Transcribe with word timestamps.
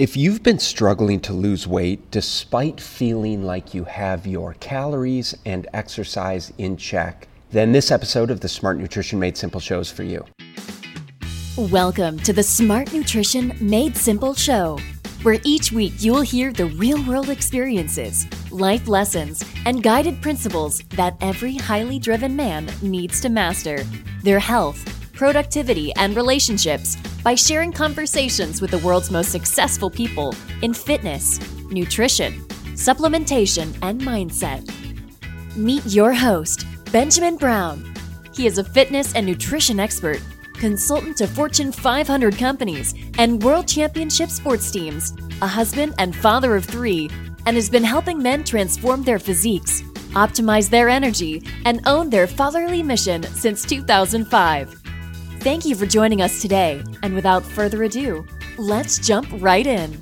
If 0.00 0.16
you've 0.16 0.42
been 0.42 0.58
struggling 0.58 1.20
to 1.20 1.34
lose 1.34 1.66
weight 1.66 2.10
despite 2.10 2.80
feeling 2.80 3.44
like 3.44 3.74
you 3.74 3.84
have 3.84 4.26
your 4.26 4.54
calories 4.54 5.36
and 5.44 5.68
exercise 5.74 6.54
in 6.56 6.78
check, 6.78 7.28
then 7.50 7.72
this 7.72 7.90
episode 7.90 8.30
of 8.30 8.40
the 8.40 8.48
Smart 8.48 8.78
Nutrition 8.78 9.18
Made 9.18 9.36
Simple 9.36 9.60
show 9.60 9.78
is 9.78 9.90
for 9.90 10.02
you. 10.02 10.24
Welcome 11.58 12.18
to 12.20 12.32
the 12.32 12.42
Smart 12.42 12.94
Nutrition 12.94 13.52
Made 13.60 13.94
Simple 13.94 14.32
show, 14.32 14.78
where 15.22 15.38
each 15.44 15.70
week 15.70 15.92
you 15.98 16.14
will 16.14 16.22
hear 16.22 16.50
the 16.50 16.64
real 16.64 17.04
world 17.04 17.28
experiences, 17.28 18.26
life 18.50 18.88
lessons, 18.88 19.44
and 19.66 19.82
guided 19.82 20.22
principles 20.22 20.78
that 20.96 21.14
every 21.20 21.56
highly 21.56 21.98
driven 21.98 22.34
man 22.34 22.70
needs 22.80 23.20
to 23.20 23.28
master 23.28 23.84
their 24.22 24.38
health, 24.38 24.99
productivity, 25.20 25.92
and 25.96 26.16
relationships 26.16 26.96
by 27.22 27.34
sharing 27.34 27.70
conversations 27.70 28.62
with 28.62 28.70
the 28.70 28.78
world's 28.78 29.10
most 29.10 29.30
successful 29.30 29.90
people 29.90 30.34
in 30.62 30.72
fitness, 30.72 31.38
nutrition, 31.70 32.32
supplementation, 32.72 33.66
and 33.82 34.00
mindset. 34.00 34.64
Meet 35.54 35.84
your 35.84 36.14
host, 36.14 36.64
Benjamin 36.90 37.36
Brown. 37.36 37.84
He 38.34 38.46
is 38.46 38.56
a 38.56 38.64
fitness 38.64 39.14
and 39.14 39.26
nutrition 39.26 39.78
expert, 39.78 40.22
consultant 40.54 41.18
to 41.18 41.26
Fortune 41.26 41.70
500 41.70 42.38
companies 42.38 42.94
and 43.18 43.42
world 43.42 43.68
championship 43.68 44.30
sports 44.30 44.70
teams, 44.70 45.12
a 45.42 45.46
husband 45.46 45.92
and 45.98 46.16
father 46.16 46.56
of 46.56 46.64
three, 46.64 47.10
and 47.44 47.56
has 47.56 47.68
been 47.68 47.84
helping 47.84 48.22
men 48.22 48.42
transform 48.42 49.02
their 49.02 49.18
physiques, 49.18 49.82
optimize 50.14 50.70
their 50.70 50.88
energy, 50.88 51.46
and 51.66 51.86
own 51.86 52.08
their 52.08 52.26
fatherly 52.26 52.82
mission 52.82 53.22
since 53.22 53.66
2005. 53.66 54.79
Thank 55.40 55.64
you 55.64 55.74
for 55.74 55.86
joining 55.86 56.20
us 56.20 56.42
today, 56.42 56.84
and 57.02 57.14
without 57.14 57.42
further 57.42 57.82
ado, 57.84 58.26
let's 58.58 58.98
jump 58.98 59.26
right 59.40 59.66
in. 59.66 59.98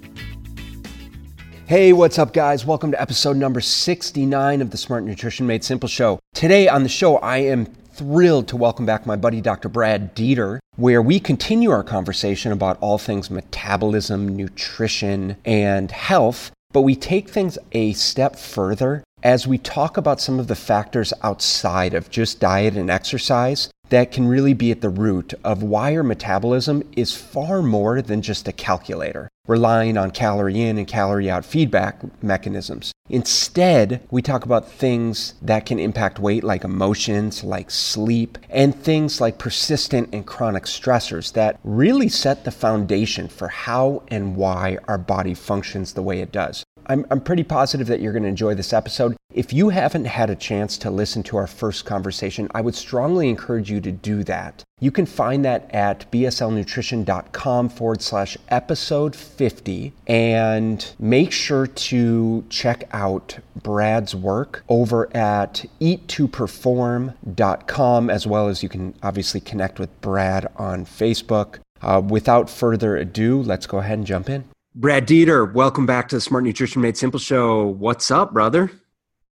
Hey, 1.67 1.93
what's 1.93 2.19
up, 2.19 2.33
guys? 2.33 2.67
Welcome 2.67 2.91
to 2.91 3.01
episode 3.01 3.37
number 3.37 3.61
69 3.61 4.61
of 4.61 4.73
the 4.73 4.77
Smart 4.77 5.05
Nutrition 5.05 5.47
Made 5.47 5.63
Simple 5.63 5.89
show. 5.89 6.19
Today 6.35 6.67
on 6.67 6.83
the 6.83 6.89
show, 6.89 7.19
I 7.19 7.37
am 7.37 7.67
thrilled 7.67 8.49
to 8.49 8.57
welcome 8.57 8.85
back 8.85 9.07
my 9.07 9.15
buddy 9.15 9.41
Dr. 9.41 9.69
Brad 9.69 10.17
Dieter, 10.17 10.59
where 10.75 11.01
we 11.01 11.21
continue 11.21 11.71
our 11.71 11.85
conversation 11.85 12.51
about 12.51 12.77
all 12.81 12.99
things 12.99 13.31
metabolism, 13.31 14.35
nutrition, 14.35 15.37
and 15.45 15.93
health. 15.93 16.51
But 16.73 16.83
we 16.83 16.97
take 16.97 17.29
things 17.29 17.59
a 17.71 17.93
step 17.93 18.35
further 18.35 19.05
as 19.23 19.47
we 19.47 19.59
talk 19.59 19.97
about 19.97 20.21
some 20.21 20.41
of 20.41 20.49
the 20.49 20.57
factors 20.57 21.13
outside 21.23 21.95
of 21.95 22.11
just 22.11 22.41
diet 22.41 22.77
and 22.77 22.91
exercise 22.91 23.71
that 23.91 24.13
can 24.13 24.27
really 24.27 24.55
be 24.55 24.71
at 24.71 24.81
the 24.81 24.89
root 24.89 25.35
of 25.45 25.63
why 25.63 25.97
our 25.97 26.03
metabolism 26.03 26.83
is 26.97 27.15
far 27.15 27.63
more 27.63 28.03
than 28.03 28.23
just 28.23 28.49
a 28.49 28.53
calculator, 28.53 29.31
relying 29.47 29.97
on 29.97 30.11
calorie 30.11 30.61
in 30.61 30.79
and 30.79 30.87
calorie 30.87 31.31
out 31.31 31.45
feedback 31.45 32.01
mechanisms. 32.23 32.93
Instead, 33.09 34.07
we 34.11 34.21
talk 34.21 34.45
about 34.45 34.71
things 34.71 35.35
that 35.41 35.65
can 35.65 35.79
impact 35.79 36.19
weight, 36.19 36.45
like 36.45 36.65
emotions, 36.65 37.43
like 37.43 37.71
sleep, 37.71 38.37
and 38.51 38.75
things 38.75 39.21
like 39.21 39.39
persistent 39.39 40.11
and 40.13 40.27
chronic 40.27 40.65
stressors 40.65 41.33
that 41.33 41.59
really 41.65 42.09
set 42.09 42.45
the 42.45 42.51
foundation 42.51 43.29
for 43.29 43.49
how 43.49 44.03
and 44.09 44.37
why 44.37 44.77
our 44.87 44.99
body 44.99 45.33
functions 45.33 45.95
the 45.95 46.03
way 46.03 46.21
it 46.21 46.33
does. 46.33 46.65
I'm, 46.89 47.05
I'm 47.11 47.21
pretty 47.21 47.45
positive 47.45 47.87
that 47.89 48.01
you're 48.01 48.13
going 48.13 48.23
to 48.23 48.29
enjoy 48.29 48.55
this 48.55 48.73
episode. 48.73 49.17
If 49.33 49.53
you 49.53 49.69
haven't 49.69 50.07
had 50.07 50.31
a 50.31 50.35
chance 50.35 50.79
to 50.79 50.91
listen 50.91 51.23
to 51.25 51.37
our 51.37 51.47
first 51.47 51.85
conversation, 51.85 52.49
I 52.55 52.63
would 52.63 52.75
strongly 52.75 53.29
encourage 53.29 53.71
you 53.71 53.79
to 53.83 53.93
do 53.93 54.25
that. 54.25 54.65
You 54.81 54.91
can 54.91 55.05
find 55.05 55.45
that 55.45 55.71
at 55.75 56.11
bslnutrition.com 56.11 57.69
forward 57.69 58.01
slash 58.01 58.39
episode 58.49 59.15
50 59.15 59.93
and 60.07 60.91
make 60.99 61.31
sure 61.31 61.67
to 61.67 62.47
check 62.49 62.89
out 62.93 63.39
Brad's 63.63 64.15
work 64.15 64.65
over 64.69 65.15
at 65.15 65.67
eat2perform.com 65.81 68.11
as 68.11 68.27
well 68.27 68.49
as 68.49 68.63
you 68.63 68.71
can 68.71 68.95
obviously 69.03 69.41
connect 69.41 69.79
with 69.79 70.01
Brad 70.01 70.51
on 70.57 70.87
Facebook. 70.87 71.59
Uh, 71.83 72.01
without 72.05 72.49
further 72.49 72.97
ado, 72.97 73.43
let's 73.43 73.67
go 73.67 73.79
ahead 73.79 73.99
and 73.99 74.07
jump 74.07 74.31
in. 74.31 74.45
Brad 74.75 75.09
Dieter, 75.09 75.51
welcome 75.53 75.87
back 75.87 76.09
to 76.09 76.17
the 76.17 76.21
Smart 76.21 76.45
Nutrition 76.45 76.83
Made 76.83 76.97
Simple 76.97 77.19
show. 77.19 77.67
What's 77.67 78.11
up, 78.11 78.33
brother? 78.33 78.71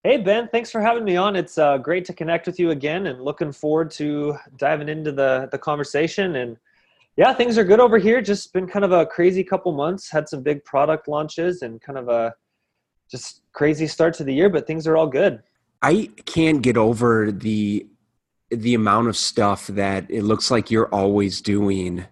Hey, 0.03 0.17
Ben, 0.17 0.47
thanks 0.47 0.71
for 0.71 0.81
having 0.81 1.03
me 1.03 1.17
on. 1.17 1.35
It's 1.35 1.57
uh, 1.57 1.77
great 1.77 2.05
to 2.05 2.13
connect 2.13 2.47
with 2.47 2.59
you 2.59 2.71
again 2.71 3.07
and 3.07 3.21
looking 3.21 3.51
forward 3.51 3.91
to 3.91 4.37
diving 4.57 4.87
into 4.87 5.11
the, 5.11 5.49
the 5.51 5.57
conversation. 5.57 6.37
And 6.37 6.57
yeah, 7.17 7.33
things 7.33 7.57
are 7.57 7.63
good 7.63 7.79
over 7.79 7.97
here. 7.97 8.21
Just 8.21 8.53
been 8.53 8.65
kind 8.65 8.85
of 8.85 8.91
a 8.91 9.05
crazy 9.05 9.43
couple 9.43 9.71
months, 9.73 10.09
had 10.09 10.29
some 10.29 10.41
big 10.41 10.63
product 10.63 11.07
launches 11.07 11.63
and 11.63 11.81
kind 11.81 11.99
of 11.99 12.07
a 12.07 12.33
just 13.11 13.41
crazy 13.51 13.87
start 13.87 14.13
to 14.15 14.23
the 14.23 14.33
year, 14.33 14.49
but 14.49 14.65
things 14.65 14.87
are 14.87 14.95
all 14.95 15.07
good. 15.07 15.43
I 15.81 16.09
can't 16.25 16.61
get 16.61 16.77
over 16.77 17.31
the 17.31 17.85
the 18.51 18.73
amount 18.73 19.09
of 19.09 19.17
stuff 19.17 19.67
that 19.67 20.09
it 20.09 20.23
looks 20.23 20.49
like 20.49 20.71
you're 20.71 20.87
always 20.93 21.41
doing 21.41 22.05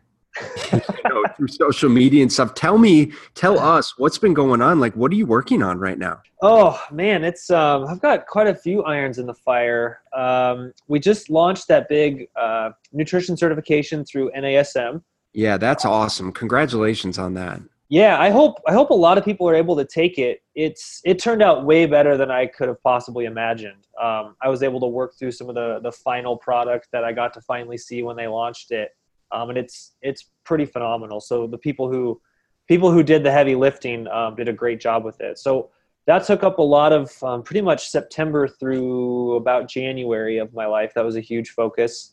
you 0.71 0.81
through 1.37 1.47
social 1.47 1.89
media 1.89 2.21
and 2.21 2.31
stuff. 2.31 2.53
Tell 2.53 2.77
me, 2.77 3.11
tell 3.35 3.59
us 3.59 3.97
what's 3.97 4.17
been 4.17 4.33
going 4.33 4.61
on. 4.61 4.79
Like, 4.79 4.95
what 4.95 5.11
are 5.11 5.15
you 5.15 5.25
working 5.25 5.61
on 5.61 5.79
right 5.79 5.97
now? 5.97 6.21
Oh 6.41 6.81
man, 6.91 7.23
it's 7.23 7.49
um, 7.49 7.85
I've 7.85 8.01
got 8.01 8.27
quite 8.27 8.47
a 8.47 8.55
few 8.55 8.83
irons 8.83 9.19
in 9.19 9.25
the 9.25 9.33
fire. 9.33 10.01
Um, 10.15 10.73
we 10.87 10.99
just 10.99 11.29
launched 11.29 11.67
that 11.69 11.87
big 11.89 12.27
uh, 12.35 12.71
nutrition 12.91 13.37
certification 13.37 14.03
through 14.05 14.31
NASM. 14.35 15.01
Yeah, 15.33 15.57
that's 15.57 15.85
awesome. 15.85 16.31
Congratulations 16.31 17.17
on 17.17 17.33
that. 17.35 17.61
Yeah, 17.89 18.19
I 18.19 18.29
hope 18.29 18.55
I 18.67 18.73
hope 18.73 18.89
a 18.89 18.95
lot 18.95 19.17
of 19.17 19.25
people 19.25 19.47
are 19.47 19.55
able 19.55 19.75
to 19.75 19.85
take 19.85 20.17
it. 20.17 20.41
It's 20.55 21.01
it 21.05 21.19
turned 21.19 21.41
out 21.41 21.65
way 21.65 21.85
better 21.85 22.17
than 22.17 22.31
I 22.31 22.47
could 22.47 22.67
have 22.67 22.81
possibly 22.81 23.25
imagined. 23.25 23.87
Um, 24.01 24.35
I 24.41 24.49
was 24.49 24.63
able 24.63 24.79
to 24.79 24.87
work 24.87 25.13
through 25.17 25.31
some 25.31 25.47
of 25.47 25.55
the 25.55 25.79
the 25.83 25.91
final 25.91 26.35
product 26.35 26.87
that 26.91 27.03
I 27.03 27.13
got 27.13 27.33
to 27.33 27.41
finally 27.41 27.77
see 27.77 28.01
when 28.03 28.15
they 28.15 28.27
launched 28.27 28.71
it 28.71 28.91
um, 29.33 29.49
and 29.49 29.57
it's 29.57 29.93
it's 30.01 30.29
pretty 30.43 30.65
phenomenal. 30.65 31.19
So 31.19 31.47
the 31.47 31.57
people 31.57 31.89
who 31.89 32.21
people 32.67 32.91
who 32.91 33.03
did 33.03 33.23
the 33.23 33.31
heavy 33.31 33.55
lifting 33.55 34.07
um, 34.07 34.35
did 34.35 34.47
a 34.47 34.53
great 34.53 34.79
job 34.79 35.03
with 35.03 35.19
it. 35.21 35.37
So 35.37 35.69
that 36.05 36.25
took 36.25 36.43
up 36.43 36.59
a 36.59 36.61
lot 36.61 36.91
of 36.91 37.11
um, 37.23 37.43
pretty 37.43 37.61
much 37.61 37.89
September 37.89 38.47
through 38.47 39.35
about 39.35 39.69
January 39.69 40.37
of 40.37 40.53
my 40.53 40.65
life. 40.65 40.93
That 40.95 41.05
was 41.05 41.15
a 41.15 41.21
huge 41.21 41.51
focus. 41.51 42.11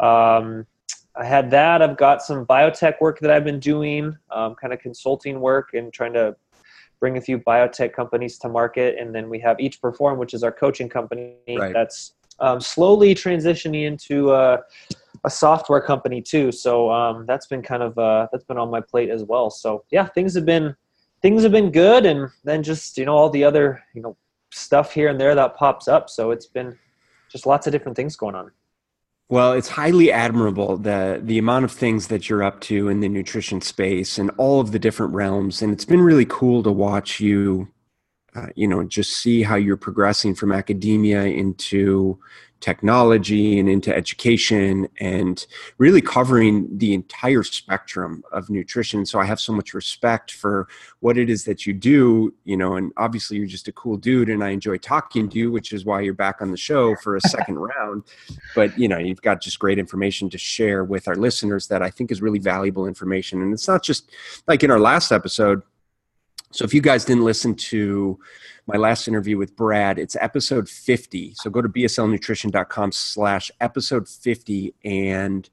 Um, 0.00 0.66
I 1.14 1.24
had 1.24 1.50
that. 1.50 1.82
I've 1.82 1.96
got 1.96 2.22
some 2.22 2.46
biotech 2.46 3.00
work 3.00 3.20
that 3.20 3.30
I've 3.30 3.44
been 3.44 3.60
doing, 3.60 4.16
um, 4.30 4.54
kind 4.54 4.72
of 4.72 4.80
consulting 4.80 5.40
work 5.40 5.74
and 5.74 5.92
trying 5.92 6.14
to 6.14 6.34
bring 7.00 7.18
a 7.18 7.20
few 7.20 7.38
biotech 7.38 7.92
companies 7.92 8.38
to 8.38 8.48
market. 8.48 8.96
And 8.98 9.14
then 9.14 9.28
we 9.28 9.38
have 9.40 9.60
Eat 9.60 9.72
to 9.72 9.80
Perform, 9.80 10.18
which 10.18 10.34
is 10.34 10.42
our 10.42 10.52
coaching 10.52 10.88
company 10.88 11.36
right. 11.48 11.72
that's 11.72 12.14
um, 12.38 12.60
slowly 12.60 13.14
transitioning 13.14 13.84
into 13.84 14.30
uh, 14.30 14.58
a 15.24 15.30
software 15.30 15.80
company 15.80 16.20
too. 16.20 16.52
So 16.52 16.90
um, 16.90 17.26
that's 17.26 17.46
been 17.46 17.62
kind 17.62 17.82
of 17.82 17.96
uh, 17.98 18.28
that's 18.32 18.44
been 18.44 18.58
on 18.58 18.70
my 18.70 18.80
plate 18.80 19.10
as 19.10 19.24
well. 19.24 19.50
So 19.50 19.84
yeah, 19.90 20.06
things 20.06 20.34
have 20.34 20.44
been 20.44 20.74
things 21.20 21.42
have 21.42 21.52
been 21.52 21.70
good, 21.70 22.06
and 22.06 22.28
then 22.44 22.62
just 22.62 22.98
you 22.98 23.04
know 23.04 23.14
all 23.14 23.30
the 23.30 23.44
other 23.44 23.82
you 23.94 24.02
know 24.02 24.16
stuff 24.50 24.92
here 24.92 25.08
and 25.08 25.20
there 25.20 25.34
that 25.34 25.56
pops 25.56 25.88
up. 25.88 26.10
So 26.10 26.30
it's 26.30 26.46
been 26.46 26.78
just 27.30 27.46
lots 27.46 27.66
of 27.66 27.72
different 27.72 27.96
things 27.96 28.16
going 28.16 28.34
on. 28.34 28.50
Well, 29.28 29.52
it's 29.52 29.68
highly 29.68 30.12
admirable 30.12 30.76
the 30.76 31.20
the 31.22 31.38
amount 31.38 31.64
of 31.64 31.72
things 31.72 32.08
that 32.08 32.28
you're 32.28 32.42
up 32.42 32.60
to 32.62 32.88
in 32.88 33.00
the 33.00 33.08
nutrition 33.08 33.60
space 33.60 34.18
and 34.18 34.30
all 34.36 34.60
of 34.60 34.72
the 34.72 34.78
different 34.78 35.14
realms, 35.14 35.62
and 35.62 35.72
it's 35.72 35.84
been 35.84 36.02
really 36.02 36.26
cool 36.26 36.62
to 36.62 36.72
watch 36.72 37.20
you. 37.20 37.68
Uh, 38.34 38.46
you 38.56 38.66
know, 38.66 38.82
just 38.82 39.18
see 39.18 39.42
how 39.42 39.56
you're 39.56 39.76
progressing 39.76 40.34
from 40.34 40.52
academia 40.52 41.24
into 41.24 42.18
technology 42.62 43.58
and 43.58 43.68
into 43.68 43.94
education 43.94 44.88
and 45.00 45.46
really 45.78 46.00
covering 46.00 46.66
the 46.78 46.94
entire 46.94 47.42
spectrum 47.42 48.22
of 48.32 48.48
nutrition. 48.48 49.04
So 49.04 49.18
i 49.18 49.24
have 49.24 49.40
so 49.40 49.52
much 49.52 49.74
respect 49.74 50.30
for 50.32 50.68
what 51.00 51.18
it 51.18 51.28
is 51.28 51.44
that 51.44 51.66
you 51.66 51.74
do 51.74 52.32
you 52.44 52.56
know 52.56 52.76
and 52.76 52.92
obviously 52.96 53.36
you're 53.36 53.46
just 53.46 53.68
a 53.68 53.72
cool 53.72 53.96
dude 53.96 54.28
and 54.28 54.44
i 54.44 54.50
enjoy 54.50 54.78
talking 54.78 55.28
to 55.28 55.38
you 55.38 55.50
which 55.50 55.72
is 55.72 55.84
why 55.84 56.00
you're 56.00 56.14
back 56.14 56.40
on 56.40 56.50
the 56.50 56.56
show 56.56 56.94
for 57.02 57.16
a 57.16 57.20
second 57.28 57.58
round. 57.58 58.04
But 58.54 58.78
you 58.78 58.88
know 58.88 58.98
you've 58.98 59.22
got 59.22 59.42
just 59.42 59.58
great 59.58 59.78
information 59.78 60.30
to 60.30 60.38
share 60.38 60.84
with 60.84 61.08
our 61.08 61.16
listeners 61.16 61.66
that 61.68 61.82
i 61.82 61.90
think 61.90 62.10
is 62.10 62.22
really 62.22 62.38
valuable 62.38 62.86
information. 62.86 63.42
And 63.42 63.52
it's 63.52 63.68
not 63.68 63.82
just 63.82 64.10
like 64.46 64.62
in 64.62 64.70
our 64.70 64.80
last 64.80 65.10
episode 65.10 65.62
so 66.52 66.64
if 66.64 66.72
you 66.72 66.80
guys 66.80 67.04
didn't 67.04 67.24
listen 67.24 67.54
to 67.54 68.18
my 68.66 68.76
last 68.76 69.08
interview 69.08 69.36
with 69.36 69.56
Brad. 69.56 69.98
It's 69.98 70.16
episode 70.16 70.68
50. 70.68 71.34
So 71.34 71.50
go 71.50 71.62
to 71.62 71.68
bslnutrition.com 71.68 72.92
slash 72.92 73.50
episode 73.60 74.08
50 74.08 74.74
and 74.84 75.48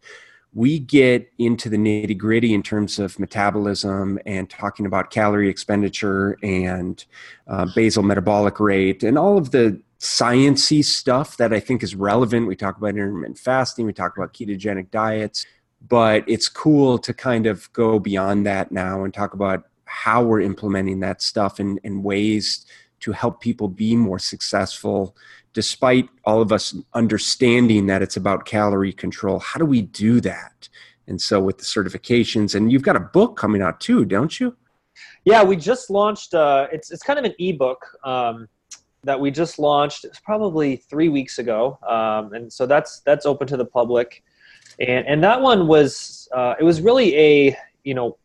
we 0.53 0.79
get 0.79 1.31
into 1.37 1.69
the 1.69 1.77
nitty 1.77 2.17
gritty 2.17 2.53
in 2.53 2.63
terms 2.63 2.97
of 2.97 3.19
metabolism 3.19 4.19
and 4.25 4.49
talking 4.49 4.85
about 4.85 5.11
calorie 5.11 5.49
expenditure 5.49 6.37
and 6.41 7.05
uh, 7.47 7.67
basal 7.75 8.03
metabolic 8.03 8.59
rate 8.59 9.03
and 9.03 9.17
all 9.17 9.37
of 9.37 9.51
the 9.51 9.79
sciency 9.99 10.83
stuff 10.83 11.37
that 11.37 11.53
I 11.53 11.59
think 11.59 11.83
is 11.83 11.93
relevant. 11.93 12.47
We 12.47 12.55
talk 12.55 12.77
about 12.77 12.89
intermittent 12.89 13.37
fasting, 13.37 13.85
we 13.85 13.93
talk 13.93 14.17
about 14.17 14.33
ketogenic 14.33 14.89
diets, 14.91 15.45
but 15.87 16.23
it's 16.27 16.49
cool 16.49 16.97
to 16.99 17.13
kind 17.13 17.45
of 17.45 17.71
go 17.73 17.99
beyond 17.99 18.45
that 18.45 18.71
now 18.71 19.03
and 19.03 19.13
talk 19.13 19.33
about 19.33 19.65
how 19.89 20.23
we're 20.23 20.41
implementing 20.41 20.99
that 21.01 21.21
stuff 21.21 21.59
and, 21.59 21.79
and 21.83 22.03
ways 22.03 22.65
to 23.01 23.11
help 23.11 23.41
people 23.41 23.67
be 23.67 23.95
more 23.95 24.19
successful. 24.19 25.15
Despite 25.53 26.09
all 26.25 26.41
of 26.41 26.51
us 26.51 26.75
understanding 26.93 27.87
that 27.87 28.01
it's 28.01 28.17
about 28.17 28.45
calorie 28.45 28.93
control 28.93 29.39
how 29.39 29.59
do 29.59 29.65
we 29.65 29.81
do 29.81 30.21
that? 30.21 30.69
And 31.07 31.19
so 31.19 31.41
with 31.41 31.57
the 31.57 31.63
certifications 31.63 32.53
and 32.53 32.71
you've 32.71 32.83
got 32.83 32.95
a 32.95 32.99
book 32.99 33.35
coming 33.35 33.61
out 33.61 33.79
too 33.79 34.05
don't 34.05 34.39
you? 34.39 34.55
Yeah 35.25 35.43
we 35.43 35.55
just 35.55 35.89
launched 35.89 36.33
uh, 36.33 36.67
it's, 36.71 36.91
it's 36.91 37.03
kind 37.03 37.17
of 37.17 37.25
an 37.25 37.33
ebook 37.39 37.83
um, 38.03 38.47
that 39.03 39.19
we 39.19 39.31
just 39.31 39.57
launched 39.57 40.05
it's 40.05 40.19
probably 40.19 40.75
three 40.75 41.09
weeks 41.09 41.39
ago 41.39 41.79
um, 41.87 42.33
and 42.33 42.51
so 42.51 42.65
that's 42.65 42.99
that's 43.01 43.25
open 43.25 43.47
to 43.47 43.57
the 43.57 43.65
public. 43.65 44.23
And 44.79 45.07
and 45.07 45.23
that 45.23 45.41
one 45.41 45.67
was 45.67 46.29
uh, 46.33 46.55
it 46.59 46.63
was 46.63 46.79
really 46.79 47.15
a 47.17 47.57
you 47.83 47.95
know 47.95 48.17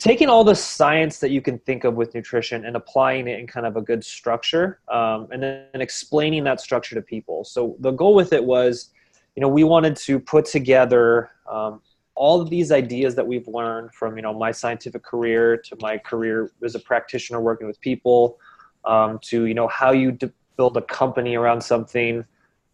taking 0.00 0.30
all 0.30 0.42
the 0.42 0.54
science 0.54 1.18
that 1.18 1.30
you 1.30 1.42
can 1.42 1.58
think 1.60 1.84
of 1.84 1.94
with 1.94 2.14
nutrition 2.14 2.64
and 2.64 2.74
applying 2.74 3.28
it 3.28 3.38
in 3.38 3.46
kind 3.46 3.66
of 3.66 3.76
a 3.76 3.82
good 3.82 4.02
structure 4.02 4.80
um, 4.88 5.28
and 5.30 5.42
then 5.42 5.66
explaining 5.74 6.42
that 6.42 6.58
structure 6.58 6.94
to 6.94 7.02
people. 7.02 7.44
So 7.44 7.76
the 7.78 7.90
goal 7.90 8.14
with 8.14 8.32
it 8.32 8.42
was 8.42 8.90
you 9.36 9.42
know 9.42 9.48
we 9.48 9.62
wanted 9.62 9.94
to 9.96 10.18
put 10.18 10.46
together 10.46 11.30
um, 11.48 11.80
all 12.14 12.40
of 12.40 12.50
these 12.50 12.72
ideas 12.72 13.14
that 13.14 13.26
we've 13.26 13.46
learned 13.46 13.92
from 13.92 14.16
you 14.16 14.22
know 14.22 14.32
my 14.32 14.50
scientific 14.50 15.02
career 15.02 15.56
to 15.56 15.76
my 15.80 15.98
career 15.98 16.50
as 16.64 16.74
a 16.74 16.80
practitioner 16.80 17.40
working 17.40 17.66
with 17.66 17.80
people 17.80 18.38
um, 18.86 19.18
to 19.22 19.44
you 19.44 19.54
know 19.54 19.68
how 19.68 19.92
you 19.92 20.12
d- 20.12 20.30
build 20.56 20.76
a 20.76 20.82
company 20.82 21.36
around 21.36 21.60
something 21.60 22.24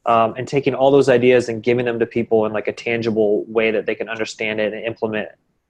um, 0.06 0.34
and 0.36 0.46
taking 0.46 0.74
all 0.74 0.90
those 0.92 1.08
ideas 1.08 1.48
and 1.48 1.62
giving 1.64 1.84
them 1.84 1.98
to 1.98 2.06
people 2.06 2.46
in 2.46 2.52
like 2.52 2.68
a 2.68 2.72
tangible 2.72 3.44
way 3.44 3.70
that 3.72 3.84
they 3.84 3.94
can 3.94 4.08
understand 4.08 4.60
it 4.60 4.72
and 4.72 4.84
implement 4.84 5.28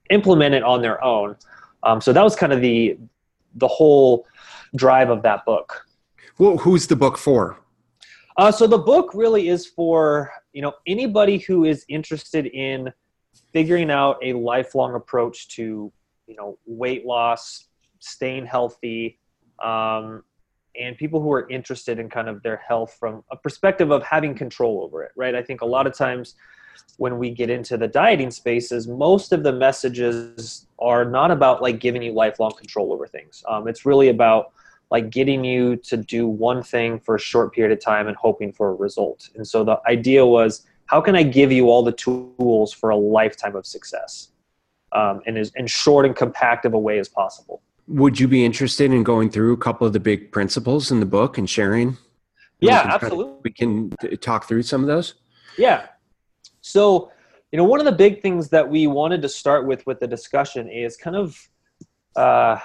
implement 0.09 0.55
it 0.55 0.63
on 0.63 0.81
their 0.81 1.03
own. 1.03 1.35
Um, 1.83 2.01
so 2.01 2.13
that 2.13 2.23
was 2.23 2.35
kind 2.35 2.53
of 2.53 2.61
the 2.61 2.97
the 3.55 3.67
whole 3.67 4.25
drive 4.75 5.09
of 5.09 5.23
that 5.23 5.45
book. 5.45 5.85
Well, 6.37 6.57
who's 6.57 6.87
the 6.87 6.95
book 6.95 7.17
for? 7.17 7.57
Uh, 8.37 8.51
so 8.51 8.67
the 8.67 8.77
book 8.77 9.11
really 9.13 9.49
is 9.49 9.65
for 9.65 10.31
you 10.53 10.61
know 10.61 10.73
anybody 10.85 11.39
who 11.39 11.65
is 11.65 11.85
interested 11.89 12.45
in 12.47 12.91
figuring 13.53 13.89
out 13.89 14.17
a 14.23 14.33
lifelong 14.33 14.95
approach 14.95 15.47
to 15.49 15.91
you 16.27 16.35
know 16.35 16.57
weight 16.65 17.05
loss, 17.05 17.67
staying 17.99 18.45
healthy, 18.45 19.19
um, 19.63 20.23
and 20.79 20.97
people 20.97 21.21
who 21.21 21.31
are 21.31 21.49
interested 21.49 21.97
in 21.99 22.09
kind 22.09 22.29
of 22.29 22.43
their 22.43 22.57
health 22.57 22.95
from 22.99 23.23
a 23.31 23.37
perspective 23.37 23.91
of 23.91 24.03
having 24.03 24.35
control 24.35 24.83
over 24.83 25.03
it. 25.03 25.11
Right. 25.15 25.33
I 25.33 25.41
think 25.41 25.61
a 25.61 25.65
lot 25.65 25.87
of 25.87 25.95
times 25.95 26.35
when 26.97 27.17
we 27.17 27.29
get 27.29 27.49
into 27.49 27.77
the 27.77 27.87
dieting 27.87 28.31
spaces, 28.31 28.87
most 28.87 29.31
of 29.31 29.43
the 29.43 29.53
messages 29.53 30.67
are 30.79 31.05
not 31.05 31.31
about 31.31 31.61
like 31.61 31.79
giving 31.79 32.01
you 32.01 32.11
lifelong 32.11 32.51
control 32.51 32.91
over 32.91 33.07
things. 33.07 33.43
Um, 33.47 33.67
it's 33.67 33.85
really 33.85 34.09
about 34.09 34.51
like 34.89 35.09
getting 35.09 35.43
you 35.43 35.75
to 35.75 35.97
do 35.97 36.27
one 36.27 36.63
thing 36.63 36.99
for 36.99 37.15
a 37.15 37.19
short 37.19 37.53
period 37.53 37.77
of 37.77 37.83
time 37.83 38.07
and 38.07 38.15
hoping 38.15 38.51
for 38.51 38.69
a 38.69 38.73
result. 38.75 39.29
And 39.35 39.47
so 39.47 39.63
the 39.63 39.79
idea 39.87 40.25
was, 40.25 40.65
how 40.85 41.01
can 41.01 41.15
I 41.15 41.23
give 41.23 41.51
you 41.51 41.69
all 41.69 41.83
the 41.83 41.91
tools 41.91 42.73
for 42.73 42.89
a 42.89 42.95
lifetime 42.95 43.55
of 43.55 43.65
success 43.65 44.29
um, 44.93 45.21
in 45.25 45.37
as 45.37 45.51
in 45.55 45.67
short 45.67 46.05
and 46.05 46.15
compact 46.15 46.65
of 46.65 46.73
a 46.73 46.79
way 46.79 46.99
as 46.99 47.09
possible? 47.09 47.61
Would 47.87 48.19
you 48.19 48.27
be 48.27 48.43
interested 48.43 48.91
in 48.91 49.03
going 49.03 49.29
through 49.29 49.53
a 49.53 49.57
couple 49.57 49.85
of 49.85 49.93
the 49.93 49.99
big 49.99 50.31
principles 50.31 50.91
in 50.91 50.99
the 50.99 51.05
book 51.05 51.37
and 51.37 51.49
sharing? 51.49 51.97
Yeah, 52.59 52.85
we 52.85 52.93
absolutely. 52.93 53.33
we 53.43 53.51
can 53.51 53.89
talk 54.19 54.47
through 54.47 54.63
some 54.63 54.81
of 54.81 54.87
those. 54.87 55.15
Yeah, 55.57 55.87
so, 56.67 57.11
you 57.51 57.57
know, 57.57 57.63
one 57.63 57.79
of 57.79 57.85
the 57.85 57.91
big 57.91 58.21
things 58.21 58.49
that 58.49 58.67
we 58.67 58.87
wanted 58.87 59.21
to 59.21 59.29
start 59.29 59.65
with 59.65 59.85
with 59.87 59.99
the 59.99 60.07
discussion 60.07 60.69
is 60.69 60.97
kind 60.97 61.15
of 61.15 61.49
uh, 62.15 62.59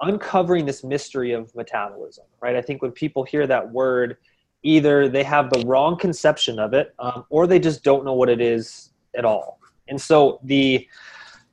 uncovering 0.00 0.66
this 0.66 0.84
mystery 0.84 1.32
of 1.32 1.54
metabolism, 1.54 2.26
right? 2.40 2.56
I 2.56 2.62
think 2.62 2.82
when 2.82 2.92
people 2.92 3.24
hear 3.24 3.46
that 3.46 3.72
word, 3.72 4.18
either 4.62 5.08
they 5.08 5.22
have 5.22 5.50
the 5.50 5.64
wrong 5.66 5.96
conception 5.96 6.58
of 6.58 6.74
it 6.74 6.94
um, 6.98 7.24
or 7.30 7.46
they 7.46 7.58
just 7.58 7.82
don't 7.82 8.04
know 8.04 8.12
what 8.12 8.28
it 8.28 8.40
is 8.40 8.90
at 9.16 9.24
all. 9.24 9.60
And 9.88 10.00
so 10.00 10.40
the 10.42 10.86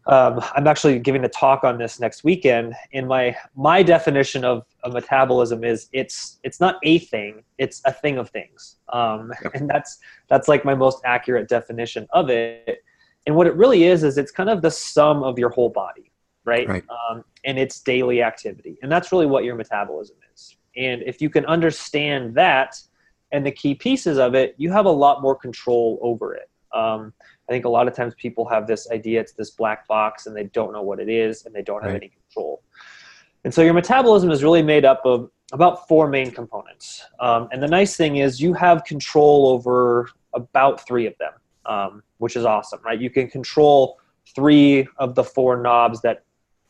um, 0.07 0.40
I'm 0.56 0.68
actually 0.68 1.00
giving 1.00 1.24
a 1.25 1.30
talk 1.30 1.63
on 1.63 1.78
this 1.78 2.00
next 2.00 2.24
weekend. 2.24 2.75
In 2.92 3.07
my 3.07 3.36
my 3.56 3.81
definition 3.81 4.46
of 4.46 4.66
a 4.84 4.90
metabolism 4.90 5.63
is 5.63 5.90
it's 5.94 6.40
it's 6.44 6.60
not 6.60 6.78
a 6.84 7.00
thing, 7.00 7.44
it's 7.57 7.81
a 7.86 7.92
thing 7.92 8.18
of 8.18 8.30
things, 8.30 8.78
um, 8.94 9.31
and 9.54 9.69
that's 9.69 9.98
that's 10.28 10.48
like 10.48 10.63
my 10.63 10.75
most 10.75 11.02
accurate 11.06 11.48
definition 11.48 12.07
of 12.12 12.30
it. 12.30 12.84
And 13.25 13.36
what 13.36 13.48
it 13.48 13.56
really 13.56 13.86
is 13.86 14.04
is 14.04 14.19
it's 14.19 14.31
kind 14.31 14.50
of 14.50 14.62
the 14.62 14.69
sum 14.69 15.24
of 15.24 15.40
your 15.40 15.50
whole 15.50 15.69
body, 15.69 16.12
right? 16.44 16.68
right. 16.68 16.84
Um, 16.90 17.24
and 17.44 17.58
it's 17.58 17.80
daily 17.80 18.22
activity, 18.22 18.78
and 18.84 18.92
that's 18.92 19.12
really 19.12 19.25
what 19.25 19.44
your 19.44 19.56
metabolism 19.56 20.18
is. 20.34 20.56
And 20.78 21.01
if 21.04 21.19
you 21.19 21.31
can 21.31 21.46
understand 21.46 22.36
that 22.36 22.80
and 23.31 23.44
the 23.44 23.51
key 23.51 23.74
pieces 23.74 24.19
of 24.19 24.36
it, 24.36 24.54
you 24.58 24.72
have 24.72 24.86
a 24.86 24.92
lot 24.92 25.24
more 25.24 25.36
control 25.36 25.98
over 26.04 26.36
it. 26.36 26.50
I 27.47 27.51
think 27.51 27.65
a 27.65 27.69
lot 27.69 27.88
of 27.88 27.95
times 27.95 28.13
people 28.15 28.47
have 28.50 28.65
this 28.65 28.89
idea 28.92 29.21
it's 29.21 29.33
this 29.33 29.51
black 29.51 29.88
box 29.88 30.25
and 30.25 30.36
they 30.36 30.45
don't 30.45 30.74
know 30.74 30.81
what 30.81 31.00
it 31.00 31.09
is 31.09 31.45
and 31.45 31.53
they 31.53 31.62
don't 31.62 31.83
have 31.83 31.92
right. 31.92 32.01
any 32.01 32.09
control. 32.09 32.63
And 33.44 33.53
so 33.53 33.62
your 33.62 33.74
metabolism 33.74 34.31
is 34.31 34.44
really 34.44 34.63
made 34.63 34.86
up 34.86 35.01
of 35.06 35.30
about 35.53 35.88
four 35.88 36.07
main 36.07 36.31
components. 36.31 37.03
Um, 37.19 37.47
and 37.51 37.62
the 37.62 37.68
nice 37.68 37.95
thing 37.95 38.18
is 38.18 38.42
you 38.42 38.53
have 38.53 38.83
control 38.83 39.47
over 39.50 40.09
about 40.33 40.86
three 40.86 41.06
of 41.06 41.13
them, 41.19 41.33
um, 41.68 42.03
which 42.18 42.36
is 42.36 42.45
awesome, 42.45 42.80
right? 42.83 43.00
You 43.00 43.12
can 43.12 43.30
control 43.30 44.00
three 44.33 44.88
of 44.98 45.13
the 45.13 45.24
four 45.24 45.62
knobs 45.62 46.01
that 46.01 46.24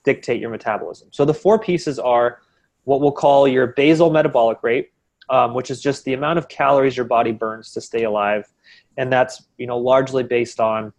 dictate 0.03 0.41
your 0.41 0.49
metabolism. 0.49 1.07
So 1.11 1.23
the 1.23 1.33
four 1.33 1.57
pieces 1.57 1.97
are 1.97 2.41
what 2.83 2.99
we'll 2.99 3.11
call 3.11 3.47
your 3.47 3.67
basal 3.67 4.11
metabolic 4.11 4.61
rate, 4.61 4.91
um, 5.29 5.53
which 5.53 5.71
is 5.71 5.81
just 5.81 6.03
the 6.03 6.13
amount 6.13 6.37
of 6.37 6.49
calories 6.49 6.97
your 6.97 7.05
body 7.05 7.31
burns 7.31 7.71
to 7.71 7.81
stay 7.81 8.03
alive 8.03 8.51
and 8.97 9.11
that's 9.11 9.43
you 9.57 9.67
know 9.67 9.77
largely 9.77 10.23
based 10.23 10.59
on 10.59 10.93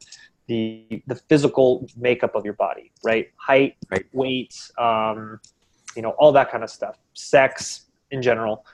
the 0.46 1.02
the 1.06 1.14
physical 1.14 1.88
makeup 1.96 2.34
of 2.34 2.44
your 2.44 2.54
body, 2.54 2.92
right? 3.04 3.30
Height, 3.36 3.76
right. 3.90 4.06
weight, 4.12 4.70
um, 4.78 5.40
you 5.94 6.02
know, 6.02 6.10
all 6.10 6.32
that 6.32 6.50
kind 6.50 6.62
of 6.62 6.70
stuff. 6.70 6.98
Sex 7.14 7.86
in 8.10 8.22
general, 8.22 8.64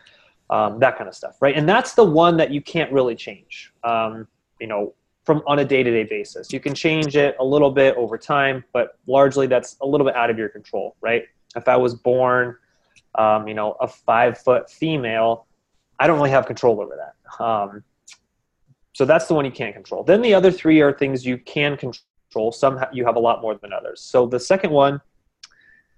um, 0.50 0.78
that 0.80 0.98
kind 0.98 1.08
of 1.08 1.14
stuff, 1.14 1.36
right? 1.40 1.56
And 1.56 1.69
that's 1.69 1.94
the 1.94 2.04
one 2.04 2.36
that 2.36 2.50
you 2.50 2.60
can't 2.60 2.92
really 2.92 3.14
change. 3.14 3.72
Um, 3.84 4.28
you 4.60 4.66
know, 4.66 4.94
from 5.24 5.42
on 5.46 5.60
a 5.60 5.64
day-to-day 5.64 6.04
basis. 6.04 6.52
You 6.52 6.60
can 6.60 6.74
change 6.74 7.16
it 7.16 7.36
a 7.38 7.44
little 7.44 7.70
bit 7.70 7.96
over 7.96 8.19
time, 8.19 8.64
but 8.72 8.98
largely 9.06 9.46
that's 9.46 9.76
a 9.80 9.86
little 9.86 10.06
bit 10.06 10.16
out 10.16 10.30
of 10.30 10.38
your 10.38 10.48
control, 10.48 10.96
right? 11.00 11.24
If 11.54 11.69
I 11.69 11.76
was 11.76 11.94
born, 11.94 12.56
um, 13.14 13.46
you 13.46 13.55
know, 13.55 13.72
a 13.81 13.86
five-foot 13.86 14.70
female, 14.70 15.46
I 15.98 16.06
don't 16.06 16.17
really 16.17 16.31
have 16.31 16.46
control 16.46 16.81
over 16.81 16.96
that. 16.96 17.44
So 18.93 19.05
that's 19.05 19.27
the 19.27 19.34
one 19.34 19.44
you 19.44 19.51
can't 19.51 19.75
control. 19.75 20.05
Then 20.05 20.20
the 20.22 20.34
other 20.34 20.51
three 20.51 20.81
are 20.81 20.93
things 20.93 21.25
you 21.25 21.39
can 21.39 21.77
control. 21.77 22.53
Some 22.53 22.79
you 22.93 23.05
have 23.05 23.17
a 23.17 23.20
lot 23.20 23.41
more 23.41 23.55
than 23.55 23.72
others. 23.72 24.01
So 24.01 24.27
the 24.27 24.41
second 24.41 24.70
one 24.70 25.01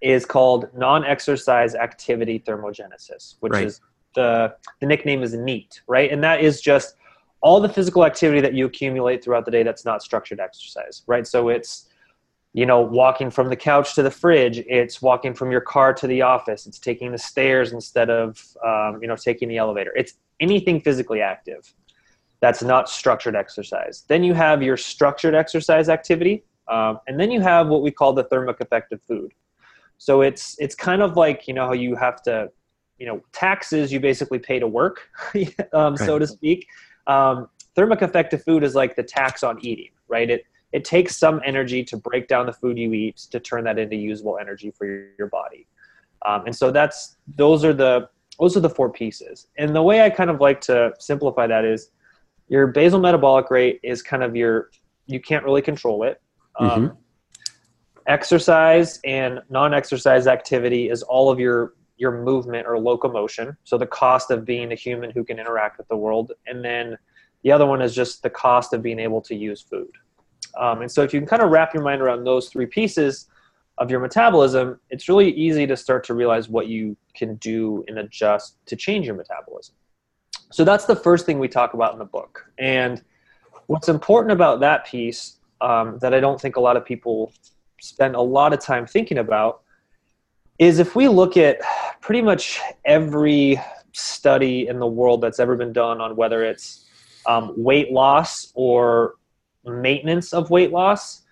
is 0.00 0.26
called 0.26 0.68
non-exercise 0.76 1.74
activity 1.74 2.38
thermogenesis, 2.46 3.36
which 3.40 3.52
right. 3.52 3.66
is 3.66 3.80
the 4.14 4.54
the 4.80 4.86
nickname 4.86 5.22
is 5.22 5.34
NEAT, 5.34 5.82
right? 5.88 6.12
And 6.12 6.22
that 6.22 6.40
is 6.40 6.60
just 6.60 6.96
all 7.40 7.60
the 7.60 7.68
physical 7.68 8.04
activity 8.04 8.40
that 8.40 8.54
you 8.54 8.66
accumulate 8.66 9.22
throughout 9.22 9.44
the 9.44 9.50
day 9.50 9.62
that's 9.62 9.84
not 9.84 10.02
structured 10.02 10.40
exercise, 10.40 11.02
right? 11.06 11.26
So 11.26 11.48
it's 11.48 11.88
you 12.54 12.64
know 12.64 12.80
walking 12.80 13.30
from 13.30 13.48
the 13.48 13.56
couch 13.56 13.94
to 13.96 14.02
the 14.02 14.10
fridge 14.10 14.58
it's 14.68 15.02
walking 15.02 15.34
from 15.34 15.50
your 15.50 15.60
car 15.60 15.92
to 15.92 16.06
the 16.06 16.22
office 16.22 16.66
it's 16.66 16.78
taking 16.78 17.10
the 17.10 17.18
stairs 17.18 17.72
instead 17.72 18.08
of 18.08 18.40
um, 18.64 19.00
you 19.02 19.08
know 19.08 19.16
taking 19.16 19.48
the 19.48 19.58
elevator 19.58 19.92
it's 19.96 20.14
anything 20.40 20.80
physically 20.80 21.20
active 21.20 21.74
that's 22.44 22.62
not 22.62 22.90
structured 22.90 23.34
exercise. 23.34 24.04
Then 24.06 24.22
you 24.22 24.34
have 24.34 24.62
your 24.62 24.76
structured 24.76 25.34
exercise 25.34 25.88
activity, 25.88 26.44
um, 26.68 27.00
and 27.08 27.18
then 27.18 27.30
you 27.30 27.40
have 27.40 27.68
what 27.68 27.80
we 27.80 27.90
call 27.90 28.12
the 28.12 28.24
thermic 28.24 28.60
effect 28.60 28.92
of 28.92 29.00
food. 29.00 29.32
So 29.96 30.20
it's 30.20 30.54
it's 30.58 30.74
kind 30.74 31.00
of 31.00 31.16
like 31.16 31.48
you 31.48 31.54
know 31.54 31.64
how 31.64 31.72
you 31.72 31.96
have 31.96 32.20
to, 32.24 32.50
you 32.98 33.06
know, 33.06 33.22
taxes 33.32 33.90
you 33.90 33.98
basically 33.98 34.38
pay 34.38 34.58
to 34.58 34.68
work, 34.68 35.08
um, 35.72 35.96
so 35.96 36.18
to 36.18 36.26
speak. 36.26 36.66
Um, 37.06 37.48
thermic 37.74 38.02
of 38.02 38.12
food 38.44 38.62
is 38.62 38.74
like 38.74 38.94
the 38.94 39.02
tax 39.02 39.42
on 39.42 39.58
eating, 39.64 39.92
right? 40.08 40.28
It 40.28 40.44
it 40.72 40.84
takes 40.84 41.16
some 41.16 41.40
energy 41.46 41.82
to 41.84 41.96
break 41.96 42.28
down 42.28 42.44
the 42.44 42.52
food 42.52 42.76
you 42.76 42.92
eat 42.92 43.16
to 43.30 43.40
turn 43.40 43.64
that 43.64 43.78
into 43.78 43.96
usable 43.96 44.36
energy 44.38 44.70
for 44.70 44.84
your, 44.84 45.06
your 45.18 45.28
body. 45.28 45.66
Um, 46.26 46.44
and 46.44 46.54
so 46.54 46.70
that's 46.70 47.16
those 47.38 47.64
are 47.64 47.72
the 47.72 48.10
those 48.38 48.54
are 48.54 48.60
the 48.60 48.68
four 48.68 48.90
pieces. 48.90 49.46
And 49.56 49.74
the 49.74 49.82
way 49.82 50.02
I 50.02 50.10
kind 50.10 50.28
of 50.28 50.42
like 50.42 50.60
to 50.62 50.92
simplify 50.98 51.46
that 51.46 51.64
is 51.64 51.90
your 52.48 52.66
basal 52.66 53.00
metabolic 53.00 53.50
rate 53.50 53.80
is 53.82 54.02
kind 54.02 54.22
of 54.22 54.36
your 54.36 54.70
you 55.06 55.20
can't 55.20 55.44
really 55.44 55.62
control 55.62 56.02
it 56.02 56.20
um, 56.58 56.70
mm-hmm. 56.70 56.94
exercise 58.06 59.00
and 59.04 59.40
non-exercise 59.50 60.26
activity 60.26 60.88
is 60.88 61.02
all 61.02 61.30
of 61.30 61.38
your 61.38 61.74
your 61.96 62.22
movement 62.24 62.66
or 62.66 62.78
locomotion 62.78 63.56
so 63.64 63.78
the 63.78 63.86
cost 63.86 64.30
of 64.30 64.44
being 64.44 64.72
a 64.72 64.74
human 64.74 65.10
who 65.10 65.24
can 65.24 65.38
interact 65.38 65.78
with 65.78 65.88
the 65.88 65.96
world 65.96 66.32
and 66.46 66.64
then 66.64 66.96
the 67.42 67.52
other 67.52 67.66
one 67.66 67.82
is 67.82 67.94
just 67.94 68.22
the 68.22 68.30
cost 68.30 68.72
of 68.72 68.82
being 68.82 68.98
able 68.98 69.20
to 69.20 69.34
use 69.34 69.60
food 69.62 69.90
um, 70.58 70.82
and 70.82 70.90
so 70.90 71.02
if 71.02 71.12
you 71.12 71.20
can 71.20 71.28
kind 71.28 71.42
of 71.42 71.50
wrap 71.50 71.74
your 71.74 71.82
mind 71.82 72.00
around 72.00 72.24
those 72.24 72.48
three 72.48 72.66
pieces 72.66 73.28
of 73.78 73.90
your 73.90 74.00
metabolism, 74.00 74.78
it's 74.90 75.08
really 75.08 75.30
easy 75.32 75.66
to 75.66 75.76
start 75.76 76.04
to 76.04 76.14
realize 76.14 76.48
what 76.48 76.68
you 76.68 76.96
can 77.14 77.36
do 77.36 77.84
and 77.88 77.98
adjust 77.98 78.56
to 78.66 78.76
change 78.76 79.06
your 79.06 79.16
metabolism. 79.16 79.74
So 80.54 80.62
that's 80.62 80.84
the 80.84 80.94
first 80.94 81.26
thing 81.26 81.40
we 81.40 81.48
talk 81.48 81.74
about 81.74 81.94
in 81.94 81.98
the 81.98 82.04
book. 82.04 82.48
And 82.60 83.02
what's 83.66 83.88
important 83.88 84.30
about 84.30 84.60
that 84.60 84.86
piece 84.86 85.38
um, 85.60 85.98
that 85.98 86.14
I 86.14 86.20
don't 86.20 86.40
think 86.40 86.54
a 86.54 86.60
lot 86.60 86.76
of 86.76 86.84
people 86.84 87.32
spend 87.80 88.14
a 88.14 88.20
lot 88.20 88.52
of 88.52 88.60
time 88.60 88.86
thinking 88.86 89.18
about 89.18 89.62
is 90.60 90.78
if 90.78 90.94
we 90.94 91.08
look 91.08 91.36
at 91.36 91.58
pretty 92.00 92.22
much 92.22 92.60
every 92.84 93.60
study 93.90 94.68
in 94.68 94.78
the 94.78 94.86
world 94.86 95.20
that's 95.20 95.40
ever 95.40 95.56
been 95.56 95.72
done 95.72 96.00
on 96.00 96.14
whether 96.14 96.44
it's 96.44 96.86
um, 97.26 97.52
weight 97.56 97.90
loss 97.90 98.52
or 98.54 99.14
maintenance 99.64 100.32
of 100.32 100.50
weight 100.50 100.70
loss, 100.70 101.22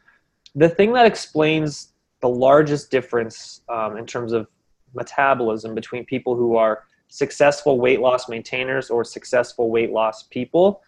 the 0.57 0.69
thing 0.69 0.93
that 0.95 1.07
explains 1.07 1.93
the 2.23 2.29
largest 2.29 2.91
difference 2.91 3.61
um, 3.69 3.97
in 3.97 4.05
terms 4.05 4.33
of 4.33 4.49
metabolism 4.95 5.77
between 5.77 6.05
people 6.05 6.35
who 6.35 6.57
are 6.57 6.87
successful 7.13 7.79
weight 7.79 8.01
loss 8.01 8.27
maintainers 8.27 8.89
or 8.89 9.05
successful 9.05 9.69
weight 9.69 9.93
loss 9.93 10.23
people 10.23 10.83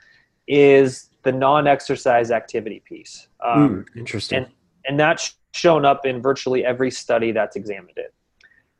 is 0.48 1.10
the 1.22 1.30
non-exercise 1.30 2.30
activity 2.30 2.82
piece. 2.86 3.28
Um, 3.44 3.84
mm, 3.84 3.98
interesting. 3.98 4.38
And, 4.38 4.46
and 4.86 4.98
that's 4.98 5.34
shown 5.52 5.84
up 5.84 6.06
in 6.06 6.22
virtually 6.22 6.64
every 6.64 6.90
study 6.90 7.30
that's 7.30 7.56
examined 7.56 7.98
it. 7.98 8.14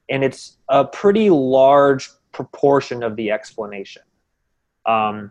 And 0.09 0.25
it's 0.25 0.57
a 0.71 0.87
pretty 0.87 1.29
large 1.29 2.09
proportion 2.33 3.03
of 3.03 3.15
the 3.15 3.31
explanation. 3.31 4.03
Um, 4.87 5.31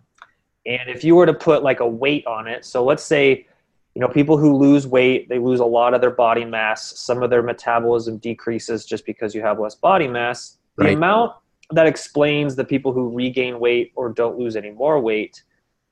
and 0.67 0.89
if 0.89 1.03
you 1.03 1.15
were 1.15 1.25
to 1.25 1.33
put 1.33 1.63
like 1.63 1.79
a 1.79 1.87
weight 1.87 2.27
on 2.27 2.47
it, 2.47 2.63
so 2.63 2.83
let's 2.83 3.03
say, 3.03 3.47
you 3.95 3.99
know, 4.01 4.07
people 4.07 4.37
who 4.37 4.55
lose 4.55 4.85
weight, 4.85 5.29
they 5.29 5.39
lose 5.39 5.61
a 5.61 5.65
lot 5.65 5.95
of 5.95 6.01
their 6.01 6.11
body 6.11 6.45
mass. 6.45 6.99
Some 6.99 7.23
of 7.23 7.31
their 7.31 7.41
metabolism 7.41 8.19
decreases 8.19 8.85
just 8.85 9.03
because 9.03 9.33
you 9.33 9.41
have 9.41 9.59
less 9.59 9.73
body 9.73 10.07
mass. 10.07 10.59
The 10.77 10.93
amount 10.93 11.33
that 11.71 11.87
explains 11.87 12.55
the 12.55 12.65
people 12.65 12.93
who 12.93 13.09
regain 13.09 13.59
weight 13.59 13.91
or 13.95 14.09
don't 14.09 14.37
lose 14.37 14.55
any 14.55 14.71
more 14.71 14.99
weight 14.99 15.43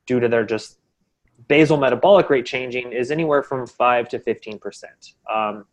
due 0.06 0.20
to 0.20 0.28
their 0.28 0.44
just 0.44 0.78
basal 1.48 1.76
metabolic 1.76 2.30
rate 2.30 2.46
changing 2.46 2.92
is 2.92 3.10
anywhere 3.10 3.42
from 3.42 3.66
5 3.66 4.08
to 4.10 4.18
15%. 4.18 4.84
Um, 5.32 5.64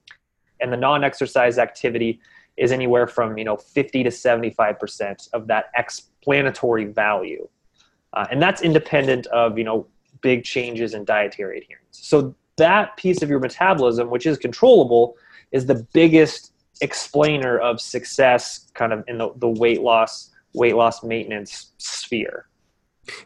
and 0.62 0.72
the 0.74 0.78
non-exercise 0.78 1.58
activity 1.58 2.20
is 2.58 2.72
anywhere 2.72 3.08
from 3.08 3.38
you 3.38 3.46
know 3.46 3.56
50 3.56 4.04
to 4.04 4.10
75% 4.10 5.30
of 5.34 5.48
that 5.48 5.72
explanatory 5.76 6.86
value. 6.86 7.48
Uh, 8.14 8.26
and 8.32 8.42
that's 8.42 8.62
independent 8.62 9.28
of 9.28 9.58
you 9.58 9.64
know 9.64 9.88
big 10.22 10.44
changes 10.44 10.94
in 10.94 11.06
dietary 11.06 11.60
adherence. 11.60 11.86
So 11.92 12.36
that 12.58 12.98
piece 12.98 13.22
of 13.22 13.30
your 13.30 13.40
metabolism, 13.40 14.10
which 14.10 14.26
is 14.26 14.38
controllable, 14.38 15.16
is 15.52 15.66
the 15.66 15.88
biggest 15.94 16.52
explainer 16.82 17.58
of 17.58 17.82
success 17.82 18.72
kind 18.74 18.94
of 18.94 19.04
in 19.08 19.18
the, 19.18 19.32
the 19.38 19.48
weight 19.48 19.82
loss 19.82 20.32
weight 20.54 20.76
loss 20.76 21.04
maintenance 21.04 21.74
sphere. 21.78 22.48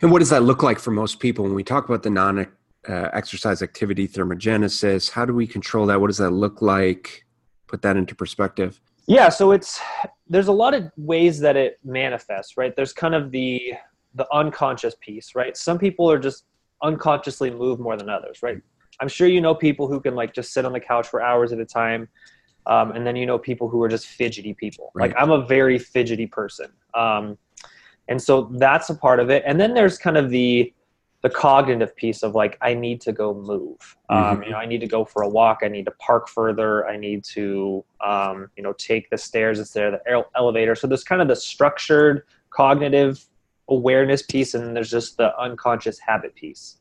And 0.02 0.12
what 0.12 0.20
does 0.20 0.30
that 0.30 0.44
look 0.44 0.64
like 0.64 0.80
for 0.80 0.92
most 0.92 1.20
people? 1.20 1.44
When 1.46 1.54
we 1.54 1.64
talk 1.64 1.88
about 1.88 2.04
the 2.04 2.10
non 2.10 2.40
uh, 2.40 3.10
exercise 3.14 3.62
activity 3.62 4.08
thermogenesis 4.08 5.10
how 5.10 5.26
do 5.26 5.34
we 5.34 5.48
control 5.48 5.86
that? 5.86 6.02
What 6.02 6.08
does 6.08 6.18
that 6.18 6.32
look 6.32 6.62
like? 6.62 7.26
Put 7.68 7.82
that 7.84 7.96
into 7.96 8.16
perspective. 8.16 8.80
Yeah 9.08 9.30
so 9.30 9.52
it's 9.52 9.80
there's 10.28 10.48
a 10.48 10.54
lot 10.54 10.74
of 10.74 10.92
ways 10.98 11.40
that 11.40 11.56
it 11.56 11.80
manifests 11.84 12.58
right? 12.58 12.76
There's 12.76 12.94
kind 12.94 13.16
of 13.16 13.32
the 13.32 13.74
the 14.16 14.28
unconscious 14.34 14.96
piece 15.00 15.36
right? 15.36 15.56
Some 15.56 15.78
people 15.78 16.12
are 16.12 16.20
just 16.20 16.46
unconsciously 16.82 17.50
move 17.50 17.80
more 17.80 17.96
than 17.96 18.10
others 18.10 18.40
right? 18.42 18.58
I'm 19.00 19.08
sure 19.08 19.28
you 19.28 19.42
know 19.42 19.56
people 19.56 19.88
who 19.88 20.00
can 20.00 20.16
like 20.16 20.34
just 20.34 20.54
sit 20.54 20.66
on 20.66 20.74
the 20.74 20.80
couch 20.80 21.08
for 21.08 21.22
hours 21.22 21.52
at 21.54 21.60
a 21.60 21.66
time 21.66 22.10
um, 22.66 22.92
and 22.92 23.06
then 23.06 23.16
you 23.16 23.26
know 23.26 23.38
people 23.38 23.70
who 23.70 23.82
are 23.82 23.90
just 23.90 24.08
fidgety 24.08 24.54
people. 24.54 24.92
Right. 24.94 25.10
like 25.10 25.22
i'm 25.22 25.32
a 25.32 25.46
very 25.46 25.78
fidgety 25.80 26.28
person. 26.28 26.68
Um, 26.94 27.38
and 28.10 28.22
so 28.22 28.50
that's 28.54 28.90
a 28.90 28.96
part 28.96 29.20
of 29.20 29.30
it. 29.30 29.44
And 29.46 29.60
then 29.60 29.74
there's 29.74 29.98
kind 29.98 30.18
of 30.18 30.30
the 30.30 30.74
the 31.22 31.30
cognitive 31.30 31.96
piece 31.96 32.22
of 32.22 32.36
like 32.36 32.58
i 32.62 32.74
need 32.74 33.00
to 33.02 33.14
go 33.14 33.34
move. 33.34 33.98
Um, 34.10 34.18
mm-hmm. 34.18 34.44
you 34.44 34.50
know 34.52 34.58
i 34.58 34.66
need 34.66 34.82
to 34.82 34.88
go 34.88 35.06
for 35.06 35.24
a 35.24 35.30
walk. 35.30 35.60
I 35.64 35.68
need 35.68 35.86
to 35.86 35.92
park 35.92 36.28
further. 36.30 36.88
I 36.88 36.98
need 36.98 37.24
to 37.26 37.84
um, 38.06 38.50
you 38.58 38.64
know 38.64 38.74
take 38.74 39.10
the 39.10 39.18
stairs. 39.18 39.60
Instead 39.60 39.94
of 39.94 40.00
the 40.06 40.26
elevator. 40.36 40.76
So 40.76 40.88
there's 40.88 41.04
kind 41.04 41.22
of 41.22 41.28
the 41.28 41.36
structured 41.36 42.24
cognitive 42.50 43.26
awareness 43.70 44.22
piece 44.22 44.54
and 44.54 44.76
there's 44.76 44.92
just 44.92 45.18
the 45.18 45.38
unconscious 45.40 46.00
habit 46.00 46.36
piece. 46.36 46.78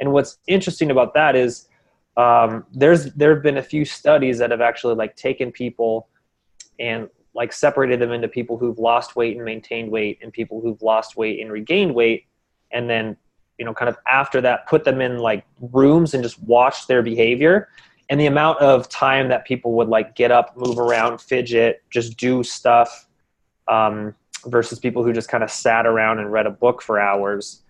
And 0.00 0.12
what's 0.12 0.38
interesting 0.46 0.90
about 0.90 1.14
that 1.14 1.34
is 1.34 1.68
um, 2.16 2.64
there's 2.72 3.12
there 3.14 3.34
have 3.34 3.42
been 3.42 3.58
a 3.58 3.62
few 3.62 3.84
studies 3.84 4.38
that 4.38 4.50
have 4.50 4.60
actually 4.60 4.94
like 4.94 5.16
taken 5.16 5.52
people 5.52 6.08
and 6.78 7.08
like 7.34 7.52
separated 7.52 8.00
them 8.00 8.12
into 8.12 8.28
people 8.28 8.56
who've 8.56 8.78
lost 8.78 9.16
weight 9.16 9.36
and 9.36 9.44
maintained 9.44 9.90
weight 9.90 10.18
and 10.22 10.32
people 10.32 10.60
who've 10.60 10.80
lost 10.80 11.16
weight 11.16 11.40
and 11.40 11.52
regained 11.52 11.94
weight. 11.94 12.24
And 12.72 12.88
then 12.88 13.16
you 13.58 13.64
know 13.64 13.74
kind 13.74 13.88
of 13.88 13.96
after 14.10 14.40
that 14.40 14.66
put 14.66 14.84
them 14.84 15.00
in 15.00 15.18
like 15.18 15.44
rooms 15.72 16.14
and 16.14 16.22
just 16.22 16.42
watch 16.42 16.86
their 16.86 17.02
behavior. 17.02 17.68
And 18.08 18.20
the 18.20 18.26
amount 18.26 18.60
of 18.60 18.88
time 18.88 19.28
that 19.28 19.44
people 19.44 19.72
would 19.72 19.88
like 19.88 20.14
get 20.14 20.30
up 20.30 20.56
move 20.56 20.78
around 20.78 21.20
fidget 21.20 21.82
just 21.90 22.16
do 22.16 22.42
stuff 22.42 23.06
um, 23.68 24.14
versus 24.46 24.78
people 24.78 25.02
who 25.02 25.12
just 25.12 25.28
kind 25.28 25.44
of 25.44 25.50
sat 25.50 25.86
around 25.86 26.18
and 26.20 26.32
read 26.32 26.46
a 26.46 26.50
book 26.50 26.80
for 26.80 27.00
hours 27.00 27.62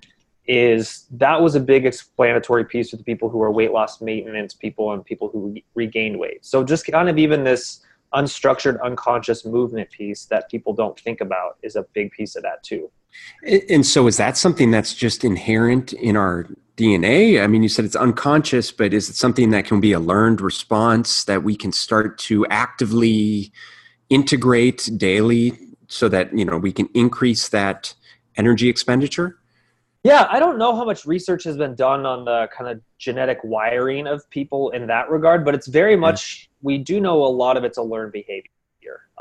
is 0.48 1.06
that 1.10 1.40
was 1.40 1.54
a 1.54 1.60
big 1.60 1.86
explanatory 1.86 2.64
piece 2.64 2.92
with 2.92 3.00
the 3.00 3.04
people 3.04 3.28
who 3.28 3.42
are 3.42 3.50
weight 3.50 3.72
loss 3.72 4.00
maintenance 4.00 4.54
people 4.54 4.92
and 4.92 5.04
people 5.04 5.28
who 5.28 5.48
re- 5.48 5.64
regained 5.74 6.18
weight. 6.18 6.44
So 6.44 6.62
just 6.62 6.86
kind 6.86 7.08
of 7.08 7.18
even 7.18 7.44
this 7.44 7.84
unstructured 8.14 8.80
unconscious 8.82 9.44
movement 9.44 9.90
piece 9.90 10.26
that 10.26 10.48
people 10.48 10.72
don't 10.72 10.98
think 11.00 11.20
about 11.20 11.58
is 11.62 11.76
a 11.76 11.82
big 11.92 12.12
piece 12.12 12.36
of 12.36 12.42
that 12.44 12.62
too. 12.62 12.90
And 13.68 13.84
so 13.84 14.06
is 14.06 14.16
that 14.18 14.36
something 14.36 14.70
that's 14.70 14.94
just 14.94 15.24
inherent 15.24 15.92
in 15.92 16.16
our 16.16 16.46
dna 16.76 17.42
i 17.42 17.46
mean 17.46 17.62
you 17.62 17.70
said 17.70 17.86
it's 17.86 17.96
unconscious 17.96 18.70
but 18.70 18.92
is 18.92 19.08
it 19.08 19.16
something 19.16 19.48
that 19.48 19.64
can 19.64 19.80
be 19.80 19.92
a 19.92 19.98
learned 19.98 20.42
response 20.42 21.24
that 21.24 21.42
we 21.42 21.56
can 21.56 21.72
start 21.72 22.18
to 22.18 22.44
actively 22.48 23.50
integrate 24.10 24.90
daily 24.98 25.58
so 25.88 26.06
that 26.06 26.36
you 26.36 26.44
know 26.44 26.58
we 26.58 26.70
can 26.70 26.86
increase 26.92 27.48
that 27.48 27.94
energy 28.36 28.68
expenditure 28.68 29.38
yeah, 30.06 30.28
I 30.30 30.38
don't 30.38 30.56
know 30.56 30.74
how 30.76 30.84
much 30.84 31.04
research 31.04 31.42
has 31.44 31.56
been 31.56 31.74
done 31.74 32.06
on 32.06 32.24
the 32.24 32.48
kind 32.56 32.70
of 32.70 32.80
genetic 32.98 33.38
wiring 33.42 34.06
of 34.06 34.28
people 34.30 34.70
in 34.70 34.86
that 34.86 35.10
regard, 35.10 35.44
but 35.44 35.54
it's 35.54 35.66
very 35.66 35.96
much 35.96 36.48
we 36.62 36.78
do 36.78 37.00
know 37.00 37.24
a 37.24 37.26
lot 37.26 37.56
of 37.56 37.64
it's 37.64 37.78
a 37.78 37.82
learned 37.82 38.12
behavior. 38.12 38.50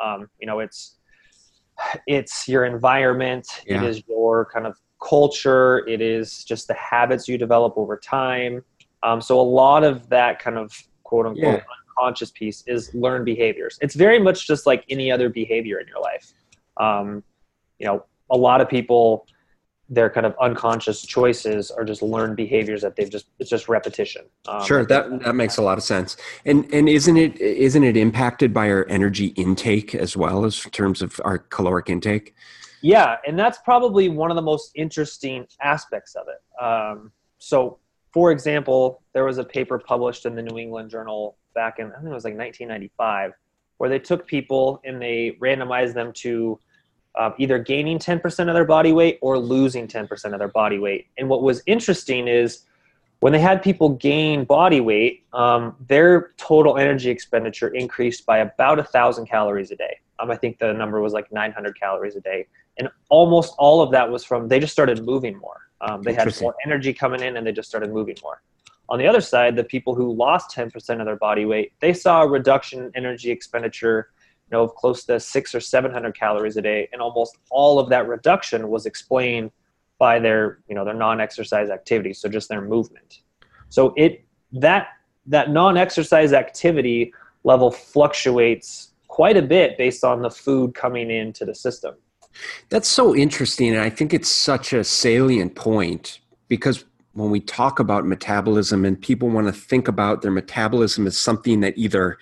Um, 0.04 0.30
you 0.40 0.46
know, 0.46 0.60
it's 0.60 0.98
it's 2.08 2.48
your 2.48 2.66
environment, 2.66 3.48
yeah. 3.66 3.78
it 3.78 3.90
is 3.90 4.04
your 4.08 4.46
kind 4.46 4.68
of 4.68 4.78
culture, 5.04 5.88
it 5.88 6.02
is 6.02 6.44
just 6.44 6.68
the 6.68 6.76
habits 6.76 7.28
you 7.28 7.38
develop 7.38 7.74
over 7.78 7.98
time. 7.98 8.64
Um, 9.02 9.22
so 9.22 9.40
a 9.40 9.42
lot 9.42 9.84
of 9.84 10.08
that 10.10 10.40
kind 10.40 10.58
of 10.58 10.72
quote 11.04 11.26
unquote 11.26 11.60
yeah. 11.60 11.64
unconscious 11.98 12.32
piece 12.32 12.64
is 12.68 12.94
learned 12.94 13.26
behaviors. 13.26 13.80
It's 13.82 13.96
very 13.96 14.20
much 14.20 14.46
just 14.46 14.68
like 14.68 14.86
any 14.90 15.12
other 15.12 15.30
behavior 15.30 15.80
in 15.80 15.88
your 15.88 16.00
life. 16.00 16.32
Um, 16.78 17.24
you 17.80 17.88
know, 17.88 18.06
a 18.30 18.38
lot 18.38 18.62
of 18.62 18.70
people 18.70 19.28
their 19.88 20.10
kind 20.10 20.26
of 20.26 20.36
unconscious 20.42 21.06
choices 21.06 21.70
are 21.70 21.84
just 21.84 22.02
learned 22.02 22.36
behaviors 22.36 22.82
that 22.82 22.96
they've 22.96 23.10
just 23.10 23.28
it's 23.40 23.50
just 23.50 23.70
repetition. 23.70 24.26
Um, 24.48 24.66
sure 24.66 24.86
that 24.86 25.20
that 25.22 25.36
makes 25.36 25.58
a 25.58 25.62
lot 25.62 25.78
of 25.78 25.84
sense. 25.84 26.18
And 26.46 26.72
and 26.74 26.90
isn't 26.90 27.18
it 27.18 27.40
isn't 27.40 27.84
it 27.84 27.96
impacted 27.96 28.54
by 28.54 28.70
our 28.70 28.86
energy 28.90 29.28
intake 29.28 29.94
as 29.94 30.18
well 30.18 30.46
as 30.46 30.66
in 30.66 30.72
terms 30.72 31.02
of 31.02 31.22
our 31.24 31.38
caloric 31.38 31.90
intake? 31.90 32.34
Yeah 32.82 33.18
and 33.28 33.38
that's 33.38 33.60
probably 33.60 34.10
one 34.10 34.32
of 34.32 34.36
the 34.36 34.42
most 34.42 34.72
interesting 34.76 35.46
aspects 35.62 36.16
of 36.16 36.26
it. 36.28 36.64
Um, 36.64 37.12
so 37.38 37.80
for 38.12 38.32
example 38.32 39.04
there 39.14 39.26
was 39.26 39.38
a 39.38 39.44
paper 39.44 39.78
published 39.78 40.26
in 40.26 40.36
the 40.36 40.42
new 40.42 40.58
england 40.58 40.90
journal 40.90 41.38
back 41.54 41.80
in 41.80 41.88
i 41.92 41.96
think 41.98 42.10
it 42.10 42.14
was 42.14 42.24
like 42.24 42.38
1995 42.38 43.34
where 43.78 43.90
they 43.90 44.00
took 44.00 44.26
people 44.26 44.82
and 44.86 45.02
they 45.02 45.38
randomized 45.42 45.94
them 45.94 46.14
to 46.14 46.58
uh, 47.18 47.32
either 47.38 47.60
gaining 47.60 48.00
10% 48.00 48.48
of 48.48 48.54
their 48.54 48.66
body 48.66 48.92
weight 48.92 49.20
or 49.22 49.38
losing 49.38 49.88
10% 49.88 50.34
of 50.34 50.40
their 50.40 50.48
body 50.48 50.80
weight. 50.80 51.08
And 51.18 51.30
what 51.30 51.42
was 51.42 51.62
interesting 51.66 52.28
is 52.28 52.66
when 53.20 53.34
they 53.34 53.40
had 53.40 53.64
people 53.64 53.90
gain 53.90 54.44
body 54.44 54.82
weight, 54.82 55.26
um, 55.34 55.76
their 55.88 56.34
total 56.38 56.78
energy 56.78 57.10
expenditure 57.10 57.70
increased 57.70 58.26
by 58.26 58.40
about 58.40 58.80
a 58.80 58.84
thousand 58.84 59.28
calories 59.28 59.72
a 59.72 59.76
day. 59.76 60.00
Um, 60.20 60.32
I 60.32 60.36
think 60.36 60.60
the 60.60 60.74
number 60.74 61.02
was 61.02 61.14
like 61.14 61.32
900 61.32 61.80
calories 61.80 62.16
a 62.16 62.22
day, 62.22 62.48
and 62.78 62.90
almost 63.10 63.54
all 63.58 63.82
of 63.82 63.92
that 63.92 64.10
was 64.10 64.24
from 64.24 64.48
they 64.48 64.60
just 64.60 64.74
started 64.74 65.04
moving 65.04 65.38
more. 65.38 65.62
Um, 65.82 66.04
they 66.04 66.14
had 66.14 66.34
more 66.42 66.56
energy 66.66 66.94
coming 66.94 67.22
in, 67.22 67.38
and 67.38 67.46
they 67.46 67.52
just 67.52 67.68
started 67.68 67.92
moving 67.92 68.16
more. 68.24 68.42
On 68.88 69.00
the 69.00 69.08
other 69.08 69.22
side, 69.22 69.56
the 69.56 69.64
people 69.64 69.96
who 69.96 70.14
lost 70.14 70.56
10% 70.56 71.00
of 71.00 71.06
their 71.06 71.16
body 71.16 71.46
weight, 71.46 71.74
they 71.80 71.94
saw 71.94 72.22
a 72.22 72.28
reduction 72.28 72.84
in 72.84 72.92
energy 72.96 73.32
expenditure 73.32 74.10
you 74.52 74.58
know, 74.58 74.64
of 74.64 74.76
close 74.76 75.04
to 75.06 75.20
six 75.20 75.56
or 75.56 75.60
700 75.60 76.18
calories 76.18 76.58
a 76.58 76.62
day. 76.62 76.88
And 76.94 77.02
almost 77.02 77.38
all 77.50 77.80
of 77.80 77.90
that 77.90 78.08
reduction 78.08 78.70
was 78.70 78.86
explained 78.86 79.52
by 79.98 80.20
their, 80.20 80.60
you 80.68 80.76
know, 80.76 80.86
their 80.86 80.94
non-exercise 80.94 81.70
activity. 81.70 82.14
So 82.14 82.30
just 82.30 82.50
their 82.50 82.62
movement. 82.62 83.22
So 83.70 83.94
it, 83.98 84.24
that, 84.52 84.90
that 85.28 85.50
non-exercise 85.50 86.34
activity 86.34 87.14
level 87.44 87.72
fluctuates 87.72 88.92
quite 89.08 89.38
a 89.38 89.42
bit 89.42 89.78
based 89.78 90.04
on 90.04 90.22
the 90.22 90.30
food 90.30 90.76
coming 90.76 91.10
into 91.10 91.46
the 91.46 91.56
system. 91.56 91.96
That's 92.70 92.90
so 92.90 93.16
interesting. 93.16 93.70
And 93.74 93.82
I 93.82 93.90
think 93.90 94.14
it's 94.14 94.30
such 94.30 94.74
a 94.74 94.84
salient 94.84 95.56
point 95.56 96.20
because 96.48 96.84
when 97.14 97.32
we 97.32 97.40
talk 97.40 97.80
about 97.80 98.06
metabolism 98.06 98.84
and 98.84 99.02
people 99.02 99.30
want 99.30 99.48
to 99.48 99.54
think 99.54 99.88
about 99.88 100.22
their 100.22 100.32
metabolism 100.32 101.08
as 101.08 101.18
something 101.18 101.62
that 101.62 101.78
either 101.78 102.18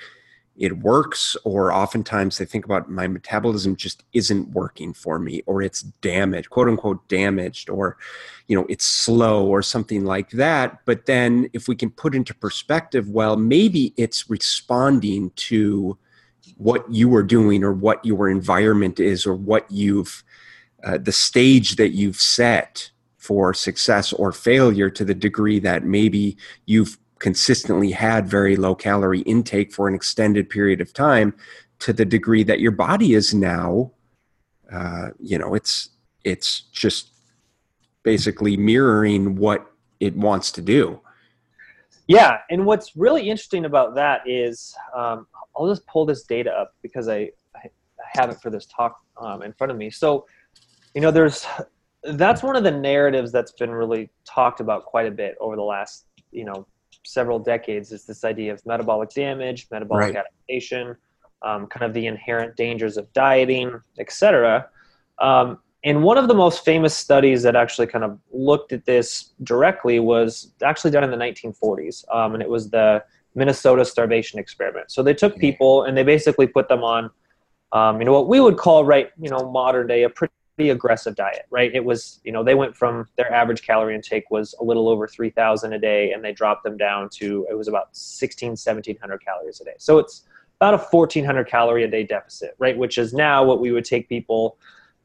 it 0.56 0.78
works 0.78 1.36
or 1.44 1.74
oftentimes 1.74 2.38
they 2.38 2.46
think 2.46 2.66
about 2.66 2.90
my 2.90 3.08
metabolism 3.08 3.76
just 3.76 4.04
isn't 4.14 4.48
working 4.50 4.94
for 4.94 5.18
me 5.18 5.42
or 5.46 5.62
it's 5.62 5.82
damaged 5.82 6.50
quote 6.50 6.68
unquote 6.68 7.08
damaged 7.08 7.70
or 7.70 7.98
you 8.48 8.56
know 8.56 8.66
it's 8.70 8.86
slow 8.86 9.46
or 9.46 9.62
something 9.64 10.06
like 10.06 10.30
that. 10.32 10.80
But 10.86 11.06
then 11.06 11.50
if 11.54 11.68
we 11.68 11.76
can 11.76 11.90
put 11.90 12.14
into 12.14 12.36
perspective 12.36 13.10
well 13.10 13.36
maybe 13.36 13.94
it's 13.98 14.30
responding 14.30 15.32
to 15.36 15.98
what 16.58 16.86
you 16.92 17.14
are 17.16 17.24
doing 17.24 17.64
or 17.64 17.74
what 17.74 18.04
your 18.06 18.30
environment 18.30 19.00
is 19.00 19.26
or 19.26 19.34
what 19.34 19.70
you've 19.72 20.24
uh, 20.84 20.98
the 20.98 21.12
stage 21.12 21.78
that 21.78 21.90
you've 21.90 22.18
set 22.18 22.92
for 23.18 23.54
success 23.54 24.12
or 24.12 24.34
failure 24.34 24.90
to 24.90 25.06
the 25.06 25.14
degree 25.14 25.58
that 25.58 25.86
maybe 25.86 26.36
you've 26.66 26.98
consistently 27.24 27.92
had 27.92 28.28
very 28.28 28.58
low 28.58 28.76
calorie 28.76 29.22
intake 29.22 29.72
for 29.72 29.88
an 29.88 29.96
extended 29.96 30.50
period 30.50 30.82
of 30.82 30.92
time 30.92 31.34
to 31.80 31.94
the 31.94 32.04
degree 32.04 32.44
that 32.44 32.60
your 32.60 32.72
body 32.72 33.14
is 33.14 33.34
now 33.34 33.90
uh, 34.70 35.08
you 35.20 35.38
know 35.38 35.56
it's 35.56 35.90
it's 36.26 36.64
just 36.74 37.12
basically 38.04 38.58
mirroring 38.58 39.38
what 39.38 39.72
it 40.02 40.14
wants 40.18 40.52
to 40.52 40.62
do. 40.62 41.00
Yeah 42.08 42.40
and 42.50 42.66
what's 42.66 42.94
really 42.98 43.30
interesting 43.30 43.64
about 43.64 43.96
that 43.96 44.20
is 44.28 44.76
um, 44.94 45.26
i'll 45.56 45.70
just 45.70 45.88
pull 45.88 46.06
this 46.06 46.24
data 46.24 46.52
up 46.52 46.76
because 46.82 47.08
i, 47.08 47.30
I 47.56 47.70
have 48.00 48.32
it 48.32 48.42
for 48.42 48.50
this 48.50 48.66
talk 48.66 49.00
um, 49.16 49.44
in 49.44 49.54
front 49.54 49.72
of 49.72 49.78
me. 49.78 49.90
So 49.90 50.26
you 50.94 51.00
know 51.00 51.10
there's 51.10 51.46
that's 52.04 52.44
one 52.44 52.58
of 52.58 52.66
the 52.66 52.72
narratives 52.72 53.32
that's 53.32 53.54
been 53.54 53.72
really 53.72 54.12
talked 54.26 54.60
about 54.60 54.84
quite 54.84 55.08
a 55.08 55.12
bit 55.12 55.38
over 55.40 55.56
the 55.56 55.64
last 55.64 56.08
you 56.34 56.44
know 56.44 56.68
several 57.06 57.40
decades 57.40 57.92
is 57.92 58.06
this 58.06 58.24
idea 58.24 58.54
of 58.54 58.66
metabolic 58.66 59.10
damage 59.10 59.68
metabolic 59.72 60.14
right. 60.14 60.16
adaptation 60.16 60.96
um, 61.44 61.68
kind 61.68 61.84
of 61.84 61.94
the 61.94 62.08
inherent 62.08 62.56
dangers 62.56 62.98
of 62.98 63.12
dieting 63.14 63.80
etc 64.00 64.68
um, 65.20 65.60
and 65.86 66.02
one 66.02 66.18
of 66.18 66.30
the 66.30 66.34
most 66.34 66.64
famous 66.64 66.96
studies 66.96 67.44
that 67.44 67.58
actually 67.58 67.88
kind 67.88 68.06
of 68.06 68.18
looked 68.32 68.72
at 68.72 68.86
this 68.86 69.32
directly 69.44 70.00
was 70.00 70.54
actually 70.64 70.92
done 70.92 71.04
in 71.04 71.12
the 71.12 71.18
1940s 71.18 72.06
um, 72.14 72.34
and 72.34 72.42
it 72.42 72.50
was 72.50 72.70
the 72.70 73.04
minnesota 73.36 73.84
starvation 73.84 74.40
experiment. 74.40 74.92
So 74.92 75.04
they 75.04 75.14
took 75.14 75.38
people 75.38 75.84
and 75.84 75.98
they 75.98 76.04
basically 76.04 76.48
put 76.48 76.68
them 76.68 76.84
on 76.84 77.10
um, 77.72 78.00
you 78.00 78.06
know 78.06 78.14
what 78.14 78.28
we 78.28 78.40
would 78.40 78.58
call 78.58 78.86
right 78.86 79.10
you 79.20 79.30
know 79.30 79.52
modern 79.52 79.88
day 79.88 80.04
a 80.04 80.10
pretty 80.10 80.34
pretty 80.56 80.70
aggressive 80.70 81.16
diet, 81.16 81.46
right? 81.50 81.74
It 81.74 81.84
was, 81.84 82.20
you 82.24 82.32
know, 82.32 82.44
they 82.44 82.56
went 82.56 82.76
from 82.76 83.08
their 83.16 83.32
average 83.32 83.64
calorie 83.64 83.96
intake 83.96 84.30
was 84.30 84.54
a 84.60 84.64
little 84.64 84.88
over 84.88 85.08
3,000 85.08 85.74
a 85.74 85.80
day 85.80 86.12
and 86.12 86.24
they 86.24 86.32
dropped 86.32 86.64
them 86.64 86.78
down 86.78 87.10
to, 87.14 87.48
it 87.50 87.56
was 87.56 87.68
about 87.68 87.96
16, 87.96 88.50
1700 88.50 89.24
calories 89.24 89.62
a 89.62 89.66
day. 89.66 89.74
So 89.78 89.98
it's 89.98 90.24
about 90.60 90.76
a 90.76 90.78
1400 90.78 91.48
calorie 91.48 91.84
a 91.84 91.88
day 91.88 92.04
deficit, 92.04 92.56
right? 92.60 92.78
Which 92.78 92.98
is 92.98 93.14
now 93.14 93.44
what 93.44 93.60
we 93.60 93.72
would 93.72 93.86
take 93.86 94.08
people, 94.08 94.58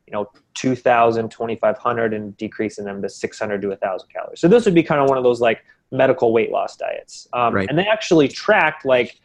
you 0.06 0.12
know, 0.12 0.30
2000, 0.54 1.30
2500 1.30 2.14
and 2.14 2.36
decreasing 2.36 2.84
them 2.84 3.00
to 3.00 3.08
600 3.08 3.62
to 3.62 3.68
1000 3.68 4.08
calories. 4.08 4.40
So 4.40 4.48
this 4.48 4.64
would 4.66 4.74
be 4.74 4.82
kind 4.82 5.00
of 5.00 5.08
one 5.08 5.16
of 5.16 5.24
those 5.24 5.40
like 5.40 5.64
medical 5.90 6.32
weight 6.32 6.50
loss 6.50 6.76
diets. 6.76 7.26
Um, 7.32 7.54
right. 7.54 7.68
And 7.68 7.78
they 7.78 7.86
actually 7.86 8.28
tracked 8.28 8.84
like, 8.84 9.18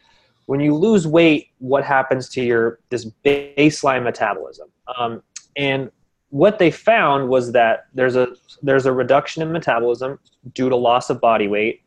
when 0.46 0.60
you 0.60 0.74
lose 0.74 1.06
weight, 1.06 1.48
what 1.58 1.84
happens 1.84 2.28
to 2.30 2.42
your 2.42 2.78
this 2.90 3.06
baseline 3.24 4.02
metabolism? 4.02 4.68
Um, 4.98 5.22
and 5.56 5.90
what 6.34 6.58
they 6.58 6.70
found 6.70 7.28
was 7.28 7.52
that 7.52 7.86
there's 7.94 8.16
a 8.16 8.26
there's 8.62 8.86
a 8.86 8.92
reduction 8.92 9.42
in 9.42 9.52
metabolism 9.52 10.18
due 10.52 10.68
to 10.68 10.74
loss 10.74 11.08
of 11.08 11.20
body 11.20 11.46
weight 11.46 11.84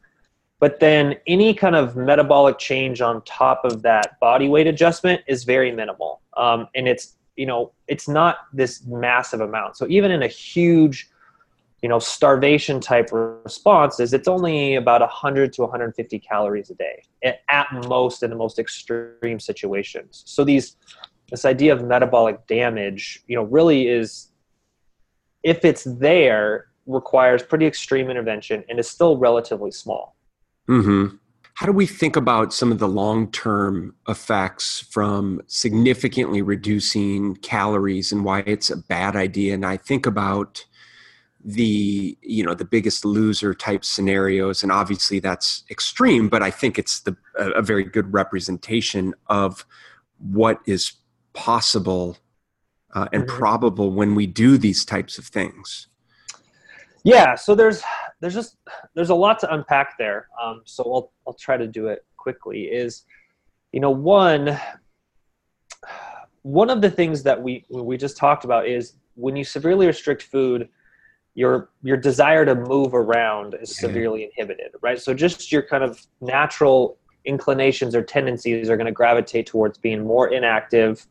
but 0.60 0.80
then 0.80 1.16
any 1.28 1.54
kind 1.54 1.76
of 1.76 1.96
metabolic 1.96 2.58
change 2.58 3.02
on 3.02 3.22
top 3.24 3.64
of 3.64 3.82
that 3.84 4.20
body 4.20 4.50
weight 4.50 4.68
adjustment 4.68 5.22
is 5.28 5.44
very 5.44 5.72
minimal. 5.72 6.22
Um, 6.36 6.68
and 6.76 6.88
it's 6.88 7.16
you 7.36 7.46
know 7.46 7.72
it's 7.88 8.08
not 8.08 8.38
this 8.54 8.86
massive 8.86 9.42
amount. 9.42 9.78
So 9.78 9.86
even 9.90 10.12
in 10.12 10.24
a 10.24 10.28
huge 10.28 11.10
you 11.84 11.90
know 11.90 12.00
starvation 12.00 12.80
type 12.80 13.10
responses 13.12 14.12
it's 14.12 14.28
only 14.28 14.74
about 14.74 15.00
100 15.00 15.54
to 15.54 15.62
150 15.62 16.18
calories 16.20 16.72
a 16.72 16.74
day 16.74 17.04
at 17.24 17.68
most 17.88 18.24
in 18.24 18.32
the 18.32 18.36
most 18.36 18.58
extreme 18.58 19.40
situations. 19.40 20.24
So 20.26 20.44
these 20.44 20.76
this 21.30 21.46
idea 21.46 21.74
of 21.74 21.84
metabolic 21.84 22.48
damage 22.48 23.22
you 23.28 23.36
know 23.36 23.44
really 23.44 23.90
is 23.90 24.27
if 25.44 25.64
it's 25.64 25.84
there, 25.84 26.68
requires 26.86 27.44
pretty 27.44 27.66
extreme 27.66 28.10
intervention 28.10 28.64
and 28.70 28.80
is 28.80 28.90
still 28.90 29.18
relatively 29.18 29.72
small. 29.72 30.16
Mm-hmm. 30.70 31.16
How 31.56 31.66
do 31.66 31.72
we 31.72 31.88
think 31.88 32.16
about 32.16 32.54
some 32.54 32.72
of 32.72 32.80
the 32.80 32.88
long 32.88 33.32
term 33.32 33.96
effects 34.08 34.86
from 34.92 35.42
significantly 35.48 36.42
reducing 36.42 37.36
calories 37.38 38.12
and 38.12 38.24
why 38.24 38.44
it's 38.46 38.70
a 38.70 38.78
bad 38.78 39.16
idea? 39.16 39.54
And 39.56 39.66
I 39.66 39.78
think 39.78 40.06
about 40.06 40.64
the 41.44 42.18
you 42.22 42.44
know 42.44 42.54
the 42.54 42.66
biggest 42.66 43.06
loser 43.06 43.54
type 43.54 43.86
scenarios 43.86 44.64
and 44.64 44.72
obviously 44.72 45.20
that's 45.20 45.64
extreme 45.70 46.28
but 46.28 46.44
i 46.44 46.52
think 46.52 46.78
it's 46.78 47.00
the 47.02 47.16
a, 47.40 47.52
a 47.52 47.62
very 47.62 47.86
good 47.86 48.12
representation 48.12 49.14
of 49.28 49.66
what 50.18 50.60
is 50.66 50.94
possible 51.34 52.18
uh, 52.98 53.08
and 53.14 53.24
mm-hmm. 53.24 53.38
probable 53.38 53.92
when 53.92 54.16
we 54.16 54.26
do 54.26 54.58
these 54.58 54.84
types 54.84 55.18
of 55.18 55.26
things. 55.26 55.88
Yeah 57.04 57.36
so 57.36 57.54
there's 57.54 57.84
there's 58.20 58.34
just 58.34 58.58
there's 58.96 59.12
a 59.12 59.16
lot 59.16 59.40
to 59.40 59.54
unpack 59.54 59.98
there. 60.00 60.28
Um, 60.42 60.62
so 60.66 60.84
I'll, 60.84 61.12
I'll 61.28 61.34
try 61.34 61.58
to 61.58 61.68
do 61.68 61.88
it 61.88 62.06
quickly 62.18 62.64
is 62.64 63.04
you 63.72 63.80
know 63.80 63.92
one 63.92 64.60
one 66.42 66.70
of 66.70 66.82
the 66.82 66.90
things 66.90 67.22
that 67.24 67.42
we 67.42 67.66
we 67.70 67.98
just 67.98 68.18
talked 68.18 68.44
about 68.44 68.68
is 68.68 68.94
when 69.14 69.36
you 69.36 69.44
severely 69.44 69.86
restrict 69.86 70.24
food 70.24 70.68
your 71.36 71.70
your 71.84 71.98
desire 71.98 72.46
to 72.46 72.56
move 72.56 72.96
around 72.96 73.56
is 73.62 73.78
severely 73.78 74.24
inhibited 74.24 74.72
right? 74.82 75.00
So 75.00 75.14
just 75.14 75.52
your 75.52 75.62
kind 75.62 75.84
of 75.84 76.02
natural 76.20 76.98
inclinations 77.26 77.94
or 77.94 78.02
tendencies 78.02 78.70
are 78.72 78.78
going 78.78 78.88
to 78.88 79.00
gravitate 79.04 79.46
towards 79.46 79.78
being 79.78 80.04
more 80.04 80.30
inactive 80.30 81.06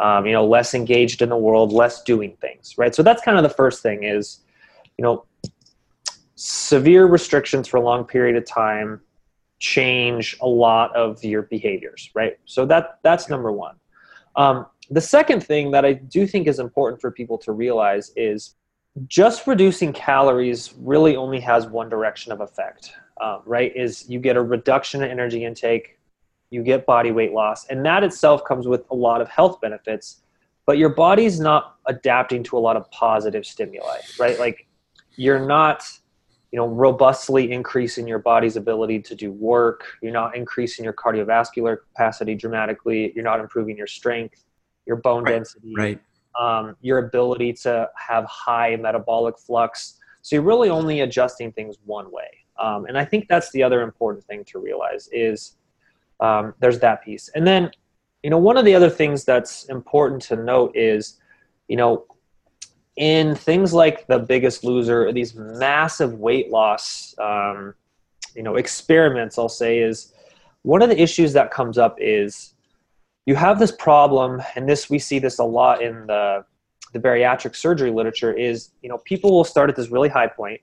um, 0.00 0.26
you 0.26 0.32
know, 0.32 0.46
less 0.46 0.74
engaged 0.74 1.22
in 1.22 1.28
the 1.28 1.36
world, 1.36 1.72
less 1.72 2.02
doing 2.02 2.36
things, 2.40 2.76
right? 2.78 2.94
So 2.94 3.02
that's 3.02 3.22
kind 3.22 3.36
of 3.36 3.42
the 3.42 3.50
first 3.50 3.82
thing 3.82 4.04
is, 4.04 4.40
you 4.96 5.02
know, 5.02 5.24
severe 6.34 7.06
restrictions 7.06 7.66
for 7.66 7.78
a 7.78 7.80
long 7.80 8.04
period 8.04 8.36
of 8.36 8.46
time 8.46 9.00
change 9.58 10.36
a 10.40 10.46
lot 10.46 10.94
of 10.94 11.22
your 11.24 11.42
behaviors, 11.42 12.10
right? 12.14 12.38
So 12.44 12.64
that 12.66 13.00
that's 13.02 13.28
number 13.28 13.50
one. 13.50 13.74
Um, 14.36 14.66
the 14.90 15.00
second 15.00 15.44
thing 15.44 15.72
that 15.72 15.84
I 15.84 15.94
do 15.94 16.26
think 16.26 16.46
is 16.46 16.60
important 16.60 17.00
for 17.00 17.10
people 17.10 17.38
to 17.38 17.52
realize 17.52 18.12
is 18.16 18.54
just 19.06 19.46
reducing 19.46 19.92
calories 19.92 20.74
really 20.78 21.16
only 21.16 21.40
has 21.40 21.66
one 21.66 21.88
direction 21.88 22.32
of 22.32 22.40
effect, 22.40 22.92
um, 23.20 23.42
right? 23.44 23.72
Is 23.76 24.08
you 24.08 24.18
get 24.18 24.36
a 24.36 24.42
reduction 24.42 25.02
in 25.02 25.10
energy 25.10 25.44
intake 25.44 25.97
you 26.50 26.62
get 26.62 26.86
body 26.86 27.10
weight 27.10 27.32
loss 27.32 27.66
and 27.66 27.84
that 27.84 28.02
itself 28.04 28.44
comes 28.44 28.66
with 28.66 28.84
a 28.90 28.94
lot 28.94 29.20
of 29.20 29.28
health 29.28 29.60
benefits 29.60 30.22
but 30.66 30.76
your 30.76 30.90
body's 30.90 31.40
not 31.40 31.76
adapting 31.86 32.42
to 32.42 32.56
a 32.56 32.60
lot 32.60 32.76
of 32.76 32.90
positive 32.90 33.46
stimuli 33.46 33.98
right? 34.18 34.38
Like 34.38 34.66
you're 35.16 35.44
not 35.44 35.84
you 36.52 36.56
know 36.56 36.66
robustly 36.66 37.52
increasing 37.52 38.08
your 38.08 38.18
body's 38.18 38.56
ability 38.56 39.00
to 39.00 39.14
do 39.14 39.32
work. 39.32 39.84
You're 40.02 40.12
not 40.12 40.34
increasing 40.34 40.84
your 40.84 40.94
cardiovascular 40.94 41.78
capacity 41.82 42.34
dramatically. 42.34 43.12
You're 43.14 43.24
not 43.24 43.40
improving 43.40 43.76
your 43.76 43.86
strength 43.86 44.44
your 44.88 44.96
bone 44.96 45.22
right. 45.22 45.32
density 45.32 45.74
right. 45.76 46.00
um, 46.40 46.74
your 46.80 46.98
ability 46.98 47.52
to 47.52 47.88
have 47.94 48.24
high 48.24 48.74
metabolic 48.76 49.38
flux. 49.38 49.98
So 50.22 50.34
you're 50.34 50.42
really 50.42 50.70
only 50.70 51.00
adjusting 51.00 51.52
things 51.52 51.76
one 51.84 52.10
way. 52.10 52.28
Um, 52.58 52.86
and 52.86 52.98
i 52.98 53.04
think 53.04 53.28
that's 53.28 53.52
the 53.52 53.62
other 53.62 53.82
important 53.82 54.24
thing 54.24 54.44
to 54.46 54.58
realize 54.58 55.08
is 55.12 55.57
um, 56.20 56.54
there's 56.60 56.78
that 56.80 57.04
piece. 57.04 57.28
And 57.34 57.46
then 57.46 57.70
you 58.22 58.30
know 58.30 58.38
one 58.38 58.56
of 58.56 58.64
the 58.64 58.74
other 58.74 58.90
things 58.90 59.24
that's 59.24 59.64
important 59.64 60.22
to 60.22 60.36
note 60.36 60.76
is 60.76 61.18
you 61.68 61.76
know 61.76 62.06
in 62.96 63.34
things 63.34 63.72
like 63.72 64.06
the 64.06 64.18
biggest 64.18 64.64
loser 64.64 65.12
these 65.12 65.34
massive 65.34 66.14
weight 66.14 66.50
loss 66.50 67.14
um, 67.18 67.74
you 68.34 68.42
know 68.42 68.56
experiments 68.56 69.38
i'll 69.38 69.48
say 69.48 69.78
is 69.78 70.12
one 70.62 70.82
of 70.82 70.88
the 70.88 71.00
issues 71.00 71.32
that 71.32 71.50
comes 71.50 71.78
up 71.78 71.96
is 71.98 72.54
you 73.26 73.34
have 73.34 73.58
this 73.58 73.72
problem 73.72 74.42
and 74.56 74.68
this 74.68 74.90
we 74.90 74.98
see 74.98 75.18
this 75.18 75.38
a 75.38 75.44
lot 75.44 75.82
in 75.82 76.06
the 76.06 76.44
the 76.92 76.98
bariatric 76.98 77.54
surgery 77.54 77.90
literature 77.90 78.32
is 78.32 78.70
you 78.82 78.88
know 78.88 78.98
people 78.98 79.30
will 79.30 79.44
start 79.44 79.70
at 79.70 79.76
this 79.76 79.90
really 79.90 80.08
high 80.08 80.26
point 80.26 80.60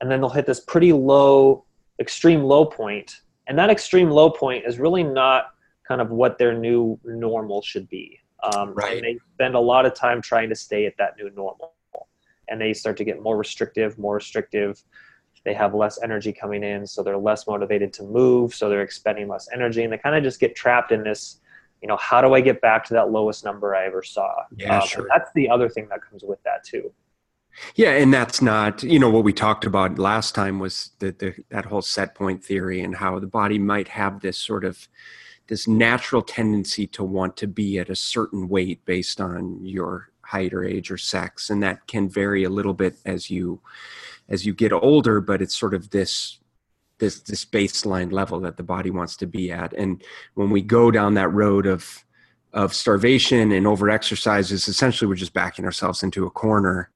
and 0.00 0.10
then 0.10 0.20
they'll 0.20 0.28
hit 0.28 0.46
this 0.46 0.60
pretty 0.60 0.92
low 0.92 1.64
extreme 1.98 2.42
low 2.42 2.64
point 2.66 3.20
and 3.50 3.58
that 3.58 3.68
extreme 3.68 4.10
low 4.10 4.30
point 4.30 4.64
is 4.64 4.78
really 4.78 5.02
not 5.02 5.54
kind 5.86 6.00
of 6.00 6.10
what 6.10 6.38
their 6.38 6.56
new 6.56 6.98
normal 7.04 7.60
should 7.62 7.88
be. 7.88 8.20
Um, 8.44 8.72
Right. 8.74 8.92
And 8.96 9.04
they 9.04 9.18
spend 9.34 9.56
a 9.56 9.60
lot 9.60 9.84
of 9.84 9.92
time 9.92 10.22
trying 10.22 10.48
to 10.50 10.54
stay 10.54 10.86
at 10.86 10.96
that 10.98 11.16
new 11.18 11.30
normal. 11.30 11.74
And 12.48 12.60
they 12.60 12.72
start 12.72 12.96
to 12.98 13.04
get 13.04 13.20
more 13.20 13.36
restrictive, 13.36 13.98
more 13.98 14.14
restrictive. 14.14 14.80
They 15.44 15.52
have 15.54 15.74
less 15.74 16.00
energy 16.00 16.32
coming 16.32 16.62
in, 16.62 16.86
so 16.86 17.02
they're 17.02 17.18
less 17.18 17.48
motivated 17.48 17.92
to 17.94 18.04
move, 18.04 18.54
so 18.54 18.68
they're 18.68 18.82
expending 18.82 19.26
less 19.26 19.48
energy. 19.52 19.82
And 19.82 19.92
they 19.92 19.98
kind 19.98 20.14
of 20.14 20.22
just 20.22 20.38
get 20.38 20.54
trapped 20.54 20.92
in 20.92 21.02
this, 21.02 21.40
you 21.82 21.88
know, 21.88 21.96
how 21.96 22.20
do 22.20 22.34
I 22.34 22.40
get 22.40 22.60
back 22.60 22.84
to 22.84 22.94
that 22.94 23.10
lowest 23.10 23.44
number 23.44 23.74
I 23.74 23.84
ever 23.86 24.04
saw? 24.04 24.44
Yeah, 24.56 24.78
Um, 24.78 24.86
sure. 24.86 25.06
That's 25.10 25.30
the 25.34 25.48
other 25.50 25.68
thing 25.68 25.88
that 25.88 26.02
comes 26.02 26.22
with 26.22 26.40
that, 26.44 26.62
too. 26.62 26.92
Yeah, 27.74 27.90
and 27.90 28.12
that's 28.12 28.40
not, 28.40 28.82
you 28.82 28.98
know, 28.98 29.10
what 29.10 29.24
we 29.24 29.32
talked 29.32 29.64
about 29.64 29.98
last 29.98 30.34
time 30.34 30.58
was 30.58 30.90
the, 30.98 31.12
the 31.12 31.34
that 31.50 31.66
whole 31.66 31.82
set 31.82 32.14
point 32.14 32.44
theory 32.44 32.80
and 32.80 32.96
how 32.96 33.18
the 33.18 33.26
body 33.26 33.58
might 33.58 33.88
have 33.88 34.20
this 34.20 34.38
sort 34.38 34.64
of 34.64 34.88
this 35.46 35.66
natural 35.66 36.22
tendency 36.22 36.86
to 36.86 37.02
want 37.02 37.36
to 37.36 37.46
be 37.46 37.78
at 37.78 37.90
a 37.90 37.96
certain 37.96 38.48
weight 38.48 38.84
based 38.84 39.20
on 39.20 39.64
your 39.64 40.10
height 40.22 40.54
or 40.54 40.64
age 40.64 40.90
or 40.90 40.96
sex. 40.96 41.50
And 41.50 41.62
that 41.62 41.86
can 41.88 42.08
vary 42.08 42.44
a 42.44 42.50
little 42.50 42.74
bit 42.74 42.96
as 43.04 43.30
you 43.30 43.60
as 44.28 44.46
you 44.46 44.54
get 44.54 44.72
older 44.72 45.20
but 45.20 45.42
it's 45.42 45.58
sort 45.58 45.74
of 45.74 45.90
this 45.90 46.38
this 46.98 47.20
this 47.20 47.44
baseline 47.44 48.12
level 48.12 48.38
that 48.40 48.56
the 48.56 48.62
body 48.62 48.90
wants 48.90 49.16
to 49.16 49.26
be 49.26 49.50
at. 49.50 49.72
And 49.72 50.02
when 50.34 50.50
we 50.50 50.62
go 50.62 50.90
down 50.90 51.14
that 51.14 51.32
road 51.32 51.66
of 51.66 52.04
of 52.52 52.74
starvation 52.74 53.52
and 53.52 53.66
over 53.66 53.90
exercises 53.90 54.66
essentially 54.68 55.08
we're 55.08 55.14
just 55.14 55.32
backing 55.32 55.64
ourselves 55.64 56.02
into 56.02 56.26
a 56.26 56.30
corner 56.30 56.90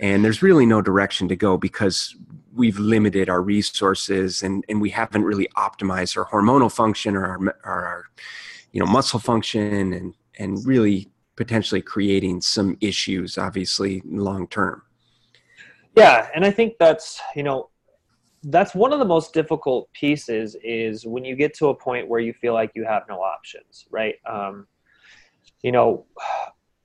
and 0.00 0.24
there's 0.24 0.42
really 0.42 0.66
no 0.66 0.80
direction 0.80 1.28
to 1.28 1.36
go 1.36 1.56
because 1.56 2.16
we've 2.52 2.78
limited 2.78 3.28
our 3.28 3.42
resources 3.42 4.42
and, 4.42 4.64
and 4.68 4.80
we 4.80 4.90
haven't 4.90 5.22
really 5.22 5.46
optimized 5.56 6.16
our 6.16 6.26
hormonal 6.26 6.72
function 6.72 7.14
or 7.14 7.26
our, 7.26 7.56
our 7.64 8.04
you 8.72 8.80
know 8.80 8.86
muscle 8.86 9.20
function 9.20 9.92
and 9.92 10.14
and 10.38 10.66
really 10.66 11.08
potentially 11.36 11.82
creating 11.82 12.40
some 12.40 12.76
issues 12.80 13.38
obviously 13.38 14.02
long 14.04 14.48
term. 14.48 14.82
Yeah 15.96 16.28
and 16.34 16.44
i 16.44 16.50
think 16.50 16.74
that's 16.78 17.20
you 17.36 17.42
know 17.42 17.68
that's 18.44 18.74
one 18.74 18.92
of 18.92 18.98
the 18.98 19.04
most 19.04 19.34
difficult 19.34 19.92
pieces 19.92 20.56
is 20.64 21.04
when 21.04 21.24
you 21.24 21.36
get 21.36 21.52
to 21.52 21.68
a 21.68 21.74
point 21.74 22.08
where 22.08 22.20
you 22.20 22.32
feel 22.32 22.54
like 22.54 22.70
you 22.74 22.84
have 22.84 23.02
no 23.08 23.16
options 23.20 23.86
right? 23.90 24.14
Um, 24.26 24.66
you 25.62 25.72
know 25.72 26.06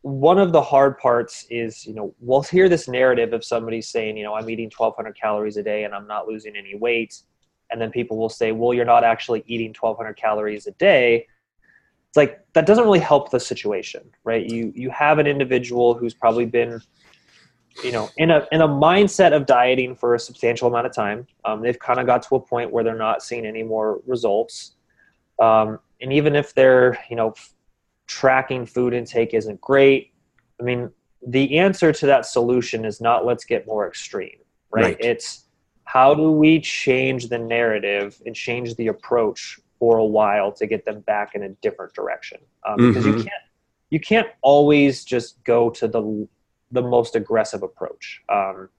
one 0.05 0.37
of 0.37 0.51
the 0.51 0.61
hard 0.61 0.99
parts 0.99 1.47
is 1.49 1.83
you 1.83 1.95
know 1.95 2.13
we'll 2.19 2.43
hear 2.43 2.69
this 2.69 2.87
narrative 2.87 3.33
of 3.33 3.43
somebody 3.43 3.81
saying 3.81 4.15
you 4.15 4.23
know 4.23 4.35
i'm 4.35 4.47
eating 4.47 4.65
1200 4.65 5.19
calories 5.19 5.57
a 5.57 5.63
day 5.63 5.83
and 5.83 5.95
i'm 5.95 6.05
not 6.05 6.27
losing 6.27 6.55
any 6.55 6.75
weight. 6.75 7.23
And 7.71 7.81
then 7.81 7.89
people 7.89 8.15
will 8.15 8.29
say 8.29 8.51
well 8.51 8.71
you're 8.71 8.85
not 8.85 9.03
actually 9.03 9.43
eating 9.47 9.69
1200 9.69 10.13
calories 10.13 10.67
a 10.67 10.71
day. 10.73 11.25
It's 12.07 12.15
like 12.15 12.45
that 12.53 12.67
doesn't 12.67 12.83
really 12.83 12.99
help 12.99 13.31
the 13.31 13.39
situation 13.39 14.03
right? 14.23 14.45
You 14.47 14.71
you 14.75 14.91
have 14.91 15.17
an 15.17 15.25
individual 15.25 15.95
who's 15.95 16.13
probably 16.13 16.45
been 16.45 16.79
you 17.83 17.91
know 17.91 18.07
in 18.17 18.29
a 18.29 18.47
in 18.51 18.61
a 18.61 18.67
mindset 18.67 19.35
of 19.35 19.47
dieting 19.47 19.95
for 19.95 20.13
a 20.13 20.19
substantial 20.19 20.67
amount 20.67 20.85
of 20.85 20.93
time. 20.93 21.25
Um, 21.45 21.63
they've 21.63 21.79
kind 21.79 21.99
of 21.99 22.05
got 22.05 22.21
to 22.27 22.35
a 22.35 22.39
point 22.39 22.71
where 22.71 22.83
they're 22.83 22.95
not 22.95 23.23
seeing 23.23 23.43
any 23.43 23.63
more 23.63 24.01
results. 24.05 24.75
Um, 25.41 25.79
and 25.99 26.13
even 26.13 26.35
if 26.35 26.53
they're 26.53 26.99
you 27.09 27.15
know 27.15 27.33
tracking 28.07 28.65
food 28.65 28.93
intake 28.93 29.33
isn't 29.33 29.59
great. 29.61 30.13
I 30.59 30.63
mean 30.63 30.91
the 31.27 31.57
answer 31.57 31.91
to 31.91 32.05
that 32.05 32.25
solution 32.25 32.85
is 32.85 33.01
not 33.01 33.25
let's 33.25 33.45
get 33.45 33.65
more 33.65 33.87
extreme 33.87 34.37
right, 34.71 34.83
Right. 34.83 34.97
it's 34.99 35.45
how 35.85 36.13
do 36.13 36.31
we 36.31 36.59
change 36.59 37.29
the 37.29 37.37
narrative 37.37 38.21
and 38.25 38.35
change 38.35 38.75
the 38.75 38.87
approach 38.87 39.59
for 39.79 39.97
a 39.97 40.05
while 40.05 40.51
to 40.51 40.65
get 40.67 40.83
them 40.83 41.01
back 41.01 41.35
in 41.35 41.43
a 41.43 41.49
different 41.61 41.93
direction? 41.93 42.39
Um, 42.67 42.77
because 42.77 43.05
you 43.05 43.13
Mhm. 43.13 43.23
can't 43.23 43.43
you 43.91 43.99
can't 43.99 44.27
always 44.41 45.05
just 45.05 45.41
go 45.43 45.69
to 45.69 45.87
the 45.87 46.27
the 46.71 46.81
most 46.81 47.15
aggressive 47.15 47.63
approach. 47.63 48.21
Um, 48.29 48.69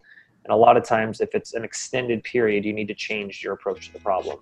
and 0.45 0.53
a 0.53 0.57
lot 0.57 0.77
of 0.77 0.85
times 0.85 1.21
if 1.21 1.35
it's 1.35 1.55
an 1.55 1.65
extended 1.65 2.23
period 2.25 2.65
you 2.65 2.73
need 2.73 2.89
to 2.89 2.95
change 2.95 3.43
your 3.43 3.55
approach 3.55 3.87
to 3.87 3.93
the 3.93 4.01
problem. 4.01 4.41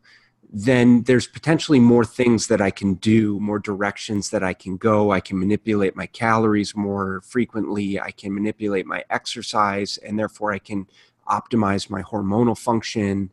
then 0.52 1.02
there's 1.02 1.28
potentially 1.28 1.78
more 1.78 2.04
things 2.04 2.48
that 2.48 2.60
I 2.60 2.70
can 2.70 2.94
do, 2.94 3.38
more 3.38 3.60
directions 3.60 4.30
that 4.30 4.42
I 4.42 4.52
can 4.52 4.76
go. 4.76 5.12
I 5.12 5.20
can 5.20 5.38
manipulate 5.38 5.94
my 5.94 6.06
calories 6.06 6.74
more 6.74 7.20
frequently. 7.20 8.00
I 8.00 8.10
can 8.10 8.34
manipulate 8.34 8.84
my 8.84 9.04
exercise, 9.10 9.96
and 9.98 10.18
therefore 10.18 10.52
I 10.52 10.58
can 10.58 10.88
optimize 11.28 11.88
my 11.88 12.02
hormonal 12.02 12.58
function 12.58 13.30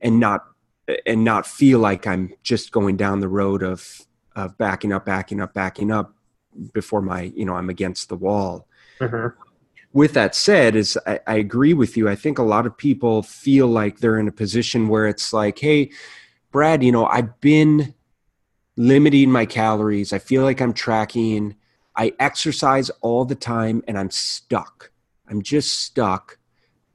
and 0.00 0.20
not 0.20 0.44
and 1.06 1.24
not 1.24 1.46
feel 1.46 1.78
like 1.78 2.06
I'm 2.06 2.34
just 2.42 2.70
going 2.70 2.98
down 2.98 3.20
the 3.20 3.28
road 3.28 3.62
of 3.62 4.02
of 4.36 4.58
backing 4.58 4.92
up, 4.92 5.06
backing 5.06 5.40
up, 5.40 5.54
backing 5.54 5.90
up 5.90 6.14
before 6.72 7.00
my 7.00 7.32
you 7.34 7.44
know 7.44 7.54
I'm 7.54 7.70
against 7.70 8.08
the 8.08 8.16
wall 8.16 8.68
mm-hmm. 9.00 9.28
with 9.92 10.12
that 10.14 10.34
said 10.34 10.76
is 10.76 10.98
I, 11.06 11.20
I 11.26 11.36
agree 11.36 11.74
with 11.74 11.96
you 11.96 12.08
i 12.08 12.14
think 12.14 12.38
a 12.38 12.42
lot 12.42 12.66
of 12.66 12.76
people 12.76 13.22
feel 13.22 13.66
like 13.68 13.98
they're 13.98 14.18
in 14.18 14.28
a 14.28 14.32
position 14.32 14.88
where 14.88 15.06
it's 15.06 15.32
like 15.32 15.58
hey 15.58 15.90
brad 16.52 16.84
you 16.84 16.92
know 16.92 17.06
i've 17.06 17.40
been 17.40 17.92
limiting 18.76 19.30
my 19.30 19.46
calories. 19.46 20.12
I 20.12 20.18
feel 20.18 20.42
like 20.42 20.60
i'm 20.60 20.72
tracking. 20.72 21.56
I 21.96 22.14
exercise 22.18 22.90
all 23.00 23.24
the 23.24 23.34
time 23.34 23.82
and 23.86 23.98
i'm 23.98 24.10
stuck. 24.10 24.90
I'm 25.28 25.42
just 25.42 25.80
stuck 25.80 26.38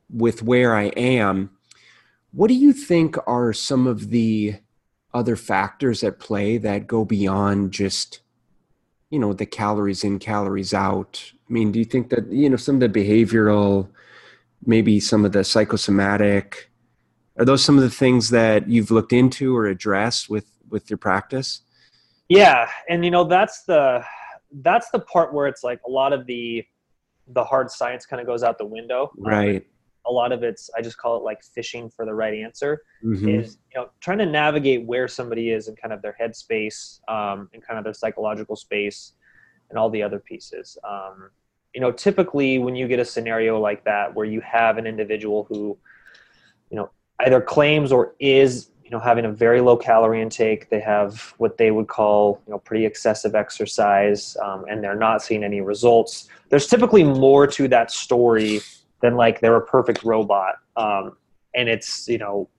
with 0.09 0.41
where 0.43 0.75
i 0.75 0.85
am. 0.85 1.51
What 2.31 2.47
do 2.47 2.53
you 2.53 2.73
think 2.73 3.15
are 3.27 3.53
some 3.53 3.87
of 3.87 4.09
the 4.09 4.55
other 5.13 5.35
factors 5.35 6.03
at 6.03 6.19
play 6.19 6.57
that 6.57 6.87
go 6.87 7.05
beyond 7.05 7.71
just 7.71 8.21
you 9.09 9.19
know 9.19 9.33
the 9.33 9.45
calories 9.45 10.03
in 10.03 10.19
calories 10.19 10.73
out? 10.73 11.31
I 11.49 11.53
mean 11.53 11.71
do 11.71 11.79
you 11.79 11.85
think 11.85 12.09
that 12.09 12.31
you 12.31 12.49
know 12.49 12.57
some 12.57 12.81
of 12.81 12.81
the 12.81 12.89
behavioral 12.89 13.89
maybe 14.65 14.99
some 14.99 15.23
of 15.23 15.31
the 15.31 15.43
psychosomatic 15.43 16.69
are 17.37 17.45
those 17.45 17.63
some 17.63 17.77
of 17.77 17.83
the 17.83 17.89
things 17.89 18.29
that 18.29 18.67
you've 18.67 18.91
looked 18.91 19.13
into 19.13 19.55
or 19.55 19.67
addressed 19.67 20.29
with 20.29 20.45
with 20.69 20.89
your 20.89 20.97
practice? 20.97 21.61
Yeah 22.29 22.69
and 22.89 23.05
you 23.05 23.11
know 23.11 23.23
that's 23.23 23.63
the 23.63 24.03
that's 24.61 24.89
the 24.91 24.99
part 24.99 25.33
where 25.33 25.47
it's 25.47 25.63
like 25.63 25.79
a 25.87 25.89
lot 25.89 26.13
of 26.13 26.25
the 26.25 26.65
the 27.29 27.43
hard 27.43 27.69
science 27.69 28.05
kind 28.05 28.19
of 28.21 28.25
goes 28.27 28.43
out 28.43 28.57
the 28.57 28.65
window. 28.65 29.11
Um, 29.19 29.23
right. 29.31 29.67
a 30.05 30.11
lot 30.11 30.31
of 30.31 30.41
it's 30.41 30.69
i 30.77 30.81
just 30.81 30.97
call 30.97 31.17
it 31.17 31.23
like 31.23 31.43
fishing 31.43 31.89
for 31.89 32.05
the 32.05 32.13
right 32.13 32.33
answer 32.33 32.81
Mhm. 33.03 33.39
is 33.39 33.57
you 33.73 33.79
know 33.79 33.89
trying 33.99 34.17
to 34.19 34.25
navigate 34.25 34.85
where 34.85 35.07
somebody 35.07 35.51
is 35.51 35.67
in 35.67 35.75
kind 35.75 35.93
of 35.93 36.01
their 36.01 36.15
headspace 36.19 36.99
um, 37.09 37.49
and 37.53 37.61
kind 37.65 37.77
of 37.77 37.83
their 37.83 37.93
psychological 37.93 38.55
space 38.55 39.13
and 39.69 39.77
all 39.77 39.89
the 39.89 40.01
other 40.01 40.19
pieces. 40.19 40.77
Um, 40.83 41.29
you 41.73 41.81
know 41.81 41.91
typically 41.91 42.57
when 42.57 42.75
you 42.75 42.87
get 42.87 42.99
a 42.99 43.05
scenario 43.05 43.59
like 43.59 43.83
that 43.83 44.13
where 44.15 44.25
you 44.25 44.41
have 44.41 44.77
an 44.77 44.87
individual 44.87 45.43
who 45.49 45.77
you 46.71 46.77
know 46.77 46.89
either 47.25 47.41
claims 47.41 47.91
or 47.91 48.15
is 48.19 48.69
you 48.83 48.91
know 48.91 48.99
having 48.99 49.25
a 49.25 49.31
very 49.31 49.59
low 49.59 49.75
calorie 49.75 50.21
intake. 50.21 50.69
They 50.69 50.79
have 50.79 51.33
what 51.37 51.57
they 51.57 51.71
would 51.71 51.87
call 51.87 52.41
you 52.47 52.51
know 52.51 52.59
pretty 52.59 52.85
excessive 52.85 53.35
exercise 53.35 54.37
um, 54.41 54.65
and 54.69 54.83
they're 54.83 54.95
not 54.95 55.21
seeing 55.21 55.43
any 55.43 55.61
results. 55.61 56.29
There's 56.49 56.67
typically 56.67 57.03
more 57.03 57.47
to 57.47 57.67
that 57.67 57.91
story 57.91 58.61
than 59.01 59.15
like 59.15 59.41
they're 59.41 59.57
a 59.57 59.65
perfect 59.65 60.03
robot. 60.03 60.55
Um, 60.77 61.17
and 61.53 61.67
it's 61.67 62.07
you 62.07 62.17
know 62.17 62.49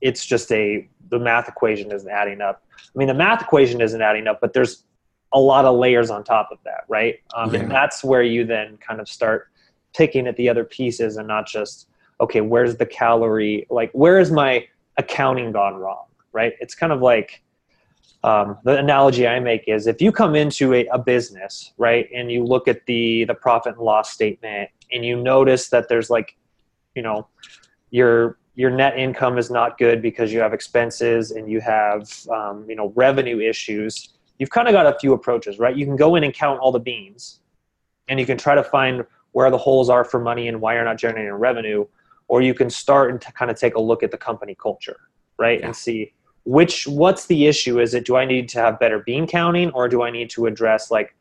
it's 0.00 0.24
just 0.24 0.50
a 0.52 0.88
the 1.10 1.18
math 1.18 1.48
equation 1.48 1.92
isn't 1.92 2.10
adding 2.10 2.40
up. 2.40 2.64
I 2.78 2.98
mean 2.98 3.08
the 3.08 3.14
math 3.14 3.42
equation 3.42 3.80
isn't 3.80 4.00
adding 4.00 4.26
up 4.26 4.40
but 4.40 4.52
there's 4.52 4.84
a 5.32 5.38
lot 5.38 5.66
of 5.66 5.76
layers 5.76 6.08
on 6.08 6.24
top 6.24 6.48
of 6.50 6.58
that 6.64 6.84
right? 6.88 7.16
Um, 7.36 7.52
yeah. 7.52 7.60
and 7.60 7.70
that's 7.70 8.02
where 8.02 8.22
you 8.22 8.46
then 8.46 8.78
kind 8.78 9.00
of 9.00 9.08
start 9.08 9.48
picking 9.94 10.26
at 10.26 10.36
the 10.36 10.48
other 10.48 10.64
pieces 10.64 11.18
and 11.18 11.28
not 11.28 11.46
just 11.46 11.88
okay 12.20 12.40
where's 12.40 12.76
the 12.76 12.86
calorie 12.86 13.66
like 13.70 13.90
where 13.92 14.18
is 14.18 14.30
my 14.30 14.66
accounting 14.96 15.52
gone 15.52 15.76
wrong 15.76 16.08
right? 16.32 16.54
It's 16.60 16.74
kind 16.74 16.92
of 16.92 17.00
like 17.00 17.42
um, 18.24 18.58
the 18.64 18.76
analogy 18.76 19.28
i 19.28 19.38
make 19.38 19.64
is 19.68 19.86
if 19.86 20.02
you 20.02 20.10
come 20.10 20.34
into 20.34 20.74
a, 20.74 20.86
a 20.88 20.98
business 20.98 21.72
right 21.78 22.08
and 22.12 22.32
you 22.32 22.44
look 22.44 22.66
at 22.66 22.84
the 22.86 23.24
the 23.24 23.34
profit 23.34 23.74
and 23.76 23.84
loss 23.84 24.10
statement 24.10 24.68
and 24.92 25.04
you 25.04 25.14
notice 25.22 25.68
that 25.68 25.88
there's 25.88 26.10
like 26.10 26.36
you 26.96 27.02
know 27.02 27.28
your 27.90 28.38
your 28.56 28.70
net 28.70 28.98
income 28.98 29.38
is 29.38 29.52
not 29.52 29.78
good 29.78 30.02
because 30.02 30.32
you 30.32 30.40
have 30.40 30.52
expenses 30.52 31.30
and 31.30 31.48
you 31.48 31.60
have 31.60 32.10
um, 32.28 32.64
you 32.68 32.74
know 32.74 32.92
revenue 32.96 33.38
issues 33.40 34.14
you've 34.40 34.50
kind 34.50 34.66
of 34.66 34.72
got 34.72 34.86
a 34.86 34.98
few 34.98 35.12
approaches 35.12 35.60
right? 35.60 35.76
You 35.76 35.86
can 35.86 35.96
go 35.96 36.16
in 36.16 36.24
and 36.24 36.34
count 36.34 36.58
all 36.58 36.72
the 36.72 36.80
beans 36.80 37.40
and 38.08 38.18
you 38.18 38.26
can 38.26 38.36
try 38.36 38.56
to 38.56 38.64
find 38.64 39.04
where 39.30 39.50
the 39.50 39.58
holes 39.58 39.88
are 39.88 40.04
for 40.04 40.18
money 40.18 40.48
and 40.48 40.60
why 40.60 40.74
you're 40.74 40.84
not 40.84 40.98
generating 40.98 41.32
revenue 41.32 41.86
or 42.28 42.42
you 42.42 42.54
can 42.54 42.70
start 42.70 43.10
and 43.10 43.20
kind 43.20 43.50
of 43.50 43.58
take 43.58 43.74
a 43.74 43.80
look 43.80 44.02
at 44.02 44.10
the 44.10 44.18
company 44.18 44.54
culture 44.54 45.00
right 45.38 45.60
yeah. 45.60 45.66
and 45.66 45.76
see 45.76 46.12
which 46.44 46.86
what's 46.86 47.26
the 47.26 47.46
issue 47.46 47.80
is 47.80 47.94
it 47.94 48.06
do 48.06 48.16
i 48.16 48.24
need 48.24 48.48
to 48.48 48.58
have 48.58 48.78
better 48.78 49.00
bean 49.00 49.26
counting 49.26 49.70
or 49.70 49.88
do 49.88 50.02
i 50.02 50.10
need 50.10 50.30
to 50.30 50.46
address 50.46 50.90
like 50.90 51.14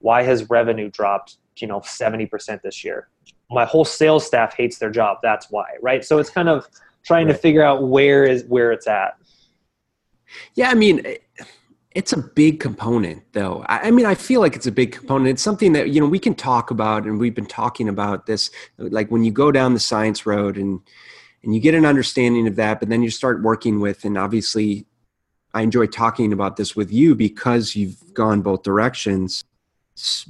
why 0.00 0.22
has 0.22 0.50
revenue 0.50 0.90
dropped 0.90 1.36
you 1.56 1.66
know 1.66 1.80
70% 1.80 2.62
this 2.62 2.84
year 2.84 3.08
my 3.50 3.64
whole 3.64 3.84
sales 3.84 4.26
staff 4.26 4.54
hates 4.54 4.78
their 4.78 4.90
job 4.90 5.18
that's 5.22 5.50
why 5.50 5.66
right 5.80 6.04
so 6.04 6.18
it's 6.18 6.30
kind 6.30 6.48
of 6.48 6.66
trying 7.04 7.26
right. 7.26 7.32
to 7.32 7.38
figure 7.38 7.62
out 7.62 7.88
where 7.88 8.24
is 8.24 8.44
where 8.44 8.72
it's 8.72 8.86
at 8.86 9.16
yeah 10.54 10.70
i 10.70 10.74
mean 10.74 11.04
it's 11.94 12.12
a 12.12 12.18
big 12.18 12.58
component 12.58 13.22
though. 13.32 13.64
I, 13.68 13.90
mean 13.90 14.04
i 14.04 14.14
feel 14.14 14.40
like 14.40 14.56
it's 14.56 14.66
a 14.66 14.72
big 14.72 14.92
component. 14.92 15.30
It's 15.30 15.42
something 15.42 15.72
that 15.72 15.90
you 15.90 16.00
know 16.00 16.08
we 16.08 16.18
can 16.18 16.34
talk 16.34 16.70
about 16.70 17.04
and 17.04 17.18
we've 17.18 17.34
been 17.34 17.46
talking 17.46 17.88
about 17.88 18.26
this 18.26 18.50
like 18.78 19.10
when 19.10 19.24
you 19.24 19.30
go 19.30 19.52
down 19.52 19.74
the 19.74 19.80
science 19.80 20.26
road 20.26 20.56
and 20.56 20.80
and 21.42 21.54
you 21.54 21.60
get 21.60 21.74
an 21.74 21.86
understanding 21.86 22.46
of 22.48 22.56
that 22.56 22.80
but 22.80 22.88
then 22.88 23.02
you 23.02 23.10
start 23.10 23.42
working 23.42 23.80
with 23.80 24.04
and 24.04 24.18
obviously 24.18 24.86
i 25.54 25.62
enjoy 25.62 25.86
talking 25.86 26.32
about 26.32 26.56
this 26.56 26.74
with 26.74 26.92
you 26.92 27.14
because 27.14 27.76
you've 27.76 28.12
gone 28.12 28.42
both 28.42 28.62
directions. 28.62 29.44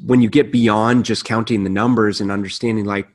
When 0.05 0.21
you 0.21 0.29
get 0.29 0.53
beyond 0.53 1.07
just 1.07 1.25
counting 1.25 1.65
the 1.65 1.71
numbers 1.71 2.21
and 2.21 2.31
understanding 2.31 2.85
like 2.85 3.09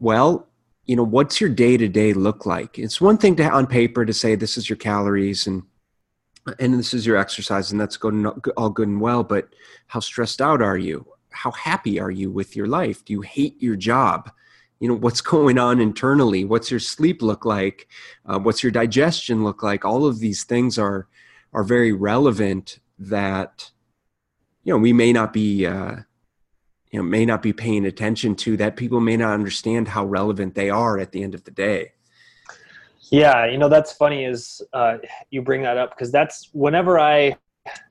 well 0.00 0.48
you 0.84 0.96
know 0.96 1.04
what's 1.04 1.40
your 1.40 1.50
day 1.50 1.76
to 1.76 1.88
day 1.88 2.12
look 2.12 2.44
like? 2.44 2.78
It's 2.78 3.00
one 3.00 3.18
thing 3.18 3.36
to 3.36 3.48
on 3.48 3.68
paper 3.68 4.04
to 4.04 4.12
say 4.12 4.34
this 4.34 4.56
is 4.56 4.68
your 4.68 4.76
calories 4.76 5.46
and 5.46 5.62
and 6.58 6.74
this 6.74 6.94
is 6.94 7.06
your 7.06 7.16
exercise 7.16 7.72
and 7.72 7.80
that's 7.80 7.96
good 7.96 8.26
all 8.56 8.70
good 8.70 8.88
and 8.88 9.00
well 9.00 9.24
but 9.24 9.48
how 9.86 10.00
stressed 10.00 10.40
out 10.40 10.62
are 10.62 10.78
you? 10.78 11.06
How 11.30 11.50
happy 11.50 12.00
are 12.00 12.10
you 12.10 12.30
with 12.30 12.56
your 12.56 12.66
life? 12.66 13.04
Do 13.04 13.12
you 13.12 13.20
hate 13.20 13.60
your 13.62 13.76
job? 13.76 14.30
You 14.80 14.88
know 14.88 14.94
what's 14.94 15.20
going 15.36 15.58
on 15.58 15.80
internally? 15.80 16.44
What's 16.44 16.70
your 16.70 16.80
sleep 16.80 17.22
look 17.22 17.44
like? 17.44 17.88
Uh, 18.24 18.38
what's 18.38 18.62
your 18.62 18.72
digestion 18.72 19.44
look 19.44 19.62
like? 19.62 19.84
All 19.84 20.06
of 20.06 20.18
these 20.18 20.44
things 20.44 20.78
are 20.78 21.08
are 21.52 21.64
very 21.64 21.92
relevant 21.92 22.80
that 22.98 23.70
you 24.64 24.72
know 24.72 24.78
we 24.78 24.92
may 24.92 25.12
not 25.12 25.32
be 25.32 25.66
uh, 25.66 25.96
you 26.90 26.98
know 26.98 27.02
may 27.02 27.24
not 27.24 27.42
be 27.42 27.52
paying 27.52 27.86
attention 27.86 28.34
to 28.34 28.56
that 28.56 28.76
people 28.76 29.00
may 29.00 29.16
not 29.16 29.32
understand 29.32 29.88
how 29.88 30.04
relevant 30.04 30.54
they 30.54 30.70
are 30.70 30.98
at 30.98 31.12
the 31.12 31.22
end 31.22 31.34
of 31.34 31.44
the 31.44 31.50
day 31.50 31.92
yeah, 33.10 33.46
you 33.46 33.58
know 33.58 33.68
that's 33.68 33.92
funny 33.92 34.24
is 34.24 34.62
uh, 34.72 34.98
you 35.30 35.42
bring 35.42 35.62
that 35.62 35.76
up 35.76 35.90
because 35.90 36.10
that's 36.10 36.50
whenever 36.52 36.98
I 36.98 37.36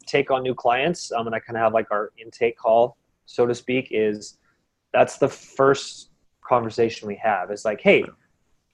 take 0.05 0.31
on 0.31 0.43
new 0.43 0.53
clients, 0.53 1.11
um, 1.11 1.27
and 1.27 1.35
I 1.35 1.39
kind 1.39 1.57
of 1.57 1.63
have 1.63 1.73
like 1.73 1.87
our 1.91 2.11
intake 2.17 2.57
call, 2.57 2.97
so 3.25 3.45
to 3.45 3.55
speak, 3.55 3.89
is 3.91 4.37
that's 4.93 5.17
the 5.17 5.29
first 5.29 6.09
conversation 6.41 7.07
we 7.07 7.15
have. 7.15 7.49
It's 7.49 7.65
like, 7.65 7.81
hey, 7.81 8.03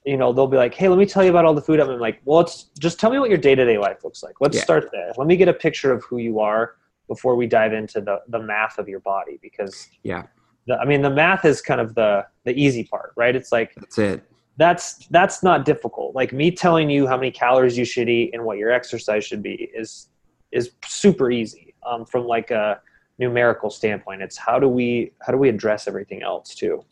you 0.05 0.17
know, 0.17 0.33
they'll 0.33 0.47
be 0.47 0.57
like, 0.57 0.73
hey, 0.73 0.87
let 0.87 0.97
me 0.97 1.05
tell 1.05 1.23
you 1.23 1.29
about 1.29 1.45
all 1.45 1.53
the 1.53 1.61
food. 1.61 1.79
I'm 1.79 1.99
like, 1.99 2.21
well, 2.25 2.39
it's 2.39 2.69
just 2.79 2.99
tell 2.99 3.11
me 3.11 3.19
what 3.19 3.29
your 3.29 3.37
day 3.37 3.55
to 3.55 3.65
day 3.65 3.77
life 3.77 4.03
looks 4.03 4.23
like. 4.23 4.35
Let's 4.41 4.57
yeah. 4.57 4.63
start 4.63 4.89
there. 4.91 5.11
Let 5.17 5.27
me 5.27 5.35
get 5.35 5.47
a 5.47 5.53
picture 5.53 5.91
of 5.91 6.03
who 6.05 6.17
you 6.17 6.39
are 6.39 6.75
before 7.07 7.35
we 7.35 7.45
dive 7.45 7.73
into 7.73 8.01
the 8.01 8.21
the 8.29 8.39
math 8.39 8.79
of 8.79 8.89
your 8.89 8.99
body 9.01 9.37
because 9.41 9.89
yeah. 10.03 10.23
The, 10.67 10.77
I 10.77 10.85
mean, 10.85 11.01
the 11.01 11.09
math 11.09 11.43
is 11.45 11.61
kind 11.61 11.81
of 11.81 11.95
the 11.95 12.25
the 12.45 12.53
easy 12.53 12.83
part, 12.83 13.13
right? 13.15 13.35
It's 13.35 13.51
like 13.51 13.73
that's 13.75 13.97
it 13.97 14.23
that's 14.57 15.07
that's 15.07 15.43
not 15.43 15.65
difficult. 15.65 16.15
Like 16.15 16.33
me 16.33 16.51
telling 16.51 16.89
you 16.89 17.07
how 17.07 17.17
many 17.17 17.31
calories 17.31 17.77
you 17.77 17.85
should 17.85 18.09
eat 18.09 18.31
and 18.33 18.43
what 18.43 18.57
your 18.57 18.71
exercise 18.71 19.25
should 19.25 19.41
be 19.41 19.71
is 19.73 20.09
is 20.51 20.71
super 20.85 21.31
easy 21.31 21.73
um, 21.85 22.05
from 22.05 22.25
like 22.25 22.51
a 22.51 22.81
numerical 23.17 23.69
standpoint. 23.69 24.21
It's 24.21 24.37
how 24.37 24.59
do 24.59 24.67
we 24.67 25.13
how 25.21 25.31
do 25.31 25.37
we 25.37 25.49
address 25.49 25.87
everything 25.87 26.21
else 26.21 26.53
too? 26.53 26.83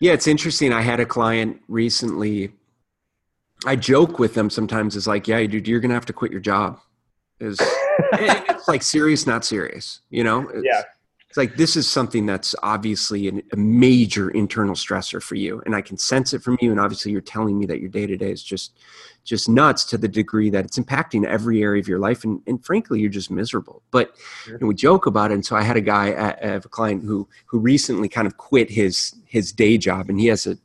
Yeah 0.00 0.12
it's 0.12 0.26
interesting. 0.26 0.72
I 0.72 0.82
had 0.82 1.00
a 1.00 1.06
client 1.06 1.60
recently. 1.68 2.52
I 3.64 3.76
joke 3.76 4.18
with 4.18 4.34
them 4.34 4.50
sometimes. 4.50 4.96
It's 4.96 5.06
like 5.06 5.28
yeah 5.28 5.44
dude 5.46 5.68
you're 5.68 5.80
gonna 5.80 5.94
have 5.94 6.06
to 6.06 6.12
quit 6.12 6.32
your 6.32 6.40
job. 6.40 6.80
Is 7.38 7.58
it's 8.12 8.68
like 8.68 8.82
serious 8.82 9.26
not 9.26 9.44
serious 9.44 10.00
you 10.10 10.24
know? 10.24 10.48
It's, 10.48 10.64
yeah 10.64 10.82
it's 11.36 11.50
like 11.50 11.58
this 11.58 11.76
is 11.76 11.86
something 11.86 12.24
that's 12.24 12.54
obviously 12.62 13.28
an, 13.28 13.42
a 13.52 13.56
major 13.56 14.30
internal 14.30 14.74
stressor 14.74 15.22
for 15.22 15.34
you 15.34 15.62
and 15.66 15.76
i 15.76 15.82
can 15.82 15.98
sense 15.98 16.32
it 16.32 16.42
from 16.42 16.56
you 16.62 16.70
and 16.70 16.80
obviously 16.80 17.12
you're 17.12 17.20
telling 17.20 17.58
me 17.58 17.66
that 17.66 17.78
your 17.78 17.90
day 17.90 18.06
to 18.06 18.16
day 18.16 18.30
is 18.30 18.42
just 18.42 18.72
just 19.22 19.48
nuts 19.48 19.84
to 19.84 19.98
the 19.98 20.08
degree 20.08 20.48
that 20.48 20.64
it's 20.64 20.78
impacting 20.78 21.26
every 21.26 21.62
area 21.62 21.80
of 21.80 21.88
your 21.88 21.98
life 21.98 22.24
and, 22.24 22.40
and 22.46 22.64
frankly 22.64 23.00
you're 23.00 23.10
just 23.10 23.30
miserable 23.30 23.82
but 23.90 24.14
sure. 24.44 24.58
we 24.62 24.74
joke 24.74 25.04
about 25.04 25.30
it 25.30 25.34
and 25.34 25.44
so 25.44 25.54
i 25.54 25.62
had 25.62 25.76
a 25.76 25.80
guy 25.80 26.06
I 26.42 26.46
have 26.46 26.64
a 26.64 26.70
client 26.70 27.04
who 27.04 27.28
who 27.44 27.58
recently 27.58 28.08
kind 28.08 28.26
of 28.26 28.38
quit 28.38 28.70
his 28.70 29.14
his 29.26 29.52
day 29.52 29.76
job 29.76 30.08
and 30.08 30.18
he 30.18 30.28
has 30.28 30.46
a 30.46 30.56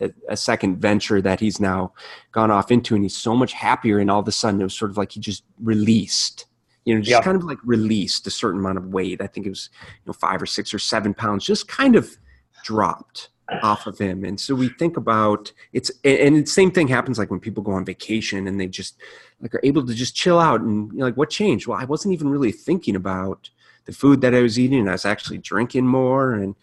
a, 0.00 0.10
a, 0.30 0.36
second 0.36 0.78
venture 0.78 1.22
that 1.22 1.38
he's 1.38 1.60
now 1.60 1.92
gone 2.32 2.50
off 2.50 2.72
into 2.72 2.96
and 2.96 3.04
he's 3.04 3.16
so 3.16 3.36
much 3.36 3.52
happier 3.52 4.00
and 4.00 4.10
all 4.10 4.18
of 4.18 4.26
a 4.26 4.32
sudden 4.32 4.60
it 4.60 4.64
was 4.64 4.76
sort 4.76 4.90
of 4.90 4.96
like 4.96 5.12
he 5.12 5.20
just 5.20 5.44
released 5.62 6.46
you 6.84 6.94
know, 6.94 7.00
just 7.00 7.22
kind 7.22 7.36
of 7.36 7.44
like 7.44 7.58
released 7.64 8.26
a 8.26 8.30
certain 8.30 8.60
amount 8.60 8.78
of 8.78 8.88
weight. 8.88 9.20
I 9.20 9.26
think 9.26 9.46
it 9.46 9.50
was, 9.50 9.70
you 9.82 10.02
know, 10.06 10.12
five 10.12 10.42
or 10.42 10.46
six 10.46 10.74
or 10.74 10.78
seven 10.78 11.14
pounds, 11.14 11.44
just 11.44 11.66
kind 11.68 11.96
of 11.96 12.16
dropped 12.62 13.30
off 13.62 13.86
of 13.86 13.98
him. 13.98 14.24
And 14.24 14.38
so 14.38 14.54
we 14.54 14.68
think 14.68 14.96
about 14.96 15.52
it's, 15.72 15.90
and 16.04 16.46
the 16.46 16.50
same 16.50 16.70
thing 16.70 16.88
happens 16.88 17.18
like 17.18 17.30
when 17.30 17.40
people 17.40 17.62
go 17.62 17.72
on 17.72 17.84
vacation 17.84 18.46
and 18.46 18.60
they 18.60 18.66
just 18.66 18.96
like 19.40 19.54
are 19.54 19.60
able 19.62 19.86
to 19.86 19.94
just 19.94 20.14
chill 20.14 20.40
out 20.40 20.60
and 20.60 20.90
you 20.92 20.98
know, 20.98 21.04
like 21.06 21.16
what 21.16 21.30
changed? 21.30 21.66
Well, 21.66 21.78
I 21.78 21.84
wasn't 21.84 22.14
even 22.14 22.28
really 22.28 22.52
thinking 22.52 22.96
about 22.96 23.50
the 23.84 23.92
food 23.92 24.20
that 24.22 24.34
I 24.34 24.40
was 24.40 24.58
eating. 24.58 24.88
I 24.88 24.92
was 24.92 25.04
actually 25.04 25.38
drinking 25.38 25.86
more 25.86 26.32
and, 26.32 26.54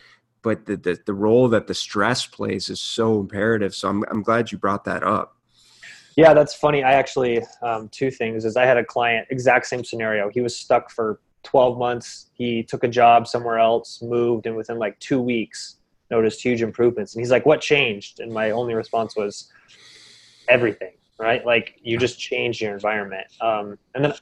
but 0.44 0.66
the, 0.66 0.76
the, 0.76 1.00
the 1.06 1.14
role 1.14 1.48
that 1.50 1.68
the 1.68 1.76
stress 1.76 2.26
plays 2.26 2.70
is 2.70 2.80
so 2.80 3.20
imperative. 3.20 3.76
So 3.76 3.88
I'm, 3.90 4.04
I'm 4.10 4.24
glad 4.24 4.52
you 4.52 4.58
brought 4.58 4.86
that 4.86 5.04
up. 5.04 5.38
Yeah, 6.16 6.34
that's 6.34 6.54
funny. 6.54 6.84
I 6.84 6.94
actually 6.94 7.42
um, 7.62 7.90
two 7.90 8.12
things 8.12 8.46
is 8.46 8.58
I 8.58 8.66
had 8.66 8.78
a 8.78 8.84
client 8.84 9.28
exact 9.30 9.68
same 9.68 9.84
scenario. 9.84 10.30
He 10.30 10.42
was 10.42 10.56
stuck 10.56 10.92
for 10.92 11.20
12 11.44 11.78
months. 11.78 12.28
He 12.34 12.64
took 12.64 12.84
a 12.84 12.88
job 12.88 13.28
somewhere 13.28 13.60
else, 13.60 14.02
moved, 14.02 14.46
and 14.46 14.56
within 14.56 14.78
like 14.78 15.00
two 15.00 15.22
weeks 15.22 15.78
noticed 16.10 16.44
huge 16.44 16.62
improvements. 16.62 17.16
And 17.16 17.22
he's 17.22 17.32
like, 17.32 17.46
"What 17.46 17.62
changed?" 17.62 18.20
And 18.20 18.32
my 18.32 18.52
only 18.52 18.74
response 18.74 19.16
was, 19.16 19.50
"Everything." 20.48 20.94
Right? 21.18 21.46
Like 21.46 21.76
you 21.82 21.98
just 21.98 22.20
change 22.20 22.62
your 22.62 22.74
environment. 22.74 23.28
Um, 23.42 23.78
and 23.96 24.04
then 24.04 24.14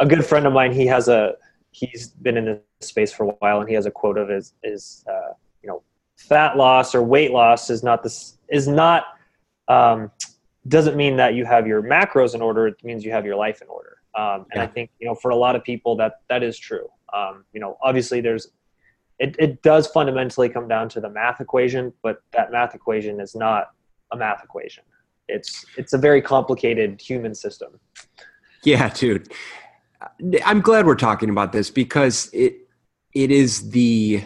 a 0.00 0.06
good 0.06 0.24
friend 0.24 0.46
of 0.46 0.52
mine, 0.52 0.72
he 0.72 0.86
has 0.86 1.08
a 1.08 1.34
he's 1.72 2.08
been 2.08 2.36
in 2.36 2.44
this 2.44 2.60
space 2.80 3.12
for 3.12 3.24
a 3.24 3.28
while, 3.40 3.60
and 3.60 3.68
he 3.68 3.74
has 3.74 3.86
a 3.86 3.90
quote 3.90 4.16
of 4.16 4.28
his 4.28 4.54
is 4.62 5.04
uh, 5.08 5.34
you 5.62 5.68
know, 5.68 5.82
fat 6.16 6.56
loss 6.56 6.94
or 6.94 7.02
weight 7.02 7.32
loss 7.32 7.70
is 7.70 7.82
not 7.82 8.02
this 8.02 8.38
is 8.48 8.68
not 8.68 9.04
um, 9.68 10.10
doesn't 10.68 10.96
mean 10.96 11.16
that 11.16 11.34
you 11.34 11.44
have 11.44 11.66
your 11.66 11.82
macros 11.82 12.34
in 12.34 12.42
order. 12.42 12.66
It 12.66 12.82
means 12.82 13.04
you 13.04 13.12
have 13.12 13.26
your 13.26 13.36
life 13.36 13.60
in 13.60 13.68
order. 13.68 13.98
Um, 14.14 14.46
and 14.52 14.56
yeah. 14.56 14.62
I 14.62 14.66
think 14.66 14.90
you 14.98 15.06
know 15.06 15.14
for 15.14 15.30
a 15.30 15.36
lot 15.36 15.56
of 15.56 15.64
people 15.64 15.96
that 15.96 16.20
that 16.28 16.42
is 16.42 16.58
true. 16.58 16.88
Um, 17.12 17.44
you 17.52 17.60
know, 17.60 17.78
obviously 17.82 18.20
there's 18.20 18.48
it, 19.18 19.36
it 19.38 19.62
does 19.62 19.86
fundamentally 19.86 20.48
come 20.48 20.66
down 20.68 20.88
to 20.90 21.00
the 21.00 21.08
math 21.08 21.40
equation, 21.40 21.92
but 22.02 22.22
that 22.32 22.50
math 22.50 22.74
equation 22.74 23.20
is 23.20 23.34
not 23.34 23.70
a 24.12 24.16
math 24.16 24.42
equation. 24.42 24.84
It's 25.28 25.64
it's 25.76 25.92
a 25.92 25.98
very 25.98 26.20
complicated 26.20 27.00
human 27.00 27.34
system. 27.34 27.78
Yeah, 28.62 28.88
dude. 28.90 29.32
I'm 30.44 30.60
glad 30.60 30.86
we're 30.86 30.96
talking 30.96 31.30
about 31.30 31.52
this 31.52 31.70
because 31.70 32.30
it 32.32 32.56
it 33.14 33.30
is 33.30 33.70
the 33.70 34.22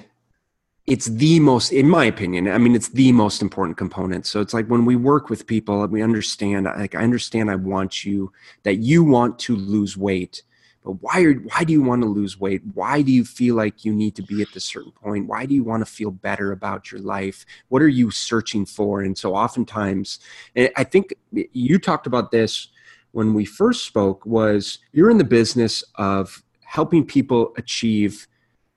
it's 0.89 1.07
the 1.07 1.39
most 1.39 1.71
in 1.71 1.89
my 1.89 2.05
opinion 2.05 2.49
i 2.49 2.57
mean 2.57 2.75
it's 2.75 2.89
the 2.89 3.13
most 3.13 3.43
important 3.43 3.77
component. 3.77 4.25
So 4.27 4.41
it's 4.41 4.55
like 4.55 4.67
when 4.67 4.85
we 4.85 4.97
work 4.97 5.29
with 5.29 5.47
people 5.47 5.87
we 5.87 6.03
understand 6.03 6.65
like 6.65 6.95
i 6.95 7.03
understand 7.03 7.51
i 7.51 7.57
want 7.57 8.05
you 8.05 8.33
that 8.63 8.77
you 8.77 9.05
want 9.05 9.39
to 9.41 9.57
lose 9.57 9.97
weight 9.97 10.43
but 10.85 10.93
why 11.03 11.23
are 11.23 11.35
why 11.35 11.65
do 11.65 11.73
you 11.73 11.83
want 11.83 12.03
to 12.03 12.09
lose 12.09 12.39
weight? 12.39 12.63
Why 12.73 13.03
do 13.03 13.13
you 13.13 13.25
feel 13.25 13.57
like 13.57 13.85
you 13.85 13.93
need 13.93 14.15
to 14.15 14.23
be 14.23 14.41
at 14.41 14.49
this 14.55 14.65
certain 14.65 14.93
point? 14.93 15.27
Why 15.27 15.45
do 15.45 15.55
you 15.55 15.65
want 15.65 15.85
to 15.85 15.93
feel 15.93 16.11
better 16.11 16.53
about 16.53 16.93
your 16.93 17.01
life? 17.01 17.45
What 17.69 17.83
are 17.83 17.89
you 17.89 18.11
searching 18.11 18.65
for? 18.65 19.03
And 19.03 19.19
so 19.19 19.35
oftentimes 19.35 20.21
eh, 20.57 20.69
i 20.77 20.85
think 20.85 21.15
you 21.53 21.79
talked 21.79 22.07
about 22.07 22.31
this 22.31 22.69
when 23.13 23.35
we 23.35 23.45
first 23.45 23.85
spoke 23.85 24.25
was 24.25 24.79
you're 24.93 25.11
in 25.11 25.19
the 25.19 25.25
business 25.25 25.83
of 25.97 26.43
helping 26.63 27.05
people 27.05 27.53
achieve 27.57 28.28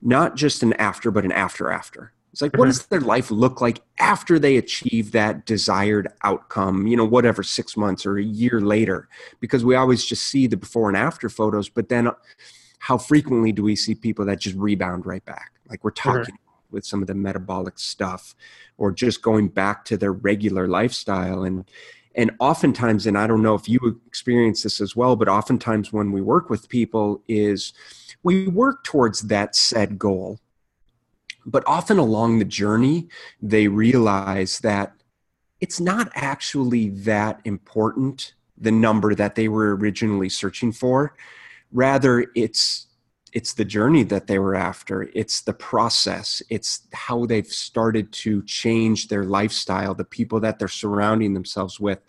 not 0.01 0.35
just 0.35 0.63
an 0.63 0.73
after, 0.73 1.11
but 1.11 1.25
an 1.25 1.31
after 1.31 1.71
after. 1.71 2.13
It's 2.31 2.41
like, 2.41 2.51
mm-hmm. 2.51 2.59
what 2.59 2.65
does 2.67 2.85
their 2.85 3.01
life 3.01 3.29
look 3.29 3.59
like 3.59 3.81
after 3.99 4.39
they 4.39 4.57
achieve 4.57 5.11
that 5.11 5.45
desired 5.45 6.07
outcome, 6.23 6.87
you 6.87 6.95
know, 6.95 7.05
whatever, 7.05 7.43
six 7.43 7.75
months 7.75 8.05
or 8.05 8.17
a 8.17 8.23
year 8.23 8.61
later? 8.61 9.09
Because 9.39 9.65
we 9.65 9.75
always 9.75 10.05
just 10.05 10.23
see 10.23 10.47
the 10.47 10.57
before 10.57 10.87
and 10.87 10.97
after 10.97 11.29
photos, 11.29 11.67
but 11.67 11.89
then 11.89 12.09
how 12.79 12.97
frequently 12.97 13.51
do 13.51 13.63
we 13.63 13.75
see 13.75 13.95
people 13.95 14.25
that 14.25 14.39
just 14.39 14.55
rebound 14.55 15.05
right 15.05 15.23
back? 15.25 15.51
Like 15.69 15.83
we're 15.83 15.91
mm-hmm. 15.91 16.09
talking 16.09 16.35
mm-hmm. 16.35 16.75
with 16.75 16.85
some 16.85 17.01
of 17.01 17.07
the 17.07 17.15
metabolic 17.15 17.77
stuff 17.77 18.33
or 18.77 18.91
just 18.91 19.21
going 19.21 19.49
back 19.49 19.83
to 19.85 19.97
their 19.97 20.13
regular 20.13 20.67
lifestyle. 20.67 21.43
And, 21.43 21.69
and 22.15 22.31
oftentimes, 22.39 23.07
and 23.07 23.17
I 23.17 23.27
don't 23.27 23.43
know 23.43 23.55
if 23.55 23.67
you 23.67 24.01
experience 24.07 24.63
this 24.63 24.79
as 24.79 24.95
well, 24.95 25.17
but 25.17 25.27
oftentimes 25.27 25.91
when 25.91 26.13
we 26.13 26.21
work 26.21 26.49
with 26.49 26.69
people 26.69 27.21
is, 27.27 27.73
we 28.23 28.47
work 28.47 28.83
towards 28.83 29.21
that 29.23 29.55
said 29.55 29.97
goal. 29.97 30.39
But 31.45 31.63
often 31.65 31.97
along 31.97 32.39
the 32.39 32.45
journey, 32.45 33.07
they 33.41 33.67
realize 33.67 34.59
that 34.59 34.93
it's 35.59 35.79
not 35.79 36.11
actually 36.13 36.89
that 36.89 37.41
important, 37.45 38.33
the 38.57 38.71
number 38.71 39.15
that 39.15 39.35
they 39.35 39.47
were 39.47 39.75
originally 39.75 40.29
searching 40.29 40.71
for. 40.71 41.15
Rather, 41.71 42.25
it's 42.35 42.87
it's 43.33 43.53
the 43.53 43.65
journey 43.65 44.03
that 44.03 44.27
they 44.27 44.37
were 44.39 44.55
after 44.55 45.09
it's 45.13 45.41
the 45.41 45.53
process 45.53 46.41
it's 46.49 46.81
how 46.91 47.25
they've 47.25 47.47
started 47.47 48.11
to 48.11 48.43
change 48.43 49.07
their 49.07 49.23
lifestyle 49.23 49.93
the 49.93 50.03
people 50.03 50.39
that 50.39 50.59
they're 50.59 50.67
surrounding 50.67 51.33
themselves 51.33 51.79
with 51.79 51.99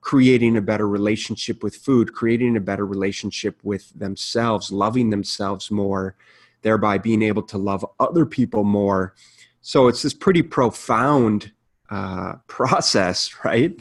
creating 0.00 0.56
a 0.56 0.62
better 0.62 0.88
relationship 0.88 1.62
with 1.62 1.76
food, 1.76 2.14
creating 2.14 2.56
a 2.56 2.60
better 2.60 2.86
relationship 2.86 3.58
with 3.62 3.90
themselves, 3.98 4.70
loving 4.70 5.10
themselves 5.10 5.70
more, 5.70 6.16
thereby 6.62 6.98
being 6.98 7.22
able 7.22 7.42
to 7.42 7.58
love 7.58 7.84
other 7.98 8.24
people 8.24 8.64
more. 8.64 9.14
So 9.60 9.88
it's 9.88 10.02
this 10.02 10.14
pretty 10.14 10.42
profound 10.42 11.52
uh, 11.90 12.34
process, 12.46 13.34
right? 13.44 13.74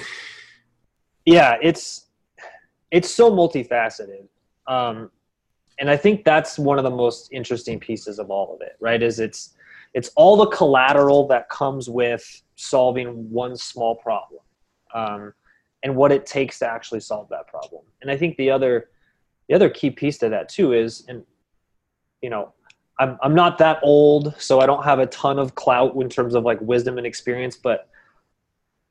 Yeah, 1.26 1.58
it's 1.62 2.06
it's 2.90 3.12
so 3.12 3.30
multifaceted, 3.30 4.28
um, 4.66 5.12
and 5.78 5.90
I 5.90 5.98
think 5.98 6.24
that's 6.24 6.58
one 6.58 6.78
of 6.78 6.86
the 6.86 6.90
most 6.90 7.30
interesting 7.34 7.80
pieces 7.82 8.18
of 8.18 8.32
all 8.32 8.56
of 8.56 8.62
it. 8.62 8.78
Right? 8.80 9.04
Is 9.04 9.20
it's 9.20 9.54
it's 9.94 10.10
all 10.16 10.38
the 10.38 10.48
collateral 10.48 11.28
that 11.28 11.50
comes 11.50 11.90
with 11.90 12.42
solving 12.56 13.30
one 13.30 13.58
small 13.58 13.96
problem. 13.96 14.42
Um, 14.94 15.34
and 15.84 15.96
what 15.96 16.12
it 16.12 16.26
takes 16.26 16.60
to 16.60 16.68
actually 16.68 17.00
solve 17.00 17.30
that 17.30 17.48
problem. 17.48 17.84
And 18.02 18.12
I 18.12 18.18
think 18.18 18.38
the 18.38 18.52
other 18.52 18.90
the 19.48 19.56
other 19.56 19.70
key 19.70 19.90
piece 19.90 20.18
to 20.20 20.30
that 20.30 20.50
too 20.50 20.74
is 20.74 21.06
and 21.08 21.24
you 22.22 22.30
know 22.30 22.54
I'm 23.00 23.18
I'm 23.22 23.36
not 23.36 23.58
that 23.60 23.80
old, 23.84 24.34
so 24.40 24.60
I 24.60 24.66
don't 24.66 24.84
have 24.84 25.00
a 25.00 25.06
ton 25.08 25.40
of 25.40 25.56
clout 25.56 25.96
in 25.96 26.10
terms 26.10 26.36
of 26.36 26.44
like 26.44 26.60
wisdom 26.62 26.98
and 26.98 27.06
experience, 27.06 27.56
but 27.56 27.90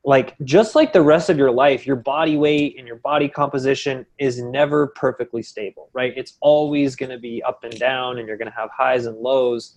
like 0.07 0.35
just 0.45 0.73
like 0.73 0.93
the 0.93 1.01
rest 1.01 1.29
of 1.29 1.37
your 1.37 1.51
life, 1.51 1.85
your 1.85 1.97
body 1.97 2.37
weight 2.37 2.75
and 2.77 2.87
your 2.87 2.95
body 2.95 3.27
composition 3.27 4.05
is 4.17 4.41
never 4.41 4.87
perfectly 4.87 5.43
stable, 5.43 5.89
right? 5.91 6.13
It's 6.15 6.37
always 6.39 6.95
going 6.95 7.09
to 7.09 7.17
be 7.17 7.43
up 7.43 7.65
and 7.65 7.77
down 7.77 8.17
and 8.17 8.25
you're 8.25 8.37
going 8.37 8.49
to 8.49 8.57
have 8.57 8.69
highs 8.71 9.05
and 9.05 9.17
lows. 9.17 9.75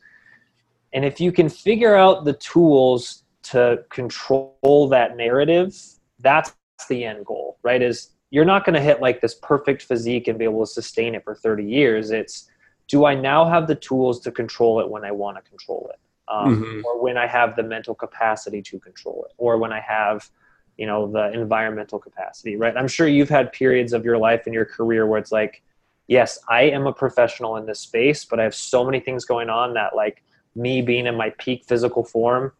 And 0.92 1.04
if 1.04 1.20
you 1.20 1.32
can 1.32 1.48
figure 1.48 1.96
out 1.96 2.24
the 2.24 2.34
tools 2.34 3.24
to 3.44 3.84
control 3.90 4.88
that 4.92 5.16
narrative, 5.16 5.76
that's 6.20 6.52
the 6.86 7.04
end 7.04 7.26
goal, 7.26 7.58
right? 7.62 7.82
Is 7.82 8.10
you're 8.30 8.44
not 8.44 8.64
going 8.64 8.74
to 8.74 8.80
hit 8.80 9.00
like 9.00 9.20
this 9.20 9.34
perfect 9.34 9.82
physique 9.82 10.28
and 10.28 10.38
be 10.38 10.44
able 10.44 10.64
to 10.64 10.72
sustain 10.72 11.14
it 11.14 11.24
for 11.24 11.34
30 11.34 11.64
years. 11.64 12.10
It's 12.10 12.48
do 12.88 13.04
I 13.04 13.14
now 13.14 13.44
have 13.44 13.66
the 13.66 13.74
tools 13.74 14.20
to 14.20 14.32
control 14.32 14.80
it 14.80 14.88
when 14.88 15.04
I 15.04 15.12
want 15.12 15.36
to 15.36 15.48
control 15.48 15.90
it, 15.92 16.00
um, 16.28 16.62
mm-hmm. 16.62 16.80
or 16.84 17.02
when 17.02 17.16
I 17.16 17.26
have 17.26 17.54
the 17.54 17.62
mental 17.62 17.94
capacity 17.94 18.62
to 18.62 18.80
control 18.80 19.24
it, 19.28 19.34
or 19.38 19.58
when 19.58 19.72
I 19.72 19.80
have, 19.80 20.28
you 20.76 20.86
know, 20.86 21.10
the 21.10 21.32
environmental 21.32 22.00
capacity, 22.00 22.56
right? 22.56 22.76
I'm 22.76 22.88
sure 22.88 23.06
you've 23.06 23.28
had 23.28 23.52
periods 23.52 23.92
of 23.92 24.04
your 24.04 24.18
life 24.18 24.42
and 24.46 24.54
your 24.54 24.64
career 24.64 25.06
where 25.06 25.20
it's 25.20 25.30
like, 25.30 25.62
yes, 26.08 26.40
I 26.48 26.62
am 26.62 26.88
a 26.88 26.92
professional 26.92 27.56
in 27.56 27.66
this 27.66 27.78
space, 27.78 28.24
but 28.24 28.40
I 28.40 28.42
have 28.42 28.54
so 28.56 28.84
many 28.84 28.98
things 28.98 29.24
going 29.24 29.48
on 29.48 29.74
that 29.74 29.94
like 29.94 30.24
me 30.56 30.82
being 30.82 31.06
in 31.06 31.14
my 31.14 31.30
peak 31.38 31.64
physical 31.68 32.02
form 32.02 32.52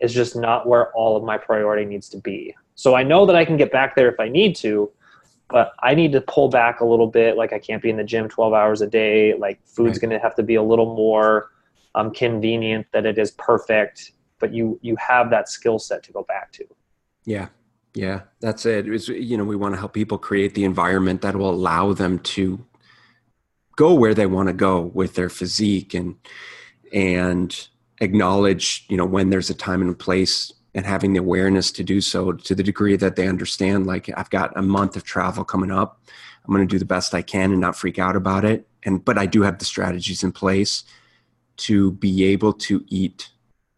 is 0.00 0.12
just 0.12 0.36
not 0.36 0.68
where 0.68 0.92
all 0.92 1.16
of 1.16 1.24
my 1.24 1.38
priority 1.38 1.86
needs 1.86 2.10
to 2.10 2.18
be. 2.18 2.54
So 2.78 2.94
I 2.94 3.02
know 3.02 3.26
that 3.26 3.34
I 3.34 3.44
can 3.44 3.56
get 3.56 3.72
back 3.72 3.96
there 3.96 4.08
if 4.08 4.20
I 4.20 4.28
need 4.28 4.54
to, 4.58 4.88
but 5.50 5.72
I 5.82 5.96
need 5.96 6.12
to 6.12 6.20
pull 6.20 6.48
back 6.48 6.78
a 6.78 6.84
little 6.84 7.08
bit. 7.08 7.36
Like 7.36 7.52
I 7.52 7.58
can't 7.58 7.82
be 7.82 7.90
in 7.90 7.96
the 7.96 8.04
gym 8.04 8.28
12 8.28 8.52
hours 8.52 8.82
a 8.82 8.86
day. 8.86 9.34
Like 9.34 9.58
food's 9.66 9.96
right. 9.96 10.02
going 10.02 10.10
to 10.10 10.20
have 10.20 10.36
to 10.36 10.44
be 10.44 10.54
a 10.54 10.62
little 10.62 10.94
more 10.94 11.50
um, 11.96 12.12
convenient 12.12 12.86
that 12.92 13.04
it 13.04 13.18
is 13.18 13.32
perfect, 13.32 14.12
but 14.38 14.54
you, 14.54 14.78
you 14.80 14.94
have 14.94 15.28
that 15.30 15.48
skill 15.48 15.80
set 15.80 16.04
to 16.04 16.12
go 16.12 16.22
back 16.22 16.52
to. 16.52 16.66
Yeah. 17.24 17.48
Yeah, 17.94 18.20
that's 18.38 18.64
it. 18.64 18.86
It's, 18.86 19.08
you 19.08 19.36
know, 19.36 19.44
we 19.44 19.56
want 19.56 19.74
to 19.74 19.80
help 19.80 19.92
people 19.92 20.16
create 20.16 20.54
the 20.54 20.64
environment 20.64 21.22
that 21.22 21.34
will 21.34 21.50
allow 21.50 21.94
them 21.94 22.20
to 22.20 22.64
go 23.74 23.92
where 23.92 24.14
they 24.14 24.26
want 24.26 24.50
to 24.50 24.52
go 24.52 24.82
with 24.82 25.16
their 25.16 25.28
physique 25.28 25.94
and, 25.94 26.14
and 26.92 27.68
acknowledge, 28.00 28.86
you 28.88 28.96
know, 28.96 29.04
when 29.04 29.30
there's 29.30 29.50
a 29.50 29.54
time 29.54 29.80
and 29.80 29.90
a 29.90 29.94
place 29.94 30.52
and 30.74 30.86
having 30.86 31.12
the 31.12 31.18
awareness 31.18 31.72
to 31.72 31.82
do 31.82 32.00
so 32.00 32.32
to 32.32 32.54
the 32.54 32.62
degree 32.62 32.96
that 32.96 33.16
they 33.16 33.26
understand 33.26 33.86
like 33.86 34.10
i've 34.16 34.30
got 34.30 34.56
a 34.56 34.62
month 34.62 34.96
of 34.96 35.04
travel 35.04 35.44
coming 35.44 35.70
up. 35.70 36.00
I'm 36.46 36.54
going 36.54 36.66
to 36.66 36.72
do 36.72 36.78
the 36.78 36.84
best 36.84 37.14
i 37.14 37.22
can 37.22 37.52
and 37.52 37.60
not 37.60 37.76
freak 37.76 37.98
out 37.98 38.16
about 38.16 38.44
it. 38.44 38.66
And 38.84 39.04
but 39.04 39.18
i 39.18 39.26
do 39.26 39.42
have 39.42 39.58
the 39.58 39.64
strategies 39.64 40.22
in 40.22 40.32
place 40.32 40.84
to 41.58 41.92
be 41.92 42.24
able 42.24 42.52
to 42.52 42.84
eat 42.88 43.30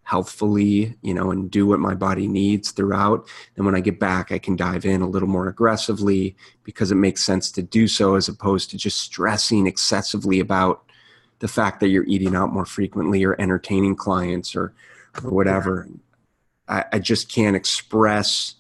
healthfully 0.03 0.97
you 1.03 1.15
know 1.15 1.31
and 1.31 1.51
do 1.53 1.67
what 1.67 1.79
my 1.79 1.95
body 1.95 2.27
needs 2.27 2.73
throughout. 2.73 3.29
And 3.57 3.65
when 3.65 3.75
i 3.77 3.81
get 3.81 4.01
back 4.01 4.33
i 4.33 4.39
can 4.39 4.57
dive 4.57 4.85
in 4.85 5.03
a 5.03 5.09
little 5.09 5.29
more 5.29 5.49
aggressively 5.49 6.37
because 6.65 6.91
it 6.91 6.97
makes 6.97 7.25
sense 7.25 7.51
to 7.53 7.63
do 7.63 7.87
so 7.87 8.17
as 8.17 8.29
opposed 8.29 8.71
to 8.71 8.77
just 8.77 8.99
stressing 8.99 9.67
excessively 9.67 10.41
about 10.41 10.85
the 11.39 11.49
fact 11.49 11.81
that 11.81 11.89
you're 11.89 12.05
eating 12.07 12.37
out 12.37 12.53
more 12.53 12.67
frequently 12.67 13.25
or 13.25 13.41
entertaining 13.41 13.97
clients 13.97 14.55
or 14.55 14.75
or 15.23 15.31
whatever 15.31 15.89
I, 16.71 16.85
I 16.93 16.99
just 17.01 17.31
can't 17.31 17.57
express 17.57 18.55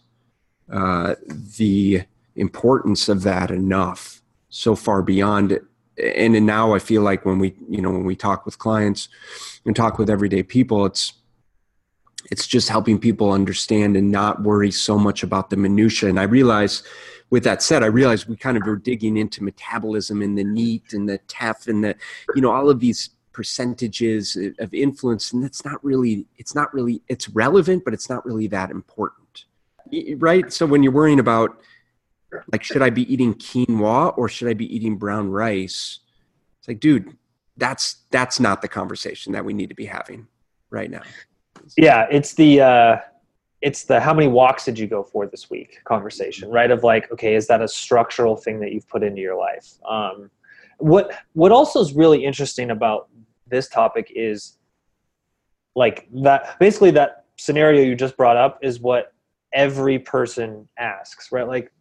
uh, 0.70 1.14
the 1.57 2.03
importance 2.37 3.09
of 3.09 3.23
that 3.23 3.51
enough. 3.51 4.20
So 4.53 4.75
far 4.75 5.01
beyond 5.01 5.53
it, 5.53 5.62
and, 5.96 6.35
and 6.35 6.44
now 6.44 6.75
I 6.75 6.81
feel 6.81 7.03
like 7.03 7.25
when 7.25 7.38
we, 7.38 7.55
you 7.68 7.81
know, 7.81 7.90
when 7.90 8.05
we 8.05 8.16
talk 8.16 8.44
with 8.44 8.59
clients 8.59 9.09
and 9.64 9.77
talk 9.77 9.96
with 9.96 10.11
everyday 10.11 10.42
people, 10.42 10.87
it's 10.87 11.12
it's 12.33 12.46
just 12.46 12.68
helping 12.68 12.99
people 12.99 13.33
understand 13.33 13.96
and 13.96 14.11
not 14.11 14.42
worry 14.42 14.70
so 14.73 14.99
much 14.99 15.23
about 15.23 15.51
the 15.51 15.57
minutia. 15.57 16.09
And 16.09 16.18
I 16.18 16.25
realize, 16.25 16.83
with 17.31 17.44
that 17.44 17.62
said, 17.62 17.83
I 17.83 17.87
realize 17.87 18.27
we 18.27 18.37
kind 18.37 18.57
of 18.57 18.66
are 18.66 18.77
digging 18.77 19.16
into 19.16 19.44
metabolism 19.44 20.20
and 20.20 20.37
the 20.37 20.44
NEAT 20.44 20.92
and 20.92 21.09
the 21.09 21.18
TEF 21.29 21.68
and 21.68 21.85
the, 21.85 21.94
you 22.35 22.42
know, 22.42 22.51
all 22.51 22.70
of 22.70 22.81
these 22.81 23.11
percentages 23.33 24.37
of 24.59 24.75
influence 24.75 25.33
and 25.33 25.43
that's 25.43 25.64
not 25.64 25.83
really 25.85 26.27
it's 26.37 26.55
not 26.55 26.73
really 26.75 27.01
it's 27.09 27.29
relevant 27.29 27.85
but 27.85 27.95
it's 27.95 28.11
not 28.11 28.25
really 28.27 28.47
that 28.49 28.71
important. 28.71 29.45
Right? 30.16 30.53
So 30.53 30.66
when 30.66 30.83
you're 30.83 30.93
worrying 30.93 31.21
about 31.21 31.61
like 32.52 32.63
should 32.63 32.83
i 32.83 32.90
be 32.90 33.13
eating 33.13 33.35
quinoa 33.35 34.17
or 34.17 34.29
should 34.29 34.48
i 34.48 34.54
be 34.54 34.75
eating 34.75 34.96
brown 34.96 35.31
rice? 35.31 36.00
It's 36.59 36.69
like 36.69 36.81
dude 36.81 37.17
that's 37.57 38.02
that's 38.11 38.40
not 38.40 38.63
the 38.63 38.69
conversation 38.69 39.33
that 39.33 39.44
we 39.44 39.52
need 39.52 39.69
to 39.69 39.75
be 39.75 39.85
having 39.85 40.27
right 40.71 40.90
now. 40.90 41.02
Yeah 41.77 42.07
it's 42.11 42.35
the 42.35 42.61
uh 42.61 42.96
it's 43.63 43.85
the 43.85 44.00
how 44.00 44.15
many 44.15 44.27
walks 44.27 44.65
did 44.65 44.79
you 44.79 44.87
go 44.87 45.02
for 45.02 45.27
this 45.27 45.50
week 45.50 45.81
conversation 45.85 46.50
right? 46.50 46.71
Of 46.71 46.83
like 46.83 47.11
okay 47.13 47.35
is 47.37 47.46
that 47.46 47.63
a 47.63 47.69
structural 47.69 48.37
thing 48.37 48.59
that 48.61 48.73
you've 48.73 48.88
put 48.88 49.04
into 49.04 49.21
your 49.21 49.37
life? 49.37 49.75
Um 49.88 50.31
what 50.81 51.13
what 51.35 51.52
also 51.52 51.81
is 51.81 51.92
really 51.92 52.25
interesting 52.25 52.71
about 52.71 53.09
this 53.51 53.69
topic 53.69 54.13
is 54.15 54.59
like 55.77 56.09
that 56.23 56.59
basically 56.59 56.90
that 56.90 57.25
scenario 57.37 57.83
you 57.83 57.94
just 57.94 58.17
brought 58.17 58.37
up 58.37 58.59
is 58.63 58.81
what 58.81 59.13
every 59.53 59.98
person 59.98 60.69
asks 60.79 61.33
right 61.33 61.46
like 61.46 61.73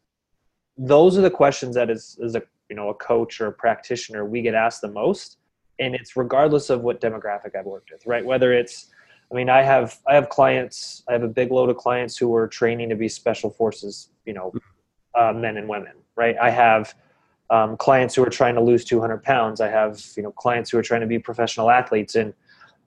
those 0.78 1.17
are 1.17 1.22
the 1.22 1.30
questions 1.30 1.76
that 1.76 1.89
as, 1.89 2.17
as 2.24 2.36
a 2.36 2.41
you 2.70 2.76
know 2.76 2.89
a 2.89 2.93
coach 2.95 3.41
or 3.41 3.47
a 3.47 3.51
practitioner 3.51 4.26
we 4.26 4.41
get 4.41 4.53
asked 4.53 4.82
the 4.82 4.91
most 4.91 5.38
and 5.80 5.95
it's 5.95 6.15
regardless 6.15 6.70
of 6.70 6.82
what 6.82 7.01
demographic 7.01 7.55
i've 7.57 7.65
worked 7.65 7.89
with 7.91 8.05
right 8.05 8.26
whether 8.26 8.53
it's 8.53 8.89
I 9.32 9.36
mean, 9.36 9.49
I 9.49 9.61
have 9.61 9.99
I 10.07 10.15
have 10.15 10.30
clients. 10.30 11.03
I 11.07 11.13
have 11.13 11.24
a 11.24 11.28
big 11.28 11.51
load 11.51 11.70
of 11.70 11.78
clients 11.78 12.17
who 12.17 12.34
are 12.36 12.47
training 12.47 12.89
to 12.89 12.95
be 12.95 13.07
special 13.07 13.49
forces, 13.49 14.09
you 14.26 14.34
know, 14.34 14.53
uh, 15.15 15.34
men 15.34 15.57
and 15.57 15.70
women. 15.70 15.93
Right. 16.15 16.36
I 16.41 16.49
have 16.49 16.95
um, 17.49 17.77
clients 17.77 18.15
who 18.15 18.23
are 18.23 18.29
trying 18.29 18.55
to 18.55 18.61
lose 18.61 18.85
200 18.85 19.23
pounds. 19.23 19.61
I 19.61 19.69
have 19.69 20.01
you 20.15 20.23
know 20.23 20.31
clients 20.31 20.69
who 20.69 20.77
are 20.77 20.83
trying 20.83 21.01
to 21.01 21.07
be 21.07 21.19
professional 21.19 21.69
athletes, 21.69 22.15
and 22.15 22.33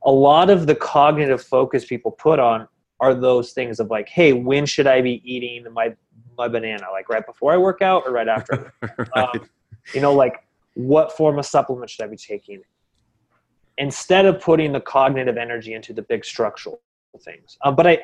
a 0.05 0.13
lot 0.13 0.51
of 0.51 0.67
the 0.67 0.75
cognitive 0.75 1.43
focus 1.43 1.85
people 1.85 2.11
put 2.11 2.39
on 2.39 2.69
are 3.01 3.15
those 3.15 3.53
things 3.53 3.81
of 3.81 3.91
like, 3.91 4.09
hey, 4.09 4.33
when 4.33 4.65
should 4.67 4.87
I 4.87 5.01
be 5.01 5.23
eating 5.25 5.71
my 5.73 5.95
my 6.39 6.49
banana? 6.49 6.87
Like 6.93 7.09
right 7.09 7.27
before 7.27 7.53
I 7.53 7.57
work 7.57 7.83
out 7.83 8.05
or 8.07 8.13
right 8.13 8.29
after? 8.29 8.73
right. 8.99 9.09
Um, 9.17 9.49
you 9.95 10.01
know, 10.01 10.15
like 10.15 10.45
what 10.75 11.17
form 11.17 11.39
of 11.39 11.47
supplement 11.47 11.91
should 11.91 12.05
I 12.05 12.09
be 12.09 12.17
taking? 12.17 12.63
instead 13.79 14.27
of 14.27 14.41
putting 14.41 14.73
the 14.73 14.81
cognitive 14.81 15.37
energy 15.37 15.75
into 15.75 15.93
the 15.93 16.03
big 16.03 16.25
structural 16.25 16.81
things. 17.21 17.59
Um, 17.63 17.75
but 17.75 17.87
I, 17.87 17.99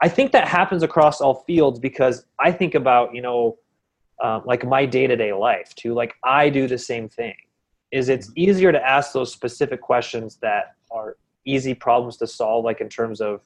I 0.00 0.08
think 0.08 0.32
that 0.32 0.46
happens 0.46 0.82
across 0.82 1.20
all 1.20 1.44
fields 1.46 1.78
because 1.78 2.26
I 2.38 2.52
think 2.52 2.74
about, 2.74 3.14
you 3.14 3.22
know, 3.22 3.58
um, 4.22 4.42
like 4.44 4.64
my 4.66 4.86
day-to-day 4.86 5.32
life 5.32 5.74
too. 5.74 5.94
Like 5.94 6.14
I 6.22 6.48
do 6.48 6.66
the 6.66 6.78
same 6.78 7.08
thing 7.08 7.34
is 7.90 8.08
it's 8.08 8.30
easier 8.34 8.72
to 8.72 8.84
ask 8.84 9.12
those 9.12 9.32
specific 9.32 9.80
questions 9.80 10.36
that 10.42 10.74
are 10.90 11.16
easy 11.44 11.74
problems 11.74 12.16
to 12.16 12.26
solve, 12.26 12.64
like 12.64 12.80
in 12.80 12.88
terms 12.88 13.20
of 13.20 13.42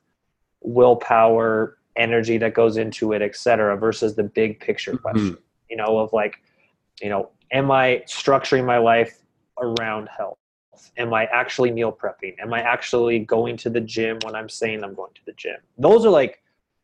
willpower, 0.63 1.79
energy 1.97 2.39
that 2.39 2.55
goes 2.55 2.77
into 2.77 3.13
it, 3.13 3.21
etc., 3.21 3.77
versus 3.77 4.17
the 4.17 4.23
big 4.23 4.59
picture 4.61 4.93
mm-hmm. 4.93 5.03
question, 5.03 5.31
mm-hmm. 5.31 5.43
you 5.69 5.77
know, 5.77 5.99
of 5.99 6.13
like, 6.13 6.37
you 7.03 7.09
know, 7.11 7.31
am 7.53 7.71
I 7.71 8.03
structuring 8.07 8.65
my 8.65 8.79
life 8.79 9.19
around 9.61 10.09
health? 10.09 10.39
Am 10.97 11.13
I 11.13 11.27
actually 11.27 11.71
meal 11.73 11.93
prepping? 11.93 12.35
Am 12.41 12.55
I 12.55 12.61
actually 12.61 13.19
going 13.19 13.57
to 13.59 13.71
the 13.71 13.81
gym 13.81 14.19
when 14.25 14.35
I'm 14.35 14.49
saying 14.49 14.83
I'm 14.85 14.95
going 14.95 15.13
to 15.15 15.21
the 15.27 15.33
gym? 15.33 15.57
Those 15.77 16.07
are 16.07 16.11
like, 16.11 16.43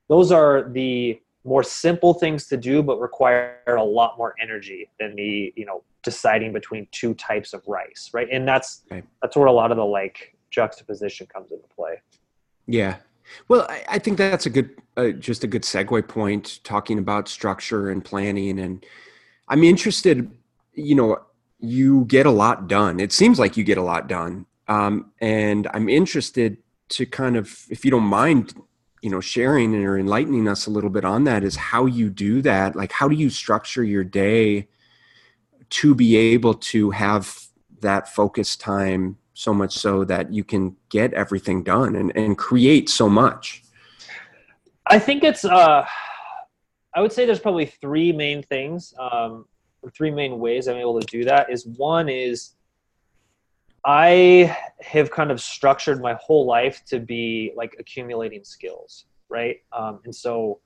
those 0.09 0.32
are 0.32 0.68
the 0.70 1.20
more 1.45 1.63
simple 1.63 2.15
things 2.15 2.47
to 2.47 2.57
do, 2.57 2.83
but 2.83 2.99
require 2.99 3.59
a 3.67 3.85
lot 3.85 4.17
more 4.17 4.35
energy 4.41 4.91
than 4.99 5.15
the, 5.15 5.53
you 5.57 5.67
know, 5.67 5.83
deciding 6.03 6.53
between 6.53 6.87
two 6.91 7.15
types 7.15 7.53
of 7.53 7.63
rice, 7.67 8.11
right? 8.13 8.29
And 8.33 8.49
that's 8.49 8.83
right. 8.91 9.05
that's 9.23 9.37
where 9.37 9.47
a 9.47 9.53
lot 9.53 9.71
of 9.71 9.77
the 9.77 9.85
like 9.85 10.37
juxtaposition 10.51 11.27
comes 11.27 11.53
into 11.53 11.67
play. 11.69 12.01
Yeah. 12.67 12.97
Well, 13.49 13.67
I, 13.69 13.85
I 13.89 13.99
think 13.99 14.19
that's 14.19 14.47
a 14.47 14.51
good, 14.51 14.71
uh, 14.97 15.11
just 15.11 15.45
a 15.45 15.47
good 15.47 15.63
segue 15.63 16.09
point 16.09 16.61
talking 16.65 16.99
about 16.99 17.29
structure 17.29 17.91
and 17.91 18.05
planning. 18.05 18.59
And 18.59 18.85
I'm 19.49 19.65
interested, 19.65 20.31
you 20.75 20.95
know, 20.95 21.19
you 21.59 22.05
get 22.07 22.27
a 22.27 22.31
lot 22.31 22.69
done. 22.69 23.01
It 23.01 23.13
seems 23.13 23.39
like 23.39 23.57
you 23.57 23.65
get 23.65 23.79
a 23.79 23.83
lot 23.83 24.09
done. 24.09 24.47
Um, 24.69 25.13
and 25.21 25.69
I'm 25.75 25.89
interested 25.89 26.59
to 26.91 27.07
kind 27.07 27.37
of, 27.37 27.65
if 27.71 27.85
you 27.85 27.91
don't 27.91 28.05
mind, 28.05 28.55
you 29.05 29.11
know, 29.11 29.21
sharing 29.21 29.75
or 29.85 29.99
enlightening 29.99 30.49
us 30.49 30.67
a 30.67 30.71
little 30.71 30.89
bit 30.89 31.05
on 31.05 31.25
that 31.25 31.45
is 31.45 31.57
how 31.57 31.85
you 31.85 32.09
do 32.09 32.41
that. 32.41 32.75
Like, 32.75 32.91
how 32.91 33.07
do 33.07 33.15
you 33.15 33.29
structure 33.29 33.85
your 33.85 34.03
day 34.03 34.67
to 35.69 35.95
be 35.95 36.17
able 36.17 36.55
to 36.55 36.91
have 36.91 37.39
that 37.81 38.09
focus 38.09 38.57
time 38.57 39.19
so 39.35 39.53
much 39.53 39.77
so 39.77 40.05
that 40.05 40.33
you 40.33 40.43
can 40.43 40.75
get 40.89 41.13
everything 41.13 41.63
done 41.63 41.97
and, 41.97 42.17
and 42.17 42.39
create 42.39 42.89
so 42.89 43.07
much? 43.07 43.63
I 44.87 44.99
think 44.99 45.23
it's, 45.23 45.45
uh, 45.45 45.85
I 46.95 47.01
would 47.03 47.13
say 47.13 47.27
there's 47.27 47.41
probably 47.41 47.67
three 47.67 48.11
main 48.11 48.43
things. 48.43 48.95
Um, 48.99 49.45
three 49.95 50.13
main 50.13 50.39
ways 50.39 50.67
I'm 50.67 50.77
able 50.77 50.99
to 50.99 51.07
do 51.07 51.25
that 51.25 51.51
is 51.51 51.67
one 51.67 52.09
is 52.09 52.53
I 53.85 54.57
have 54.80 55.11
kind 55.11 55.30
of 55.30 55.41
structured 55.41 56.01
my 56.01 56.14
whole 56.14 56.47
life 56.47 56.82
to 56.87 56.99
be 56.99 57.53
like 57.57 57.76
accumulating 57.78 58.45
skills, 58.45 59.05
right? 59.28 59.59
Um, 59.72 60.01
and 60.05 60.14
so 60.14 60.61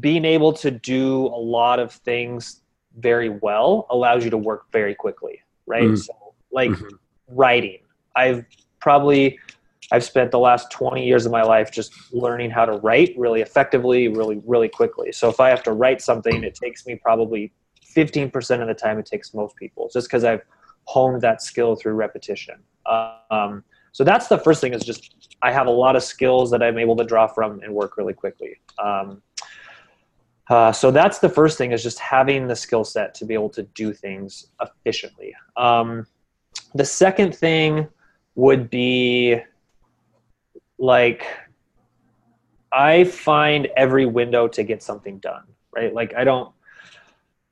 being 0.00 0.24
able 0.24 0.52
to 0.54 0.70
do 0.70 1.26
a 1.26 1.40
lot 1.40 1.78
of 1.78 1.92
things 1.92 2.62
very 2.98 3.28
well 3.28 3.86
allows 3.90 4.24
you 4.24 4.30
to 4.30 4.38
work 4.38 4.70
very 4.72 4.94
quickly, 4.94 5.40
right? 5.66 5.82
Mm-hmm. 5.82 5.96
So, 5.96 6.34
like 6.50 6.70
mm-hmm. 6.70 6.94
writing, 7.28 7.80
I've 8.16 8.44
probably 8.80 9.38
I've 9.92 10.04
spent 10.04 10.30
the 10.30 10.38
last 10.38 10.70
20 10.70 11.06
years 11.06 11.26
of 11.26 11.32
my 11.32 11.42
life 11.42 11.70
just 11.70 11.92
learning 12.12 12.50
how 12.50 12.64
to 12.64 12.72
write 12.78 13.14
really 13.18 13.42
effectively, 13.42 14.08
really, 14.08 14.40
really 14.46 14.68
quickly. 14.68 15.12
So 15.12 15.28
if 15.28 15.40
I 15.40 15.50
have 15.50 15.62
to 15.64 15.72
write 15.72 16.00
something, 16.00 16.42
it 16.42 16.54
takes 16.54 16.86
me 16.86 16.96
probably 16.96 17.52
15% 17.94 18.60
of 18.62 18.66
the 18.66 18.74
time 18.74 18.98
it 18.98 19.06
takes 19.06 19.34
most 19.34 19.56
people 19.56 19.90
just 19.92 20.08
because 20.08 20.24
I've 20.24 20.42
honed 20.86 21.22
that 21.22 21.42
skill 21.42 21.76
through 21.76 21.94
repetition. 21.94 22.56
Um, 22.86 23.64
so 23.92 24.04
that's 24.04 24.28
the 24.28 24.38
first 24.38 24.60
thing 24.60 24.74
is 24.74 24.82
just 24.82 25.36
I 25.42 25.52
have 25.52 25.66
a 25.66 25.70
lot 25.70 25.96
of 25.96 26.02
skills 26.02 26.50
that 26.50 26.62
I'm 26.62 26.78
able 26.78 26.96
to 26.96 27.04
draw 27.04 27.26
from 27.26 27.60
and 27.60 27.72
work 27.72 27.96
really 27.96 28.12
quickly. 28.12 28.58
Um, 28.82 29.22
uh, 30.50 30.72
so 30.72 30.90
that's 30.90 31.20
the 31.20 31.28
first 31.28 31.56
thing 31.56 31.72
is 31.72 31.82
just 31.82 31.98
having 31.98 32.46
the 32.46 32.56
skill 32.56 32.84
set 32.84 33.14
to 33.14 33.24
be 33.24 33.34
able 33.34 33.48
to 33.50 33.62
do 33.62 33.92
things 33.92 34.48
efficiently. 34.60 35.34
Um, 35.56 36.06
the 36.74 36.84
second 36.84 37.34
thing 37.34 37.88
would 38.34 38.68
be 38.68 39.40
like 40.78 41.24
I 42.72 43.04
find 43.04 43.68
every 43.76 44.06
window 44.06 44.48
to 44.48 44.62
get 44.64 44.82
something 44.82 45.18
done, 45.18 45.44
right? 45.74 45.94
Like 45.94 46.14
I 46.16 46.24
don't 46.24 46.53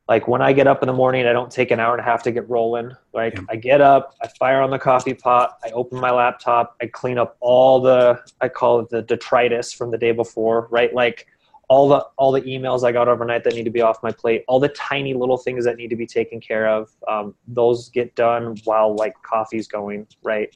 like 0.09 0.27
when 0.27 0.43
I 0.43 0.53
get 0.53 0.67
up 0.67 0.83
in 0.83 0.89
the 0.89 0.93
morning, 0.93 1.27
I 1.27 1.33
don't 1.33 1.51
take 1.51 1.71
an 1.71 1.79
hour 1.79 1.93
and 1.93 2.01
a 2.01 2.05
half 2.05 2.23
to 2.25 2.33
get 2.33 2.49
rolling. 2.49 2.91
Like 3.13 3.35
yeah. 3.37 3.45
I 3.49 3.57
get 3.57 3.81
up, 3.81 4.15
I 4.21 4.29
fire 4.39 4.61
on 4.61 4.71
the 4.71 4.79
coffee 4.79 5.15
pot, 5.15 5.59
I 5.65 5.71
open 5.71 6.01
my 6.01 6.11
laptop, 6.11 6.77
I 6.81 6.87
clean 6.87 7.19
up 7.19 7.37
all 7.41 7.81
the 7.81 8.21
I 8.41 8.49
call 8.49 8.81
it 8.81 8.89
the 8.91 9.03
detritus 9.03 9.73
from 9.73 9.91
the 9.91 9.99
day 9.99 10.13
before, 10.13 10.67
right? 10.71 10.93
Like 10.93 11.29
all 11.69 11.89
the 11.89 12.05
all 12.17 12.33
the 12.33 12.43
emails 12.43 12.85
I 12.85 12.91
got 12.91 13.07
overnight 13.09 13.45
that 13.45 13.55
need 13.55 13.65
to 13.65 13.71
be 13.71 13.81
off 13.81 14.03
my 14.03 14.11
plate, 14.11 14.45
all 14.49 14.59
the 14.59 14.69
tiny 14.71 15.15
little 15.15 15.39
things 15.39 15.65
that 15.65 15.77
need 15.77 15.89
to 15.89 15.97
be 15.97 16.07
taken 16.07 16.41
care 16.41 16.69
of, 16.69 16.91
um, 17.07 17.35
those 17.47 17.89
get 17.91 18.15
done 18.17 18.57
while 18.65 18.95
like 18.97 19.15
coffee's 19.23 19.69
going, 19.69 20.07
right? 20.23 20.55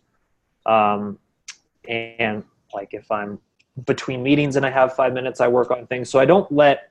Um, 0.67 1.19
and 1.89 2.43
like 2.75 2.95
if 2.95 3.11
I'm 3.13 3.39
between 3.85 4.23
meetings 4.23 4.57
and 4.57 4.67
I 4.67 4.71
have 4.71 4.95
five 4.95 5.13
minutes, 5.13 5.41
I 5.41 5.47
work 5.47 5.71
on 5.71 5.87
things. 5.87 6.11
So 6.11 6.19
I 6.19 6.25
don't 6.25 6.51
let 6.51 6.91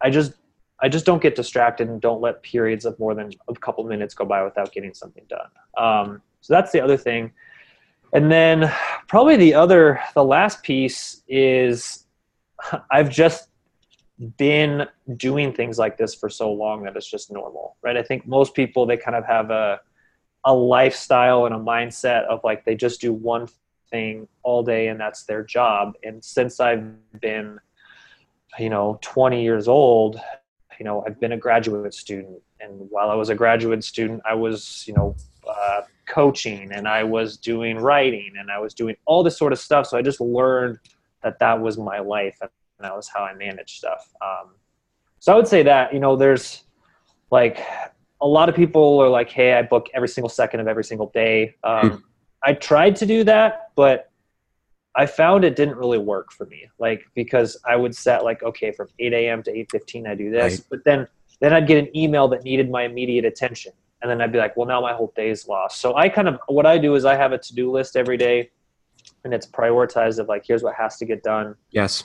I 0.00 0.10
just 0.10 0.34
I 0.80 0.88
just 0.88 1.06
don't 1.06 1.22
get 1.22 1.34
distracted 1.34 1.88
and 1.88 2.00
don't 2.00 2.20
let 2.20 2.42
periods 2.42 2.84
of 2.84 2.98
more 2.98 3.14
than 3.14 3.30
a 3.48 3.54
couple 3.54 3.84
minutes 3.84 4.14
go 4.14 4.24
by 4.24 4.42
without 4.42 4.72
getting 4.72 4.92
something 4.92 5.24
done. 5.28 5.48
Um, 5.76 6.22
so 6.40 6.52
that's 6.52 6.72
the 6.72 6.80
other 6.80 6.96
thing. 6.96 7.32
And 8.12 8.30
then 8.30 8.72
probably 9.08 9.36
the 9.36 9.54
other, 9.54 10.00
the 10.14 10.24
last 10.24 10.62
piece 10.62 11.22
is 11.28 12.04
I've 12.90 13.10
just 13.10 13.48
been 14.36 14.86
doing 15.16 15.52
things 15.52 15.78
like 15.78 15.96
this 15.96 16.14
for 16.14 16.28
so 16.28 16.52
long 16.52 16.84
that 16.84 16.96
it's 16.96 17.10
just 17.10 17.32
normal, 17.32 17.76
right? 17.82 17.96
I 17.96 18.02
think 18.02 18.26
most 18.26 18.54
people, 18.54 18.86
they 18.86 18.96
kind 18.96 19.16
of 19.16 19.24
have 19.26 19.50
a, 19.50 19.80
a 20.44 20.54
lifestyle 20.54 21.46
and 21.46 21.54
a 21.54 21.58
mindset 21.58 22.24
of 22.26 22.40
like 22.44 22.64
they 22.64 22.74
just 22.74 23.00
do 23.00 23.12
one 23.12 23.48
thing 23.90 24.28
all 24.42 24.62
day 24.62 24.88
and 24.88 25.00
that's 25.00 25.24
their 25.24 25.42
job. 25.42 25.94
And 26.04 26.24
since 26.24 26.60
I've 26.60 26.84
been, 27.20 27.58
you 28.58 28.68
know, 28.68 28.98
20 29.02 29.42
years 29.42 29.66
old, 29.66 30.20
you 30.78 30.84
know 30.84 31.04
i've 31.06 31.18
been 31.20 31.32
a 31.32 31.36
graduate 31.36 31.94
student 31.94 32.40
and 32.60 32.72
while 32.90 33.10
i 33.10 33.14
was 33.14 33.28
a 33.28 33.34
graduate 33.34 33.82
student 33.84 34.20
i 34.28 34.34
was 34.34 34.84
you 34.86 34.94
know 34.94 35.14
uh, 35.48 35.82
coaching 36.06 36.72
and 36.72 36.88
i 36.88 37.02
was 37.02 37.36
doing 37.36 37.76
writing 37.76 38.32
and 38.38 38.50
i 38.50 38.58
was 38.58 38.74
doing 38.74 38.96
all 39.06 39.22
this 39.22 39.36
sort 39.36 39.52
of 39.52 39.58
stuff. 39.58 39.86
So 39.86 39.96
i 39.98 40.02
just 40.02 40.20
learned 40.20 40.78
that 41.22 41.38
that 41.38 41.60
was 41.60 41.78
my 41.78 41.98
life 41.98 42.36
and 42.40 42.50
that 42.80 42.94
was 42.94 43.08
how 43.08 43.22
i 43.22 43.34
managed 43.34 43.78
stuff. 43.78 44.12
Um, 44.20 44.50
so 45.18 45.32
i 45.32 45.36
would 45.36 45.48
say 45.48 45.62
that 45.62 45.92
you 45.92 46.00
know 46.00 46.16
there's 46.16 46.64
like 47.30 47.60
a 48.20 48.26
lot 48.26 48.48
of 48.48 48.54
people 48.54 48.98
are 49.00 49.08
like 49.08 49.30
hey 49.30 49.54
i 49.54 49.62
book 49.62 49.88
every 49.94 50.08
single 50.08 50.28
second 50.28 50.60
of 50.60 50.68
every 50.68 50.84
single 50.84 51.10
day. 51.14 51.54
Um, 51.64 51.90
hmm. 51.90 51.96
i 52.42 52.52
tried 52.52 52.96
to 52.96 53.06
do 53.06 53.24
that 53.24 53.70
but 53.76 54.10
I 54.96 55.06
found 55.06 55.44
it 55.44 55.56
didn't 55.56 55.76
really 55.76 55.98
work 55.98 56.32
for 56.32 56.46
me. 56.46 56.68
Like 56.78 57.04
because 57.14 57.58
I 57.66 57.76
would 57.76 57.94
set 57.94 58.24
like 58.24 58.42
okay 58.42 58.72
from 58.72 58.88
8 58.98 59.12
a.m. 59.12 59.42
to 59.42 59.52
8:15 59.52 60.08
I 60.08 60.14
do 60.14 60.30
this, 60.30 60.58
right. 60.58 60.66
but 60.70 60.84
then 60.84 61.06
then 61.40 61.52
I'd 61.52 61.66
get 61.66 61.78
an 61.78 61.96
email 61.96 62.28
that 62.28 62.44
needed 62.44 62.70
my 62.70 62.84
immediate 62.84 63.24
attention, 63.24 63.72
and 64.02 64.10
then 64.10 64.20
I'd 64.20 64.32
be 64.32 64.38
like, 64.38 64.56
well 64.56 64.66
now 64.66 64.80
my 64.80 64.92
whole 64.92 65.12
day 65.16 65.30
is 65.30 65.48
lost. 65.48 65.80
So 65.80 65.96
I 65.96 66.08
kind 66.08 66.28
of 66.28 66.38
what 66.46 66.66
I 66.66 66.78
do 66.78 66.94
is 66.94 67.04
I 67.04 67.16
have 67.16 67.32
a 67.32 67.38
to 67.38 67.54
do 67.54 67.70
list 67.70 67.96
every 67.96 68.16
day, 68.16 68.50
and 69.24 69.34
it's 69.34 69.46
prioritized 69.46 70.18
of 70.18 70.28
like 70.28 70.44
here's 70.46 70.62
what 70.62 70.74
has 70.74 70.96
to 70.98 71.04
get 71.04 71.22
done. 71.22 71.56
Yes. 71.70 72.04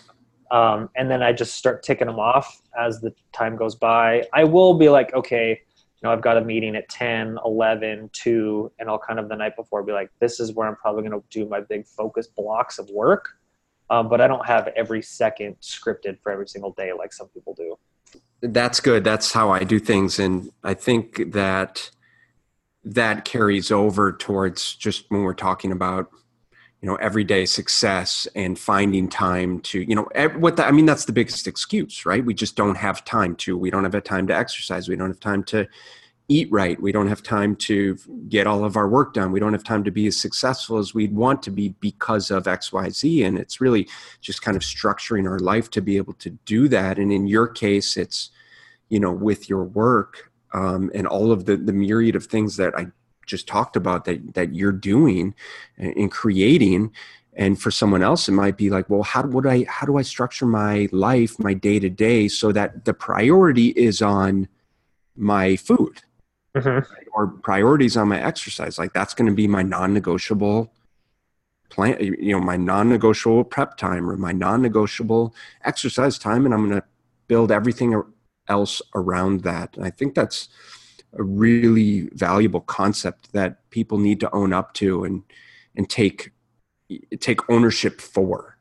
Um, 0.52 0.90
and 0.96 1.12
then 1.12 1.22
I 1.22 1.32
just 1.32 1.54
start 1.54 1.84
ticking 1.84 2.08
them 2.08 2.20
off 2.20 2.64
as 2.78 3.00
the 3.02 3.14
time 3.32 3.56
goes 3.56 3.76
by. 3.76 4.24
I 4.34 4.46
will 4.46 4.74
be 4.74 4.90
like 4.90 5.14
okay 5.14 5.62
you 6.02 6.08
know, 6.08 6.14
I've 6.14 6.22
got 6.22 6.38
a 6.38 6.42
meeting 6.42 6.76
at 6.76 6.88
10, 6.88 7.40
11, 7.44 8.10
2, 8.14 8.72
and 8.80 8.90
I'll 8.90 9.00
kind 9.00 9.20
of 9.20 9.28
the 9.28 9.36
night 9.36 9.58
before 9.58 9.84
be 9.84 9.92
like, 9.92 10.10
this 10.20 10.40
is 10.40 10.54
where 10.54 10.66
I'm 10.66 10.78
probably 10.78 11.04
going 11.08 11.20
to 11.20 11.26
do 11.30 11.46
my 11.46 11.60
big 11.60 11.86
focus 11.86 12.28
blocks 12.28 12.80
of 12.80 12.90
work. 12.90 13.30
Um, 13.90 14.08
but 14.08 14.22
I 14.22 14.28
don't 14.28 14.46
have 14.46 14.68
every 14.76 15.02
second 15.02 15.58
scripted 15.62 16.20
for 16.22 16.32
every 16.32 16.48
single 16.48 16.72
day 16.72 16.94
like 16.94 17.12
some 17.12 17.28
people 17.30 17.54
do. 17.54 17.78
That's 18.42 18.80
good. 18.80 19.04
That's 19.04 19.34
how 19.34 19.50
I 19.50 19.64
do 19.64 19.80
things. 19.80 20.20
And 20.20 20.52
I 20.64 20.74
think 20.74 21.34
that 21.34 21.92
that 22.86 23.26
carries 23.26 23.72
over 23.72 24.14
towards 24.14 24.76
just 24.76 25.06
when 25.10 25.24
we're 25.24 25.34
talking 25.34 25.72
about 25.72 26.10
you 26.82 26.88
know 26.88 26.96
everyday 26.96 27.46
success 27.46 28.28
and 28.36 28.58
finding 28.58 29.10
time 29.10 29.60
to 29.62 29.82
you 29.82 29.96
know 29.96 30.08
what 30.38 30.56
the, 30.56 30.66
i 30.66 30.72
mean 30.72 30.86
that's 30.86 31.06
the 31.06 31.14
biggest 31.14 31.48
excuse 31.48 32.06
right? 32.06 32.24
We 32.24 32.34
just 32.34 32.56
don't 32.56 32.76
have 32.76 33.04
time 33.06 33.36
to 33.38 33.58
we 33.58 33.70
don't 33.70 33.84
have 33.84 33.96
a 33.96 34.02
time 34.02 34.28
to 34.28 34.36
exercise 34.36 34.88
we 34.88 34.96
don't 34.96 35.10
have 35.10 35.20
time 35.20 35.44
to 35.46 35.68
eat 36.32 36.48
right 36.52 36.80
we 36.80 36.92
don't 36.92 37.08
have 37.08 37.24
time 37.24 37.56
to 37.56 37.98
get 38.30 38.46
all 38.46 38.64
of 38.64 38.78
our 38.78 38.88
work 38.88 39.14
done 39.14 39.32
we 39.32 39.40
don't 39.40 39.52
have 39.52 39.64
time 39.64 39.84
to 39.84 39.92
be 39.92 40.06
as 40.08 40.16
successful 40.16 40.78
as 40.78 40.94
we'd 40.94 41.14
want 41.14 41.42
to 41.42 41.50
be 41.52 41.70
because 41.80 42.30
of 42.30 42.44
xyz 42.44 43.26
and 43.26 43.38
it's 43.40 43.60
really 43.60 43.88
just 44.22 44.44
kind 44.44 44.56
of 44.56 44.62
structuring 44.62 45.28
our 45.28 45.40
life 45.40 45.72
to 45.72 45.82
be 45.82 45.98
able 45.98 46.14
to 46.14 46.30
do 46.46 46.68
that 46.68 47.00
and 47.00 47.12
in 47.12 47.26
your 47.28 47.48
case 47.48 47.98
it's 47.98 48.30
you 48.90 49.00
know 49.00 49.12
with 49.12 49.50
your 49.50 49.64
work 49.64 50.32
um, 50.54 50.92
and 50.94 51.08
all 51.08 51.32
of 51.32 51.46
the 51.46 51.58
the 51.58 51.74
myriad 51.74 52.16
of 52.16 52.26
things 52.28 52.58
that 52.58 52.78
i 52.78 52.86
just 53.30 53.48
talked 53.48 53.76
about 53.76 54.06
that 54.06 54.34
that 54.34 54.54
you're 54.54 54.72
doing 54.72 55.34
and 55.78 56.12
creating. 56.12 56.92
And 57.34 57.62
for 57.62 57.72
someone 57.72 58.04
else 58.04 58.28
it 58.28 58.34
might 58.34 58.58
be 58.58 58.70
like 58.70 58.90
well 58.90 59.04
how 59.04 59.22
would 59.24 59.46
i 59.46 59.64
how 59.70 59.86
do 59.86 59.98
i 59.98 60.02
structure 60.02 60.46
my 60.46 60.90
life 60.92 61.40
my 61.40 61.54
day 61.54 61.80
to 61.80 61.90
day 61.90 62.28
so 62.28 62.52
that 62.52 62.84
the 62.84 62.94
priority 62.94 63.68
is 63.70 64.02
on 64.02 64.50
my 65.16 65.56
food? 65.56 66.02
Mm-hmm. 66.56 66.92
or 67.14 67.28
priorities 67.28 67.96
on 67.96 68.08
my 68.08 68.20
exercise. 68.20 68.80
Like 68.80 68.92
that's 68.92 69.14
going 69.14 69.30
to 69.30 69.36
be 69.36 69.48
my 69.48 69.62
non-negotiable 69.62 70.74
plan 71.70 71.96
you 72.02 72.32
know 72.32 72.40
my 72.40 72.58
non-negotiable 72.58 73.44
prep 73.44 73.78
time 73.78 74.10
or 74.10 74.18
my 74.18 74.32
non-negotiable 74.32 75.34
exercise 75.64 76.18
time 76.18 76.46
and 76.46 76.54
i'm 76.54 76.68
going 76.68 76.82
to 76.82 76.88
build 77.28 77.52
everything 77.52 78.02
else 78.48 78.82
around 78.96 79.44
that. 79.44 79.78
And 79.78 79.86
i 79.86 79.90
think 79.92 80.16
that's 80.16 80.50
a 81.18 81.24
really 81.24 82.10
valuable 82.14 82.62
concept 82.62 83.32
that 83.34 83.70
people 83.70 83.98
need 83.98 84.20
to 84.20 84.34
own 84.34 84.54
up 84.54 84.74
to 84.76 85.04
and 85.04 85.24
and 85.76 85.90
take 85.90 86.32
take 87.20 87.50
ownership 87.50 88.02
for. 88.02 88.58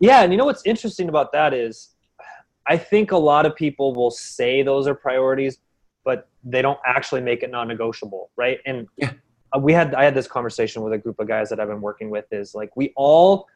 Yeah, 0.00 0.22
and 0.22 0.32
you 0.32 0.38
know 0.38 0.44
what's 0.44 0.66
interesting 0.66 1.08
about 1.08 1.32
that 1.32 1.54
is 1.54 1.90
I 2.66 2.76
think 2.76 3.12
a 3.12 3.16
lot 3.16 3.46
of 3.46 3.54
people 3.54 3.94
will 3.94 4.10
say 4.10 4.62
those 4.62 4.86
are 4.86 4.94
priorities, 4.94 5.58
but 6.04 6.28
they 6.44 6.62
don't 6.62 6.80
actually 6.84 7.20
make 7.20 7.42
it 7.42 7.50
non-negotiable, 7.50 8.30
right? 8.36 8.58
And 8.66 8.88
yeah. 8.96 9.12
Uh, 9.54 9.58
we 9.58 9.72
had 9.72 9.94
I 9.94 10.04
had 10.04 10.14
this 10.14 10.26
conversation 10.26 10.82
with 10.82 10.92
a 10.92 10.98
group 10.98 11.18
of 11.20 11.28
guys 11.28 11.48
that 11.50 11.60
I've 11.60 11.68
been 11.68 11.80
working 11.80 12.10
with 12.10 12.24
is 12.32 12.54
like 12.54 12.74
we 12.76 12.92
all 12.96 13.46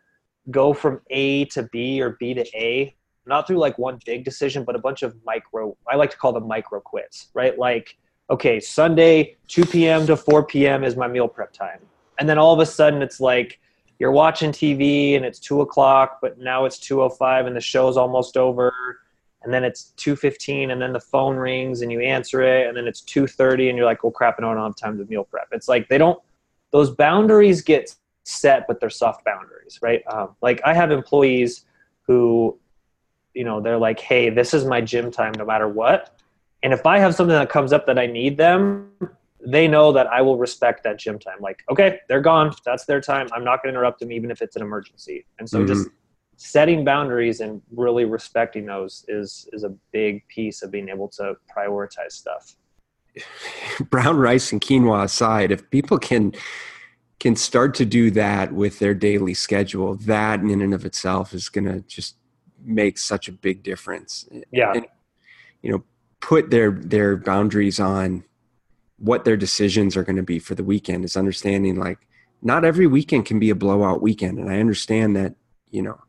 go 0.51 0.73
from 0.73 1.01
A 1.11 1.47
to 1.47 1.64
B 1.64 2.03
or 2.03 2.17
B 2.21 2.35
to 2.35 2.45
A, 2.55 2.95
not 3.27 3.47
through 3.47 3.59
like 3.59 3.79
one 3.79 3.99
big 4.05 4.25
decision, 4.25 4.64
but 4.64 4.77
a 4.77 4.79
bunch 4.79 5.03
of 5.03 5.17
micro 5.25 5.77
I 5.89 5.97
like 5.97 6.11
to 6.11 6.17
call 6.17 6.33
them 6.33 6.47
micro 6.47 6.81
quits, 6.81 7.29
right? 7.35 7.59
Like 7.59 7.97
okay, 8.31 8.61
Sunday, 8.61 9.37
2 9.49 9.66
p.m. 9.66 10.07
to 10.07 10.16
4 10.16 10.45
p.m. 10.45 10.85
is 10.85 10.97
my 10.97 11.09
meal 11.09 11.29
prep 11.29 11.53
time. 11.53 11.81
And 12.18 12.29
then 12.29 12.39
all 12.39 12.53
of 12.53 12.61
a 12.61 12.66
sudden 12.66 13.03
it's 13.03 13.20
like 13.20 13.61
you're 13.99 14.12
watching 14.12 14.51
TV 14.51 15.16
and 15.16 15.24
it's 15.24 15.39
two 15.39 15.61
o'clock, 15.61 16.18
but 16.20 16.39
now 16.39 16.64
it's 16.64 16.79
2.05 16.79 17.47
and 17.47 17.57
the 17.57 17.61
show's 17.61 17.97
almost 17.97 18.37
over. 18.37 18.72
And 19.43 19.55
then 19.55 19.64
it's 19.64 19.93
2.15 19.99 20.72
and 20.72 20.83
then 20.83 20.93
the 20.93 21.01
phone 21.01 21.37
rings 21.37 21.83
and 21.83 21.93
you 21.93 22.01
answer 22.01 22.43
it. 22.43 22.66
And 22.66 22.77
then 22.77 22.87
it's 22.87 23.03
2.30 23.03 23.68
and 23.68 23.79
you're 23.79 23.87
like, 23.87 24.03
well, 24.03 24.11
crap, 24.11 24.37
I 24.39 24.43
don't 24.43 24.57
have 24.57 24.77
time 24.77 24.99
to 24.99 25.05
meal 25.05 25.24
prep. 25.24 25.49
It's 25.53 25.68
like 25.68 25.89
they 25.89 25.99
don't, 25.99 26.20
those 26.72 26.91
boundaries 26.91 27.62
get 27.62 27.95
set, 28.24 28.66
but 28.66 28.81
they're 28.81 28.91
soft 28.91 29.24
boundaries, 29.24 29.79
right? 29.83 30.03
Um, 30.09 30.35
like 30.43 30.61
I 30.64 30.74
have 30.74 30.91
employees 30.91 31.64
who, 32.03 32.59
you 33.35 33.45
know, 33.45 33.61
they're 33.61 33.79
like, 33.79 34.01
hey, 34.01 34.31
this 34.31 34.53
is 34.53 34.64
my 34.64 34.81
gym 34.81 35.12
time 35.12 35.33
no 35.39 35.45
matter 35.45 35.68
what 35.68 36.16
and 36.63 36.73
if 36.73 36.87
I 36.87 36.99
have 36.99 37.15
something 37.15 37.37
that 37.37 37.51
comes 37.51 37.73
up 37.73 37.87
that 37.87 37.99
I 37.99 38.07
need 38.07 38.37
them, 38.37 38.91
they 39.47 39.69
know 39.69 39.93
that 39.93 40.07
I 40.09 40.23
will 40.23 40.39
respect 40.39 40.83
that 40.85 40.99
gym 40.99 41.19
time. 41.19 41.39
Like, 41.41 41.63
okay, 41.71 42.01
they're 42.09 42.21
gone. 42.21 42.53
That's 42.65 42.85
their 42.85 43.01
time. 43.01 43.29
I'm 43.33 43.45
not 43.45 43.63
going 43.63 43.73
to 43.73 43.79
interrupt 43.79 44.01
them, 44.01 44.11
even 44.11 44.31
if 44.31 44.43
it's 44.43 44.57
an 44.57 44.63
emergency. 44.63 45.27
And 45.39 45.49
so, 45.49 45.59
mm-hmm. 45.59 45.69
just 45.69 45.89
setting 46.37 46.85
boundaries 46.85 47.41
and 47.41 47.63
really 47.71 48.05
respecting 48.05 48.67
those 48.67 49.05
is 49.09 49.49
is 49.53 49.65
a 49.65 49.71
big 49.93 50.27
piece 50.29 50.63
of 50.63 50.71
being 50.71 50.89
able 50.89 51.09
to 51.09 51.35
prioritize 51.55 52.13
stuff. 52.13 52.57
Brown 53.91 54.17
rice 54.17 54.53
and 54.53 54.61
quinoa 54.61 55.05
aside, 55.05 55.51
if 55.51 55.71
people 55.71 55.99
can 55.99 56.35
can 57.19 57.35
start 57.37 57.75
to 57.75 57.85
do 57.85 58.11
that 58.11 58.53
with 58.53 58.79
their 58.79 58.95
daily 58.95 59.35
schedule, 59.35 59.95
that 59.95 60.41
in 60.41 60.61
and 60.61 60.75
of 60.75 60.85
itself 60.85 61.33
is 61.33 61.49
going 61.49 61.65
to 61.65 61.81
just 61.83 62.17
make 62.63 62.99
such 62.99 63.29
a 63.29 63.33
big 63.33 63.63
difference. 63.63 64.29
Yeah. 64.51 64.73
And, 64.75 64.87
you 65.63 65.71
know, 65.71 65.85
put 66.21 66.51
their 66.51 66.71
their 66.71 67.17
boundaries 67.17 67.79
on 67.79 68.25
what 68.99 69.25
their 69.25 69.37
decisions 69.37 69.97
are 69.97 70.05
going 70.05 70.17
to 70.17 70.23
be 70.23 70.39
for 70.39 70.55
the 70.55 70.64
weekend 70.64 71.05
is 71.05 71.17
understanding 71.17 71.77
like 71.77 72.07
not 72.43 72.64
every 72.64 72.87
weekend 72.87 73.27
can 73.27 73.39
be 73.39 73.51
a 73.51 73.55
blowout 73.55 74.01
weekend. 74.01 74.39
And 74.39 74.51
i 74.51 74.59
understand 74.59 75.17
that 75.17 75.35
you 75.71 75.83
know 75.83 76.01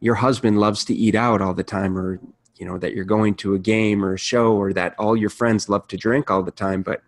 your 0.00 0.16
husband 0.16 0.58
loves 0.58 0.84
to 0.86 0.94
eat 0.94 1.14
out 1.14 1.40
all 1.40 1.54
the 1.54 1.64
time 1.64 1.96
or 1.96 2.20
you 2.56 2.66
know 2.66 2.78
that 2.78 2.94
you're 2.94 3.04
going 3.04 3.34
to 3.36 3.54
a 3.54 3.58
game 3.58 4.04
or 4.04 4.14
a 4.14 4.18
show 4.18 4.54
or 4.54 4.72
that 4.72 4.94
all 4.98 5.16
your 5.16 5.30
friends 5.30 5.68
love 5.68 5.86
to 5.88 5.96
drink 5.96 6.30
all 6.30 6.42
the 6.42 6.50
time. 6.50 6.82
But 6.82 7.02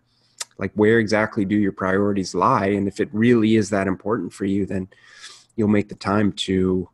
like 0.57 0.71
where 0.75 0.99
exactly 0.99 1.45
do 1.45 1.55
your 1.55 1.73
priorities 1.73 2.33
lie? 2.33 2.67
And 2.67 2.87
if 2.87 2.99
it 2.99 3.09
really 3.11 3.55
is 3.55 3.69
that 3.71 3.87
important 3.87 4.33
for 4.33 4.45
you 4.45 4.65
then 4.65 4.87
you'll 5.55 5.67
make 5.67 5.89
the 5.89 5.95
time 5.95 6.31
to 6.31 6.89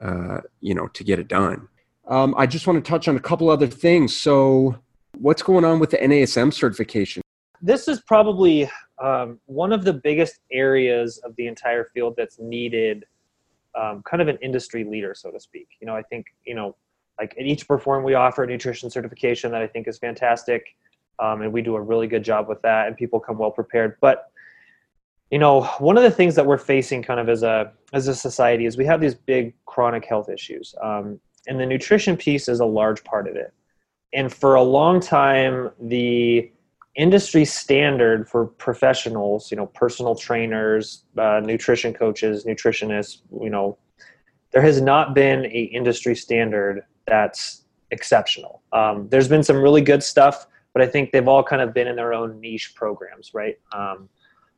uh, 0.00 0.40
you 0.60 0.74
know 0.74 0.88
to 0.88 1.04
get 1.04 1.18
it 1.18 1.28
done 1.28 1.68
um, 2.08 2.34
I 2.36 2.46
just 2.46 2.66
want 2.66 2.84
to 2.84 2.88
touch 2.88 3.08
on 3.08 3.16
a 3.16 3.20
couple 3.20 3.50
other 3.50 3.66
things. 3.66 4.16
So, 4.16 4.76
what's 5.18 5.42
going 5.42 5.64
on 5.64 5.78
with 5.78 5.90
the 5.90 5.98
NASM 5.98 6.52
certification? 6.52 7.22
This 7.62 7.88
is 7.88 8.00
probably 8.02 8.70
um, 9.02 9.40
one 9.46 9.72
of 9.72 9.84
the 9.84 9.92
biggest 9.92 10.40
areas 10.52 11.18
of 11.18 11.34
the 11.36 11.46
entire 11.46 11.90
field 11.94 12.14
that's 12.16 12.38
needed 12.38 13.04
um, 13.74 14.02
kind 14.02 14.20
of 14.22 14.28
an 14.28 14.38
industry 14.42 14.84
leader, 14.84 15.14
so 15.14 15.30
to 15.30 15.40
speak. 15.40 15.68
You 15.80 15.86
know, 15.86 15.96
I 15.96 16.02
think, 16.02 16.26
you 16.44 16.54
know, 16.54 16.76
like 17.18 17.34
at 17.38 17.46
Eat 17.46 17.60
to 17.60 17.66
Perform, 17.66 18.04
we 18.04 18.14
offer 18.14 18.44
a 18.44 18.46
nutrition 18.46 18.90
certification 18.90 19.50
that 19.52 19.62
I 19.62 19.66
think 19.66 19.88
is 19.88 19.98
fantastic. 19.98 20.76
Um, 21.18 21.42
and 21.42 21.52
we 21.52 21.62
do 21.62 21.76
a 21.76 21.80
really 21.80 22.06
good 22.06 22.24
job 22.24 22.48
with 22.48 22.60
that, 22.62 22.88
and 22.88 22.96
people 22.96 23.20
come 23.20 23.38
well 23.38 23.50
prepared. 23.50 23.96
But 24.00 24.30
you 25.30 25.38
know, 25.38 25.62
one 25.78 25.96
of 25.96 26.02
the 26.02 26.10
things 26.10 26.34
that 26.34 26.44
we're 26.44 26.58
facing 26.58 27.02
kind 27.02 27.18
of 27.18 27.28
as 27.28 27.42
a 27.42 27.72
as 27.92 28.08
a 28.08 28.14
society 28.14 28.66
is 28.66 28.76
we 28.76 28.84
have 28.84 29.00
these 29.00 29.14
big 29.14 29.54
chronic 29.64 30.04
health 30.04 30.28
issues. 30.28 30.74
And 31.46 31.60
the 31.60 31.66
nutrition 31.66 32.16
piece 32.16 32.48
is 32.48 32.60
a 32.60 32.66
large 32.66 33.04
part 33.04 33.28
of 33.28 33.36
it. 33.36 33.52
And 34.12 34.32
for 34.32 34.54
a 34.54 34.62
long 34.62 35.00
time, 35.00 35.70
the 35.80 36.50
industry 36.94 37.44
standard 37.44 38.28
for 38.28 38.46
professionals, 38.46 39.50
you 39.50 39.56
know, 39.56 39.66
personal 39.66 40.14
trainers, 40.14 41.04
uh, 41.18 41.40
nutrition 41.44 41.92
coaches, 41.92 42.44
nutritionists, 42.44 43.22
you 43.42 43.50
know, 43.50 43.76
there 44.52 44.62
has 44.62 44.80
not 44.80 45.14
been 45.14 45.46
a 45.46 45.62
industry 45.72 46.14
standard 46.14 46.84
that's 47.06 47.64
exceptional. 47.90 48.62
Um, 48.72 49.08
there's 49.08 49.28
been 49.28 49.42
some 49.42 49.60
really 49.60 49.80
good 49.80 50.02
stuff, 50.02 50.46
but 50.72 50.82
I 50.82 50.86
think 50.86 51.10
they've 51.10 51.26
all 51.26 51.42
kind 51.42 51.60
of 51.60 51.74
been 51.74 51.88
in 51.88 51.96
their 51.96 52.14
own 52.14 52.40
niche 52.40 52.74
programs, 52.76 53.34
right? 53.34 53.58
Um, 53.72 54.08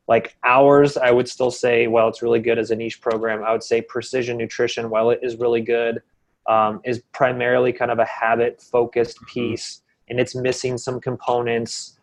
like 0.07 0.37
ours, 0.43 0.97
I 0.97 1.11
would 1.11 1.27
still 1.27 1.51
say, 1.51 1.87
well, 1.87 2.07
it's 2.07 2.21
really 2.21 2.39
good 2.39 2.59
as 2.59 2.71
a 2.71 2.75
niche 2.75 3.01
program. 3.01 3.43
I 3.43 3.51
would 3.51 3.63
say 3.63 3.81
precision 3.81 4.37
nutrition, 4.37 4.89
while 4.89 5.09
it 5.09 5.19
is 5.23 5.35
really 5.37 5.61
good, 5.61 6.01
um, 6.47 6.81
is 6.83 7.01
primarily 7.11 7.73
kind 7.73 7.91
of 7.91 7.99
a 7.99 8.05
habit 8.05 8.61
focused 8.61 9.17
mm-hmm. 9.17 9.51
piece 9.51 9.81
and 10.09 10.19
it's 10.19 10.35
missing 10.35 10.77
some 10.77 10.99
components 10.99 11.97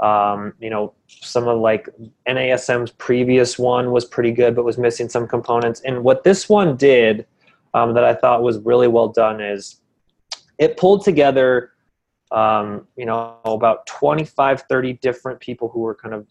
um, 0.00 0.54
you 0.60 0.70
know 0.70 0.94
some 1.06 1.48
of 1.48 1.58
like 1.58 1.88
NASM's 2.28 2.92
previous 2.92 3.58
one 3.58 3.90
was 3.90 4.04
pretty 4.04 4.30
good 4.30 4.54
but 4.54 4.64
was 4.64 4.78
missing 4.78 5.08
some 5.08 5.26
components 5.26 5.82
and 5.84 6.02
what 6.04 6.22
this 6.22 6.48
one 6.48 6.76
did 6.76 7.26
um, 7.74 7.94
that 7.94 8.04
i 8.04 8.14
thought 8.14 8.42
was 8.42 8.58
really 8.60 8.88
well 8.88 9.08
done 9.08 9.40
is 9.40 9.80
it 10.58 10.76
pulled 10.76 11.04
together 11.04 11.72
um, 12.30 12.86
you 12.96 13.06
know 13.06 13.38
about 13.44 13.86
25 13.86 14.62
30 14.68 14.92
different 14.94 15.40
people 15.40 15.68
who 15.68 15.80
were 15.80 15.94
kind 15.94 16.14
of 16.14 16.26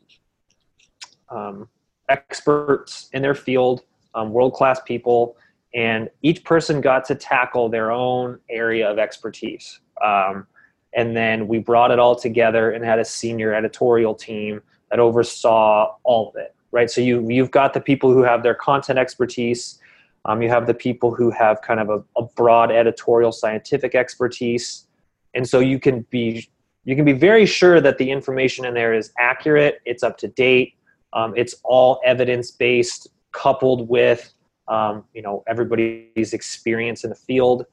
um, 1.30 1.68
experts 2.08 3.10
in 3.12 3.22
their 3.22 3.36
field 3.36 3.84
um, 4.16 4.32
world 4.32 4.54
class 4.54 4.80
people 4.86 5.36
and 5.74 6.10
each 6.22 6.44
person 6.44 6.82
got 6.82 7.06
to 7.06 7.16
tackle 7.16 7.70
their 7.70 7.92
own 7.92 8.40
area 8.50 8.90
of 8.90 9.00
expertise. 9.00 9.80
Um, 10.04 10.48
and 10.94 11.16
then 11.16 11.48
we 11.48 11.60
brought 11.60 11.92
it 11.92 12.00
all 12.00 12.16
together 12.16 12.72
and 12.72 12.84
had 12.84 13.00
a 13.00 13.06
senior 13.06 13.54
editorial 13.54 14.16
team 14.16 14.62
that 14.90 15.00
oversaw 15.00 15.96
all 16.04 16.30
of 16.30 16.36
it. 16.36 16.54
Right, 16.72 16.92
so 16.92 17.00
you 17.00 17.26
you've 17.30 17.52
got 17.52 17.74
the 17.74 17.80
people 17.80 18.12
who 18.12 18.24
have 18.24 18.44
their 18.44 18.54
content 18.54 19.00
expertise. 19.00 19.80
Um, 20.26 20.42
you 20.42 20.50
have 20.50 20.68
the 20.68 20.74
people 20.74 21.16
who 21.16 21.32
have 21.32 21.62
kind 21.62 21.80
of 21.80 21.90
a, 21.90 22.04
a 22.20 22.24
broad 22.24 22.72
editorial 22.72 23.32
scientific 23.32 23.96
expertise, 23.96 24.86
and 25.34 25.48
so 25.48 25.60
you 25.60 25.80
can 25.80 26.06
be 26.10 26.50
you 26.84 26.96
can 26.96 27.06
be 27.06 27.14
very 27.14 27.46
sure 27.46 27.80
that 27.80 27.98
the 27.98 28.12
information 28.12 28.66
in 28.66 28.74
there 28.74 28.94
is 28.94 29.12
accurate, 29.18 29.80
it's 29.86 30.04
up 30.04 30.18
to 30.20 30.28
date, 30.28 30.76
um, 31.14 31.34
it's 31.38 31.56
all 31.64 32.02
evidence 32.04 32.52
based, 32.52 33.08
coupled 33.32 33.88
with 33.88 34.34
um, 34.68 35.04
you 35.14 35.22
know 35.22 35.44
everybody's 35.48 36.34
experience 36.34 37.04
in 37.04 37.10
the 37.10 37.16
field 37.16 37.66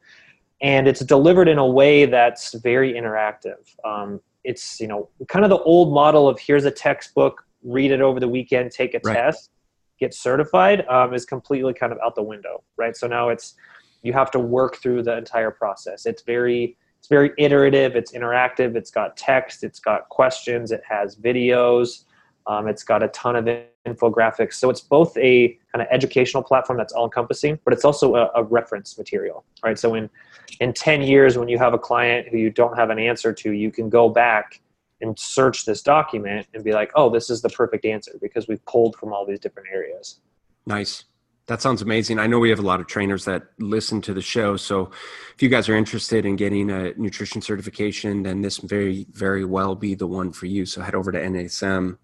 and 0.60 0.86
it's 0.86 1.00
delivered 1.00 1.48
in 1.48 1.58
a 1.58 1.66
way 1.66 2.06
that's 2.06 2.54
very 2.54 2.92
interactive 2.92 3.74
um, 3.84 4.20
it's 4.44 4.80
you 4.80 4.86
know 4.86 5.08
kind 5.28 5.44
of 5.44 5.50
the 5.50 5.58
old 5.58 5.92
model 5.92 6.28
of 6.28 6.38
here's 6.38 6.64
a 6.64 6.70
textbook 6.70 7.46
read 7.62 7.90
it 7.90 8.00
over 8.00 8.20
the 8.20 8.28
weekend 8.28 8.70
take 8.70 8.94
a 8.94 9.00
right. 9.04 9.14
test 9.14 9.50
get 9.98 10.14
certified 10.14 10.86
um, 10.88 11.14
is 11.14 11.24
completely 11.24 11.72
kind 11.72 11.92
of 11.92 11.98
out 12.04 12.14
the 12.14 12.22
window, 12.22 12.62
right? 12.76 12.96
So 12.96 13.06
now 13.06 13.28
it's 13.28 13.54
you 14.02 14.12
have 14.12 14.30
to 14.32 14.38
work 14.38 14.76
through 14.76 15.02
the 15.02 15.16
entire 15.16 15.50
process. 15.50 16.06
It's 16.06 16.22
very 16.22 16.76
it's 16.98 17.08
very 17.08 17.32
iterative. 17.38 17.96
It's 17.96 18.12
interactive. 18.12 18.76
It's 18.76 18.90
got 18.90 19.16
text. 19.16 19.62
It's 19.62 19.78
got 19.78 20.08
questions. 20.08 20.72
It 20.72 20.82
has 20.88 21.16
videos. 21.16 22.04
Um, 22.46 22.68
it's 22.68 22.82
got 22.82 23.02
a 23.02 23.08
ton 23.08 23.36
of 23.36 23.46
infographics. 23.86 24.54
So 24.54 24.70
it's 24.70 24.80
both 24.80 25.16
a 25.16 25.58
kind 25.72 25.82
of 25.82 25.88
educational 25.90 26.42
platform 26.42 26.78
that's 26.78 26.92
all 26.92 27.04
encompassing, 27.04 27.58
but 27.64 27.72
it's 27.72 27.84
also 27.84 28.14
a, 28.16 28.30
a, 28.34 28.42
reference 28.42 28.98
material, 28.98 29.44
right? 29.62 29.78
So 29.78 29.94
in 29.94 30.10
in 30.60 30.72
10 30.72 31.02
years, 31.02 31.38
when 31.38 31.48
you 31.48 31.58
have 31.58 31.74
a 31.74 31.78
client 31.78 32.28
who 32.28 32.36
you 32.36 32.50
don't 32.50 32.76
have 32.76 32.90
an 32.90 32.98
answer 32.98 33.32
to, 33.32 33.52
you 33.52 33.70
can 33.70 33.88
go 33.88 34.08
back 34.08 34.60
and 35.00 35.18
search 35.18 35.64
this 35.64 35.82
document 35.82 36.46
and 36.54 36.62
be 36.62 36.72
like, 36.72 36.90
oh, 36.94 37.10
this 37.10 37.30
is 37.30 37.42
the 37.42 37.48
perfect 37.48 37.84
answer 37.84 38.12
because 38.20 38.46
we've 38.46 38.64
pulled 38.66 38.96
from 38.96 39.12
all 39.12 39.26
these 39.26 39.40
different 39.40 39.68
areas. 39.72 40.20
Nice. 40.66 41.04
That 41.46 41.60
sounds 41.60 41.82
amazing. 41.82 42.18
I 42.18 42.26
know 42.26 42.38
we 42.38 42.48
have 42.48 42.58
a 42.58 42.62
lot 42.62 42.80
of 42.80 42.86
trainers 42.86 43.26
that 43.26 43.42
listen 43.58 44.00
to 44.02 44.14
the 44.14 44.22
show. 44.22 44.56
So 44.56 44.90
if 45.34 45.42
you 45.42 45.50
guys 45.50 45.68
are 45.68 45.76
interested 45.76 46.24
in 46.24 46.36
getting 46.36 46.70
a 46.70 46.94
nutrition 46.94 47.42
certification, 47.42 48.22
then 48.22 48.40
this 48.40 48.58
very, 48.58 49.06
very 49.10 49.44
well 49.44 49.74
be 49.74 49.94
the 49.94 50.06
one 50.06 50.32
for 50.32 50.46
you. 50.46 50.64
So 50.64 50.80
head 50.80 50.94
over 50.94 51.12
to 51.12 51.20
NASM. 51.20 51.98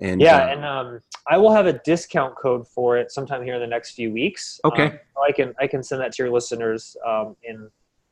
And 0.00 0.20
yeah, 0.20 0.38
uh, 0.38 0.48
and 0.48 0.64
um, 0.64 1.00
I 1.28 1.36
will 1.36 1.52
have 1.52 1.66
a 1.66 1.74
discount 1.74 2.34
code 2.36 2.66
for 2.66 2.96
it 2.96 3.12
sometime 3.12 3.42
here 3.42 3.54
in 3.54 3.60
the 3.60 3.66
next 3.66 3.92
few 3.92 4.10
weeks. 4.12 4.60
Okay. 4.64 4.86
Um, 4.86 4.98
I 5.22 5.32
can 5.32 5.54
I 5.60 5.66
can 5.66 5.82
send 5.82 6.00
that 6.00 6.12
to 6.12 6.22
your 6.22 6.32
listeners. 6.32 6.96
Um, 7.06 7.36
in 7.42 7.70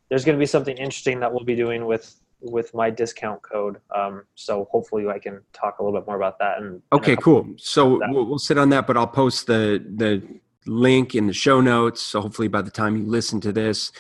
there's 0.09 0.25
going 0.25 0.37
to 0.37 0.41
be 0.41 0.47
something 0.47 0.77
interesting 0.77 1.21
that 1.21 1.33
we'll 1.33 1.45
be 1.45 1.57
doing 1.57 1.87
with 1.87 2.17
with 2.41 2.73
my 2.75 2.91
discount 2.91 3.43
code. 3.43 3.79
Um, 3.95 4.25
so 4.35 4.69
hopefully 4.71 5.09
I 5.09 5.19
can 5.19 5.41
talk 5.53 5.79
a 5.79 5.85
little 5.85 5.99
bit 5.99 6.07
more 6.07 6.17
about 6.17 6.39
that. 6.39 6.59
And 6.59 6.83
okay, 6.93 7.17
cool. 7.17 7.47
So 7.57 8.01
we'll, 8.09 8.27
we'll 8.27 8.39
sit 8.39 8.59
on 8.59 8.71
that, 8.71 8.87
but 8.87 8.97
I'll 8.97 9.07
post 9.07 9.47
the 9.47 9.85
the 9.97 10.23
link 10.67 11.15
in 11.15 11.27
the 11.27 11.33
show 11.33 11.61
notes. 11.61 12.03
So 12.03 12.21
hopefully 12.21 12.49
by 12.49 12.63
the 12.63 12.71
time 12.71 12.97
you 12.97 13.05
listen 13.07 13.41
to 13.43 13.53
this, 13.53 13.93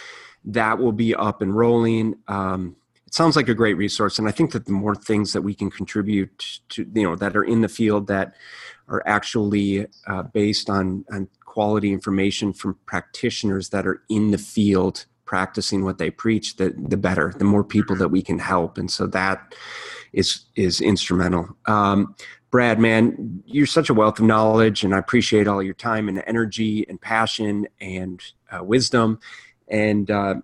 that 0.45 0.78
will 0.78 0.93
be 0.93 1.14
up 1.14 1.43
and 1.43 1.55
rolling. 1.55 2.16
Um, 2.28 2.76
it 3.11 3.14
sounds 3.14 3.34
like 3.34 3.48
a 3.48 3.54
great 3.54 3.74
resource, 3.74 4.20
and 4.20 4.28
I 4.28 4.30
think 4.30 4.52
that 4.52 4.66
the 4.66 4.72
more 4.72 4.94
things 4.94 5.32
that 5.32 5.42
we 5.42 5.52
can 5.52 5.68
contribute 5.68 6.61
to, 6.68 6.88
you 6.94 7.02
know, 7.02 7.16
that 7.16 7.36
are 7.36 7.42
in 7.42 7.61
the 7.61 7.68
field 7.68 8.06
that 8.06 8.36
are 8.86 9.02
actually 9.04 9.88
uh, 10.06 10.22
based 10.22 10.70
on 10.70 11.04
on 11.12 11.26
quality 11.44 11.92
information 11.92 12.52
from 12.52 12.78
practitioners 12.86 13.70
that 13.70 13.84
are 13.84 14.04
in 14.08 14.30
the 14.30 14.38
field 14.38 15.06
practicing 15.24 15.84
what 15.84 15.98
they 15.98 16.08
preach, 16.08 16.54
the 16.54 16.72
the 16.76 16.96
better. 16.96 17.34
The 17.36 17.44
more 17.44 17.64
people 17.64 17.96
that 17.96 18.11
we 18.11 18.22
can 18.22 18.38
help, 18.38 18.78
and 18.78 18.88
so 18.88 19.08
that 19.08 19.56
is 20.12 20.44
is 20.54 20.80
instrumental. 20.80 21.48
Um, 21.66 22.14
Brad, 22.52 22.78
man, 22.78 23.42
you're 23.44 23.66
such 23.66 23.90
a 23.90 23.94
wealth 23.94 24.20
of 24.20 24.24
knowledge, 24.24 24.84
and 24.84 24.94
I 24.94 24.98
appreciate 24.98 25.48
all 25.48 25.64
your 25.64 25.74
time 25.74 26.08
and 26.08 26.22
energy 26.28 26.86
and 26.88 27.00
passion 27.00 27.66
and 27.80 28.22
uh, 28.52 28.62
wisdom, 28.62 29.18
and 29.66 30.08
uh, 30.12 30.34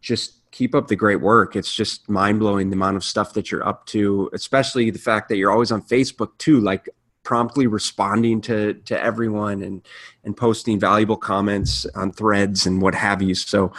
just 0.00 0.43
keep 0.54 0.72
up 0.72 0.86
the 0.86 0.96
great 0.96 1.20
work. 1.20 1.56
It's 1.56 1.74
just 1.74 2.08
mind 2.08 2.38
blowing 2.38 2.70
the 2.70 2.76
amount 2.76 2.96
of 2.96 3.02
stuff 3.02 3.34
that 3.34 3.50
you're 3.50 3.66
up 3.66 3.86
to, 3.86 4.30
especially 4.32 4.88
the 4.90 5.00
fact 5.00 5.28
that 5.28 5.36
you're 5.36 5.50
always 5.50 5.72
on 5.72 5.82
Facebook 5.82 6.38
too, 6.38 6.60
like 6.60 6.88
promptly 7.24 7.66
responding 7.66 8.40
to 8.42 8.74
to 8.74 9.02
everyone 9.02 9.62
and 9.62 9.82
and 10.22 10.36
posting 10.36 10.78
valuable 10.78 11.16
comments 11.16 11.86
on 11.96 12.12
threads 12.12 12.66
and 12.66 12.80
what 12.80 12.94
have 12.94 13.20
you. 13.20 13.34
So, 13.34 13.72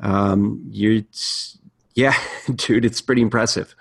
um, 0.00 0.64
you're 0.68 1.02
yeah, 1.94 2.14
dude, 2.56 2.84
it's 2.84 3.00
pretty 3.00 3.22
impressive. 3.22 3.74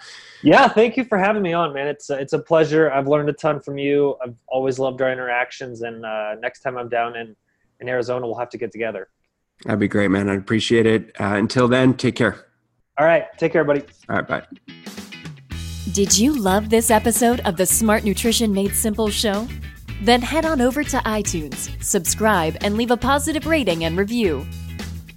Yeah, 0.43 0.69
thank 0.69 0.95
you 0.97 1.03
for 1.03 1.17
having 1.17 1.41
me 1.41 1.53
on, 1.53 1.73
man. 1.73 1.87
It's 1.87 2.11
it's 2.11 2.33
a 2.33 2.39
pleasure. 2.39 2.91
I've 2.91 3.07
learned 3.07 3.29
a 3.29 3.33
ton 3.33 3.59
from 3.59 3.79
you. 3.79 4.15
I've 4.23 4.37
always 4.47 4.77
loved 4.77 5.01
our 5.01 5.11
interactions, 5.11 5.81
and 5.81 6.05
uh, 6.05 6.35
next 6.35 6.59
time 6.59 6.77
I'm 6.77 6.89
down 6.89 7.15
in 7.15 7.35
in 7.79 7.89
Arizona, 7.89 8.27
we'll 8.27 8.37
have 8.37 8.49
to 8.51 8.59
get 8.59 8.71
together. 8.71 9.09
That'd 9.65 9.79
be 9.79 9.87
great, 9.87 10.09
man. 10.09 10.29
I'd 10.29 10.37
appreciate 10.37 10.85
it. 10.85 11.11
Uh, 11.19 11.35
until 11.35 11.67
then, 11.67 11.93
take 11.93 12.15
care. 12.15 12.45
All 12.97 13.05
right, 13.05 13.25
take 13.37 13.53
care, 13.53 13.63
buddy. 13.63 13.81
All 14.09 14.17
right, 14.17 14.27
bye. 14.27 14.43
Did 15.91 16.17
you 16.17 16.37
love 16.37 16.69
this 16.69 16.91
episode 16.91 17.39
of 17.41 17.57
the 17.57 17.65
Smart 17.65 18.03
Nutrition 18.03 18.53
Made 18.53 18.75
Simple 18.75 19.09
show? 19.09 19.47
Then 20.01 20.21
head 20.21 20.45
on 20.45 20.61
over 20.61 20.83
to 20.83 20.97
iTunes, 20.97 21.81
subscribe, 21.83 22.57
and 22.61 22.77
leave 22.77 22.91
a 22.91 22.97
positive 22.97 23.45
rating 23.45 23.83
and 23.85 23.97
review. 23.97 24.45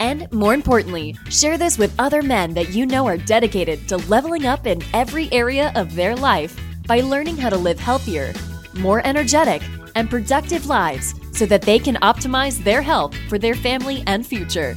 And 0.00 0.30
more 0.32 0.54
importantly, 0.54 1.16
share 1.30 1.56
this 1.56 1.78
with 1.78 1.94
other 1.98 2.22
men 2.22 2.54
that 2.54 2.70
you 2.70 2.86
know 2.86 3.06
are 3.06 3.16
dedicated 3.16 3.88
to 3.88 3.98
leveling 4.08 4.46
up 4.46 4.66
in 4.66 4.82
every 4.92 5.32
area 5.32 5.72
of 5.76 5.94
their 5.94 6.16
life 6.16 6.58
by 6.86 7.00
learning 7.00 7.36
how 7.36 7.50
to 7.50 7.56
live 7.56 7.78
healthier, 7.78 8.32
more 8.74 9.06
energetic, 9.06 9.62
and 9.94 10.10
productive 10.10 10.66
lives 10.66 11.14
so 11.32 11.46
that 11.46 11.62
they 11.62 11.78
can 11.78 11.94
optimize 11.96 12.62
their 12.62 12.82
health 12.82 13.16
for 13.28 13.38
their 13.38 13.54
family 13.54 14.04
and 14.06 14.26
future. 14.26 14.76